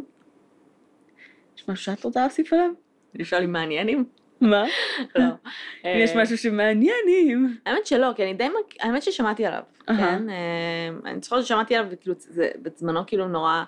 יש 1.57 1.69
משהו 1.69 1.85
שאת 1.85 2.03
רוצה 2.03 2.21
להוסיף 2.21 2.53
עליו? 2.53 2.69
לשאול 3.15 3.43
אם 3.43 3.51
מעניינים? 3.51 4.05
מה? 4.41 4.63
לא. 5.15 5.25
אם 5.85 5.99
יש 5.99 6.11
אה, 6.11 6.21
משהו 6.21 6.37
שמעניינים. 6.37 7.57
האמת 7.65 7.85
שלא, 7.85 8.11
כי 8.15 8.23
אני 8.23 8.33
די, 8.33 8.47
האמת 8.79 9.03
ששמעתי 9.03 9.45
עליו. 9.45 9.63
כן? 9.87 10.29
אה, 10.29 10.89
אני 11.05 11.21
זוכרת 11.21 11.45
ששמעתי 11.45 11.75
עליו, 11.75 11.91
וכאילו, 11.91 12.15
זה 12.19 12.49
בזמנו 12.61 13.05
כאילו 13.07 13.27
נורא 13.27 13.63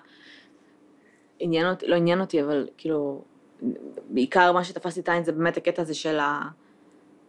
עניין 1.38 1.70
אותי, 1.70 1.86
לא 1.86 1.96
עניין 1.96 2.20
אותי, 2.20 2.42
אבל 2.42 2.68
כאילו, 2.76 3.24
בעיקר 4.08 4.52
מה 4.52 4.64
שתפס 4.64 4.96
לי 4.96 5.02
את 5.02 5.08
העין 5.08 5.24
זה 5.24 5.32
באמת 5.32 5.56
הקטע 5.56 5.82
הזה 5.82 5.94
של 5.94 6.18
ה... 6.18 6.42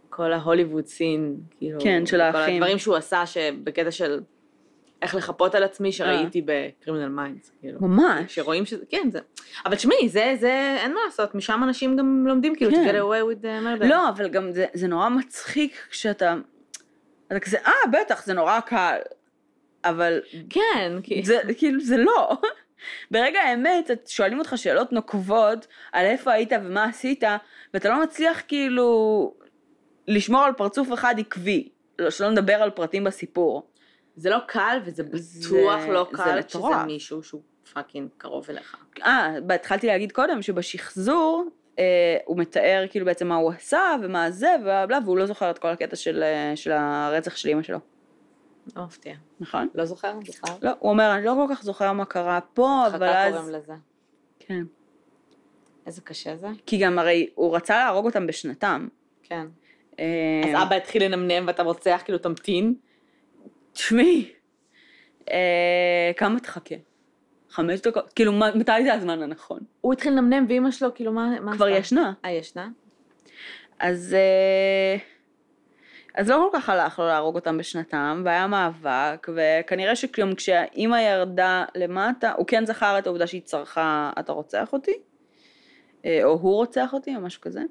כל 0.10 0.34
ההוליווד 0.34 0.86
scene, 0.86 1.38
כאילו, 1.58 1.80
כן, 1.82 2.06
של 2.06 2.18
כל 2.18 2.22
האחים. 2.22 2.56
הדברים 2.56 2.78
שהוא 2.78 2.96
עשה, 2.96 3.26
שבקטע 3.26 3.92
של 3.92 4.22
איך 5.02 5.16
לחפות 5.16 5.56
על 5.56 5.64
עצמי, 5.64 5.92
שראיתי 5.92 6.42
ב 6.46 6.52
Criminal 6.52 7.08
Minds, 7.08 7.52
כאילו. 7.60 7.82
ממש. 7.82 8.36
שרואים 8.36 8.66
שזה, 8.66 8.86
כן, 8.90 9.10
זה, 9.12 9.20
אבל 9.66 9.76
תשמעי, 9.76 10.10
זה, 10.10 10.36
זה, 10.40 10.78
אין 10.80 10.94
מה 10.94 11.00
לעשות, 11.06 11.36
משם 11.36 11.62
אנשים 11.64 11.98
גם 11.98 12.28
לומדים, 12.28 12.56
כאילו, 12.56 12.72
כן. 12.72 12.86
to 12.86 12.90
get 12.90 12.94
away 12.94 13.38
with 13.38 13.44
the 13.44 13.82
murder. 13.82 13.86
לא, 13.86 14.10
אבל 14.10 14.30
גם 14.30 14.52
זה, 14.52 14.66
זה 14.74 14.88
נורא 14.88 15.10
מצחיק 15.10 15.88
כשאתה... 15.90 16.36
אתה 17.28 17.40
כזה, 17.40 17.58
אה, 17.66 17.74
בטח, 17.92 18.26
זה 18.26 18.34
נורא 18.34 18.60
קל. 18.60 18.98
אבל 19.84 20.22
כן, 20.50 21.00
כי... 21.04 21.24
זה, 21.24 21.40
כאילו, 21.58 21.82
זה 21.82 21.98
לא. 21.98 22.38
ברגע 23.12 23.40
האמת, 23.40 23.92
את- 23.92 24.08
שואלים 24.08 24.40
אותך 24.40 24.54
שאלות 24.58 24.92
נוקבות 24.92 25.68
על 25.92 26.06
איפה 26.06 26.32
היית 26.32 26.52
ומה 26.66 26.84
עשית, 26.86 27.24
ואתה 27.74 27.90
לא 27.90 28.04
מצליח 28.04 28.42
כאילו 28.48 29.34
לשמור 30.08 30.42
על 30.42 30.54
פרצוף 30.54 30.94
אחד 30.94 31.16
עקבי. 31.20 31.70
לא, 32.00 32.10
שלא 32.10 32.32
נדבר 32.32 32.54
על 32.54 32.70
פרטים 32.70 33.04
בסיפור. 33.04 33.70
זה 34.16 34.30
לא 34.30 34.38
קל, 34.48 34.78
וזה 34.86 35.04
זה- 35.14 35.50
בטוח 35.50 35.82
לא 35.88 36.08
זה 36.12 36.18
קל 36.18 36.40
מטורף. 36.40 36.74
כשזה 36.76 36.86
מישהו 36.86 37.24
שהוא 37.24 37.42
fucking 37.74 38.10
קרוב 38.18 38.46
אליך. 38.50 38.76
אה, 39.06 39.30
התחלתי 39.56 39.88
להגיד 39.88 40.12
קודם 40.12 40.42
שבשחזור 40.42 41.46
אה, 41.80 41.84
הוא 42.26 42.38
מתאר 42.38 42.86
כאילו 42.90 43.06
בעצם 43.06 43.28
מה 43.28 43.36
הוא 43.36 43.52
עשה 43.52 43.96
ומה 44.04 44.32
זה 44.32 44.56
ובלה, 44.62 45.00
והוא 45.06 45.18
לא 45.18 45.26
זוכר 45.26 45.50
את 45.52 45.60
כל 45.60 45.68
הקטע 45.68 45.96
של, 45.96 46.24
אה, 46.24 46.56
של 46.56 46.72
הרצח 46.72 47.36
של 47.36 47.50
אמא 47.50 47.64
שלו, 47.64 47.78
לא 48.76 48.84
מפתיע. 48.84 49.16
נכון? 49.40 49.68
לא 49.76 49.86
זוכר 49.86 50.14
בכלל? 50.28 50.56
לא, 50.62 50.72
הוא 50.80 50.92
אומר, 50.92 51.16
אני 51.16 51.26
לא 51.26 51.36
כל 51.48 51.56
כך 51.56 51.64
זוכר 51.64 51.94
מה 51.94 52.06
קרה 52.06 52.40
פה, 52.42 52.84
אבל 52.88 52.98
חכה 52.98 53.28
אז... 53.28 53.36
קוראים 53.36 53.56
לזה. 53.56 53.74
כן. 54.40 54.64
איזה 55.86 56.02
קשה 56.02 56.36
זה. 56.36 56.48
כי 56.66 56.78
גם 56.78 57.00
הרי 57.00 57.30
הוא 57.36 57.56
רצה 57.56 57.78
להרוג 57.78 58.06
אותם 58.06 58.28
בשנתם. 58.28 58.88
כן. 59.24 59.48
אה, 60.00 60.42
אז 60.46 60.68
אבא 60.68 60.76
התחיל 60.76 61.04
לנמנם 61.04 61.48
ואתה 61.48 61.64
רוצח, 61.64 62.02
כאילו 62.06 62.18
תמתין. 62.18 62.76
תשמעי, 63.74 64.32
אה, 65.32 66.12
כמה 66.18 66.40
תחכה? 66.40 66.76
חמש 67.50 67.82
דקות? 67.82 68.14
כאילו, 68.14 68.34
מתי 68.34 68.84
זה 68.84 68.94
הזמן 68.94 69.22
הנכון? 69.24 69.60
הוא 69.82 69.94
התחיל 69.94 70.14
לנמנם 70.14 70.46
ואימא 70.50 70.72
שלו, 70.72 70.94
כאילו 70.94 71.12
מה 71.12 71.54
כבר? 71.54 71.70
ישנה. 71.70 72.14
אה, 72.26 72.32
ישנה? 72.32 72.70
אז, 73.80 74.14
אה, 74.14 74.98
אז 76.16 76.30
לא 76.30 76.49
כל 76.51 76.57
כך 76.60 76.70
הלך 76.70 76.99
לו 76.99 77.05
להרוג 77.05 77.36
אותם 77.36 77.57
בשנתם, 77.57 78.22
והיה 78.26 78.47
מאבק, 78.47 79.28
וכנראה 79.36 79.95
שגם 79.95 80.36
כשהאימא 80.36 80.95
ירדה 80.95 81.66
למטה, 81.76 82.32
הוא 82.38 82.47
כן 82.47 82.66
זכר 82.66 82.99
את 82.99 83.07
העובדה 83.07 83.28
שהיא 83.28 83.41
צרכה, 83.41 84.12
אתה 84.20 84.32
רוצח 84.32 84.74
אותי? 84.74 84.93
אה, 86.05 86.24
או 86.24 86.30
הוא 86.30 86.55
רוצח 86.55 86.93
אותי, 86.93 87.16
או 87.16 87.22
משהו 87.22 87.41
כזה. 87.41 87.62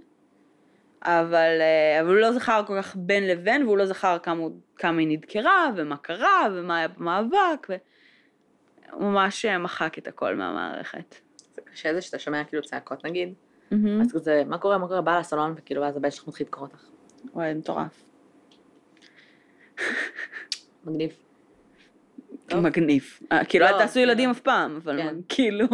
אבל, 1.03 1.61
אה, 1.61 2.01
אבל 2.01 2.09
הוא 2.09 2.16
לא 2.16 2.32
זכר 2.32 2.62
כל 2.66 2.82
כך 2.82 2.97
בין 2.97 3.26
לבין, 3.26 3.62
והוא 3.62 3.78
לא 3.78 3.86
זכר 3.86 4.18
כמה, 4.18 4.45
כמה 4.76 5.01
היא 5.01 5.09
נדקרה, 5.09 5.70
ומה 5.76 5.97
קרה, 5.97 6.49
ומה 6.53 6.78
היה 6.78 6.89
במאבק, 6.89 7.66
והוא 7.68 9.03
ממש 9.03 9.45
אה, 9.45 9.59
מחק 9.59 9.99
את 9.99 10.09
הכל 10.09 10.34
מהמערכת. 10.34 11.14
זה 11.55 11.61
קשה 11.64 11.95
זה 11.95 12.01
שאתה 12.01 12.18
שומע 12.18 12.45
כאילו 12.45 12.62
צעקות 12.62 13.05
נגיד. 13.05 13.34
מהמם. 13.70 14.01
אז 14.01 14.12
כזה, 14.12 14.43
מה 14.47 14.59
קורה, 14.59 14.78
מה 14.78 14.89
קורה, 14.89 15.01
בא 15.01 15.18
לסלון, 15.18 15.55
וכאילו, 15.57 15.82
ואז 15.82 15.97
הבן 15.97 16.11
שלך 16.11 16.28
מתחיל 16.28 16.47
לקרוא 16.47 16.66
אותך. 16.66 16.84
וואי, 17.34 17.55
מטורף. 17.55 18.08
מגניב. 20.85 21.12
מגניב. 22.55 23.18
אה, 23.33 23.45
כאילו, 23.45 23.64
לא, 23.64 23.70
אל 23.70 23.79
תעשו 23.79 24.01
ילדים 24.01 24.16
כאילו. 24.16 24.31
אף 24.31 24.41
פעם, 24.41 24.76
אבל 24.76 25.03
כן. 25.03 25.16
כאילו, 25.29 25.66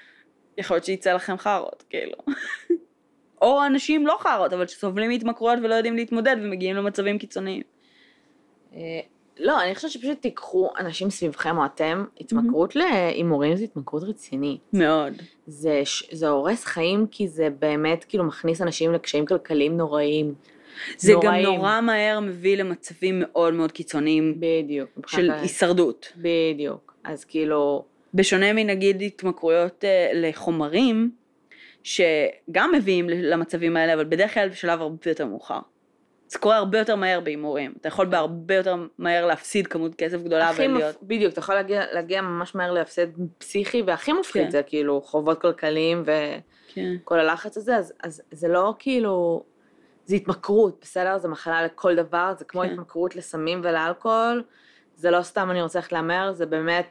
יכול 0.58 0.74
להיות 0.74 0.84
שיצא 0.84 1.12
לכם 1.12 1.38
חארות, 1.38 1.84
כאילו. 1.90 2.16
או 3.42 3.66
אנשים 3.66 4.06
לא 4.06 4.16
חארות, 4.20 4.52
אבל 4.52 4.66
שסובלים 4.66 5.10
מהתמכרויות 5.10 5.58
ולא 5.62 5.74
יודעים 5.74 5.96
להתמודד 5.96 6.36
ומגיעים 6.42 6.76
למצבים 6.76 7.18
קיצוניים. 7.18 7.62
אה, 8.74 9.00
לא, 9.38 9.62
אני 9.62 9.74
חושבת 9.74 9.90
שפשוט 9.90 10.22
תיקחו 10.22 10.70
אנשים 10.78 11.10
סביבכם 11.10 11.58
או 11.58 11.64
אתם, 11.64 12.04
התמכרות 12.20 12.76
להימורים 12.76 13.56
זה 13.56 13.64
התמכרות 13.64 14.02
רצינית. 14.02 14.60
מאוד. 14.72 15.12
זה, 15.46 15.82
זה 16.12 16.28
הורס 16.28 16.64
חיים 16.64 17.06
כי 17.10 17.28
זה 17.28 17.48
באמת 17.58 18.04
כאילו 18.04 18.24
מכניס 18.24 18.60
אנשים 18.60 18.92
לקשיים 18.92 19.26
כלכליים 19.26 19.76
נוראיים. 19.76 20.34
זה 20.96 21.12
נוראים. 21.12 21.44
גם 21.44 21.54
נורא 21.54 21.80
מהר 21.80 22.20
מביא 22.20 22.56
למצבים 22.56 23.22
מאוד 23.26 23.54
מאוד 23.54 23.72
קיצוניים 23.72 24.34
בדיוק. 24.40 24.88
של 25.06 25.30
ה- 25.30 25.40
הישרדות. 25.40 26.12
בדיוק. 26.16 26.94
אז 27.04 27.24
כאילו, 27.24 27.84
בשונה 28.14 28.52
מנגיד 28.52 29.02
התמכרויות 29.02 29.84
אה, 29.84 30.10
לחומרים, 30.14 31.10
שגם 31.82 32.72
מביאים 32.74 33.08
למצבים 33.08 33.76
האלה, 33.76 33.94
אבל 33.94 34.04
בדרך 34.04 34.34
כלל 34.34 34.48
בשלב 34.48 34.80
הרבה 34.80 34.96
יותר 35.06 35.26
מאוחר. 35.26 35.58
זה 36.28 36.38
קורה 36.38 36.56
הרבה 36.56 36.78
יותר 36.78 36.96
מהר 36.96 37.20
בהימורים. 37.20 37.74
אתה 37.80 37.88
יכול 37.88 38.06
בהרבה 38.06 38.54
יותר 38.54 38.76
מהר 38.98 39.26
להפסיד 39.26 39.66
כמות 39.66 39.94
כסף 39.94 40.18
גדולה 40.18 40.50
ולהיות... 40.56 40.94
מפ... 41.02 41.02
בדיוק, 41.02 41.32
אתה 41.32 41.38
יכול 41.38 41.54
להגיע, 41.54 41.82
להגיע 41.92 42.22
ממש 42.22 42.54
מהר 42.54 42.72
להפסד 42.72 43.06
פסיכי, 43.38 43.82
והכי 43.82 44.12
מפחיד 44.12 44.44
כן. 44.44 44.50
זה 44.50 44.62
כאילו 44.62 45.02
חובות 45.02 45.40
כלכליים 45.40 46.04
כן. 46.74 46.94
וכל 47.02 47.18
הלחץ 47.20 47.56
הזה, 47.56 47.76
אז, 47.76 47.92
אז 48.02 48.22
זה 48.30 48.48
לא 48.48 48.74
כאילו, 48.78 49.42
זה 50.12 50.16
התמכרות, 50.16 50.78
בסדר? 50.80 51.18
זה 51.18 51.28
מחלה 51.28 51.64
לכל 51.64 51.94
דבר, 51.94 52.32
זה 52.38 52.44
כמו 52.44 52.60
כן. 52.62 52.70
התמכרות 52.72 53.16
לסמים 53.16 53.60
ולאלכוהול, 53.64 54.44
זה 54.96 55.10
לא 55.10 55.22
סתם 55.22 55.50
אני 55.50 55.62
רוצה 55.62 55.78
ללכת 55.78 55.92
להמר, 55.92 56.32
זה 56.32 56.46
באמת, 56.46 56.86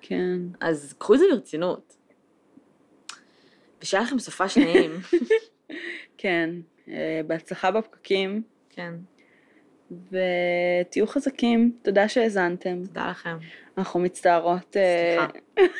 כן. 0.00 0.38
אז 0.60 0.94
קחו 0.98 1.14
את 1.14 1.18
זה 1.18 1.24
ברצינות. 1.32 1.96
ושיהיה 3.82 4.04
לכם 4.04 4.18
סופה 4.18 4.48
שניים, 4.48 4.90
כן. 6.18 6.50
אה, 6.88 7.20
בהצלחה 7.26 7.70
בפקקים, 7.70 8.42
כן, 8.70 8.94
ותהיו 9.90 11.06
חזקים. 11.06 11.72
תודה 11.82 12.08
שהאזנתם. 12.08 12.84
תודה 12.86 13.10
לכם. 13.10 13.36
אנחנו 13.78 14.00
מצטערות... 14.00 14.76
אה, 14.76 15.26
סליחה. 15.54 15.72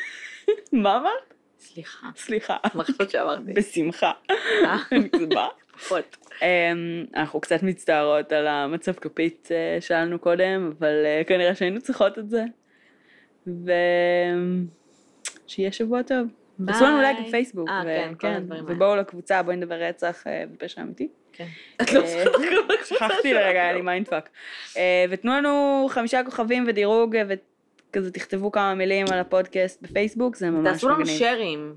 מה 0.83 0.97
אמרת? 0.97 1.33
סליחה. 1.59 2.07
סליחה. 2.15 2.57
מה 2.73 2.83
חשבת 2.83 3.09
שאמרתי? 3.09 3.53
בשמחה. 3.53 4.11
אה, 4.29 4.77
אני 4.91 5.25
באה. 5.25 5.47
פחות. 5.79 6.17
אמ, 6.41 7.05
אנחנו 7.15 7.39
קצת 7.39 7.63
מצטערות 7.63 8.31
על 8.31 8.47
המצב 8.47 8.93
כפית 8.93 9.49
אה, 9.51 9.77
שלנו 9.81 10.19
קודם, 10.19 10.71
אבל 10.79 11.05
אה, 11.05 11.21
כנראה 11.27 11.55
שהיינו 11.55 11.81
צריכות 11.81 12.19
את 12.19 12.29
זה. 12.29 12.43
ושיהיה 15.47 15.71
שבוע 15.71 16.01
טוב. 16.01 16.27
תעשו 16.65 16.85
לנו 16.85 17.01
לייק 17.01 17.17
ביי. 17.17 17.27
בפייסבוק. 17.27 17.69
אה, 17.69 17.81
ו- 17.85 17.87
כן, 17.87 18.13
כל 18.19 18.27
הדברים 18.27 18.63
האלה. 18.65 18.75
ובואו 18.75 18.95
לקבוצה, 18.95 19.43
בואי 19.43 19.55
נדבר 19.55 19.75
רצח 19.75 20.27
אה, 20.27 20.43
ופשע 20.53 20.81
אמיתי. 20.81 21.07
כן. 21.33 21.47
אה, 21.79 21.85
שכחתי 22.85 23.33
לרגע, 23.33 23.61
היה 23.61 23.73
לי 23.73 23.81
mindfuck. 23.81 24.29
ותנו 25.09 25.31
לנו 25.31 25.87
חמישה 25.89 26.23
כוכבים 26.23 26.65
ודירוג, 26.67 27.15
אה, 27.15 27.23
כזה 27.93 28.11
תכתבו 28.11 28.51
כמה 28.51 28.73
מילים 28.75 29.05
על 29.11 29.19
הפודקאסט 29.19 29.81
בפייסבוק, 29.81 30.35
זה 30.35 30.49
ממש 30.49 30.67
תעשו 30.71 30.89
לנו 30.89 30.99
מגניב. 30.99 31.19
שרים. 31.19 31.75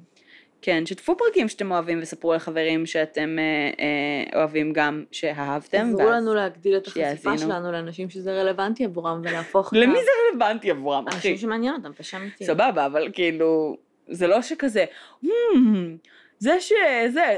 כן, 0.62 0.86
שתפו 0.86 1.16
פרקים 1.16 1.48
שאתם 1.48 1.70
אוהבים 1.70 1.98
וספרו 2.02 2.34
לחברים 2.34 2.86
שאתם 2.86 3.36
אה, 3.38 3.44
אה, 4.34 4.38
אוהבים 4.40 4.72
גם 4.72 5.04
שאהבתם. 5.12 5.78
תעזרו 5.78 5.98
ואז- 5.98 6.22
לנו 6.22 6.34
להגדיל 6.34 6.76
את 6.76 6.86
החשיפה. 6.86 7.38
שלנו 7.38 7.72
לאנשים 7.72 8.10
שזה 8.10 8.40
רלוונטי 8.40 8.84
עבורם 8.84 9.20
ולהפוך 9.24 9.72
למי 9.72 9.98
זה 10.04 10.10
רלוונטי 10.32 10.70
עבורם, 10.70 11.08
אחי? 11.08 11.16
אנשים 11.16 11.36
שמעניין 11.36 11.74
אותם, 11.74 11.92
פשע 11.92 12.16
אמיתי. 12.16 12.44
סבבה, 12.46 12.86
אבל 12.86 13.08
כאילו, 13.12 13.76
זה 14.08 14.26
לא 14.26 14.42
שכזה, 14.42 14.84
"Hmm, 15.24 15.28
זה 16.38 16.60
שזה, 16.60 17.36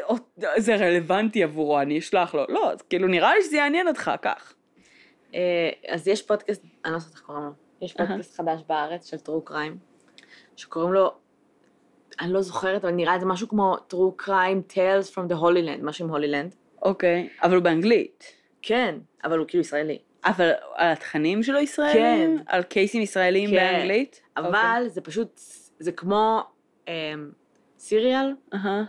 זה 0.56 0.76
רלוונטי 0.76 1.42
עבורו, 1.42 1.80
אני 1.80 1.98
אשלח 1.98 2.34
לו. 2.34 2.44
לא, 2.48 2.72
כאילו 2.90 3.08
נראה 3.08 3.34
לי 3.34 3.42
שזה 3.42 3.56
יעניין 3.56 3.88
אותך, 3.88 4.10
כך. 4.22 4.54
אה, 5.34 5.40
אז 5.88 6.08
יש 6.08 6.22
פודקאסט, 6.22 6.62
אני 6.84 6.92
לא 6.92 6.96
יודעת 6.96 7.12
איך 7.12 7.20
קוראים 7.20 7.44
לו, 7.44 7.50
יש. 7.82 7.92
פודקאסט 7.92 8.36
חדש 8.36 8.60
בארץ 8.68 9.10
של 9.10 9.16
true 9.18 9.42
crime, 9.42 9.76
שקוראים 10.56 10.92
לו, 10.92 11.12
אני 12.20 12.32
לא 12.32 12.42
זוכרת, 12.42 12.84
אבל 12.84 12.92
נראה 12.92 13.14
לי 13.14 13.20
זה 13.20 13.26
משהו 13.26 13.48
כמו 13.48 13.76
true 13.76 14.12
crime 14.16 14.62
tales 14.62 15.18
from 15.18 15.32
the 15.32 15.34
holy 15.34 15.66
land, 15.66 15.82
משהו 15.82 16.04
עם 16.04 16.10
holy 16.10 16.28
land. 16.28 16.54
אוקיי, 16.82 17.28
אבל 17.42 17.54
הוא 17.54 17.62
באנגלית. 17.62 18.24
כן, 18.62 18.94
אבל 19.24 19.38
הוא 19.38 19.46
כאילו 19.48 19.60
ישראלי. 19.60 19.98
אבל 20.24 20.50
על 20.74 20.92
התכנים 20.92 21.42
שלו 21.42 21.58
ישראלים? 21.58 22.38
כן. 22.38 22.42
על 22.46 22.62
case 22.62 22.89
ים 22.89 23.02
ישראלים 23.02 23.50
כן. 23.50 23.56
באנגלית? 23.56 24.20
אבל 24.36 24.88
זה 24.88 25.00
פשוט, 25.00 25.40
זה 25.78 25.92
כמו 25.92 26.42
אמ, 26.88 26.92
Serial, 27.78 28.34
אהה. 28.54 28.84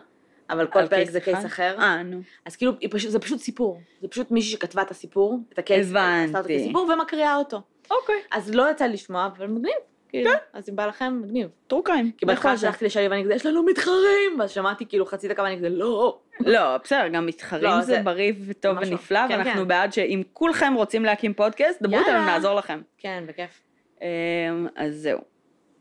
אבל 0.49 0.67
כל 0.67 0.79
פרק 0.79 0.89
case 0.89 1.09
זה 1.09 1.19
case 1.19 1.37
אחד? 1.37 1.45
אחר. 1.45 1.75
אה, 1.79 2.03
נו. 2.03 2.21
אז 2.45 2.55
כאילו, 2.55 2.71
פשוט, 2.91 3.11
זה 3.11 3.19
פשוט 3.19 3.39
סיפור. 3.39 3.81
זה 4.01 4.07
פשוט 4.07 4.31
מישהי 4.31 4.51
שכתבה 4.51 4.81
את 4.81 4.91
הסיפור, 4.91 5.39
את 5.53 5.59
ה 5.59 5.64
case, 5.64 5.89
הבנתי. 5.89 6.25
עשתה 6.25 6.37
אותו 6.37 6.49
כסיפור 6.49 6.89
ומקריאה 6.93 7.35
אותו. 7.35 7.61
אוקיי, 7.91 8.15
אז 8.31 8.55
לא 8.55 8.71
יצא 8.71 8.85
לשמוע, 8.85 9.25
אבל 9.25 9.47
מגניב. 9.47 9.73
כאילו, 10.11 10.31
אז 10.53 10.69
אם 10.69 10.75
בא 10.75 10.85
לכם, 10.85 11.21
מגניב. 11.23 11.49
טרוקיים. 11.67 12.11
כי 12.17 12.25
בהתחלה 12.25 12.57
שלחתי 12.57 12.85
לשלי 12.85 13.07
ואני 13.07 13.23
כזה, 13.23 13.33
יש 13.33 13.45
לנו 13.45 13.63
מתחרים! 13.63 14.39
ואז 14.39 14.51
שמעתי 14.51 14.85
כאילו 14.85 15.05
חצי 15.05 15.27
דקה 15.27 15.43
ואני 15.43 15.57
כזה, 15.57 15.69
לא. 15.69 16.19
לא, 16.39 16.77
בסדר, 16.77 17.07
גם 17.07 17.25
מתחרים 17.25 17.63
לא, 17.63 17.81
זה 17.81 18.01
בריא 18.03 18.33
וטוב. 18.47 18.77
ונפלא, 18.81 19.27
כן, 19.27 19.33
ואנחנו 19.33 19.61
כן. 19.61 19.67
בעד 19.67 19.93
שאם 19.93 20.21
כולכם 20.33 20.73
רוצים 20.73 21.05
להקים 21.05 21.33
פודקאסט, 21.33 21.81
דברו 21.81 21.99
איתנו. 21.99 22.13
נעזור 22.13 22.53
לכם. 22.55 22.81
כן, 22.97 23.23
בכיף. 23.27 23.61
אמ, 24.01 24.67
אז 24.75 24.95
זהו. 24.95 25.19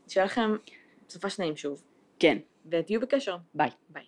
שיהיה 0.07 0.25
לכם 0.25 0.55
סופה 1.09 1.29
שניים 1.29 1.55
שוב, 1.55 1.83
כן, 2.19 2.37
ותהיו 2.71 3.01
בקשר. 3.01 3.37
ביי. 3.53 3.69
ביי. 3.89 4.03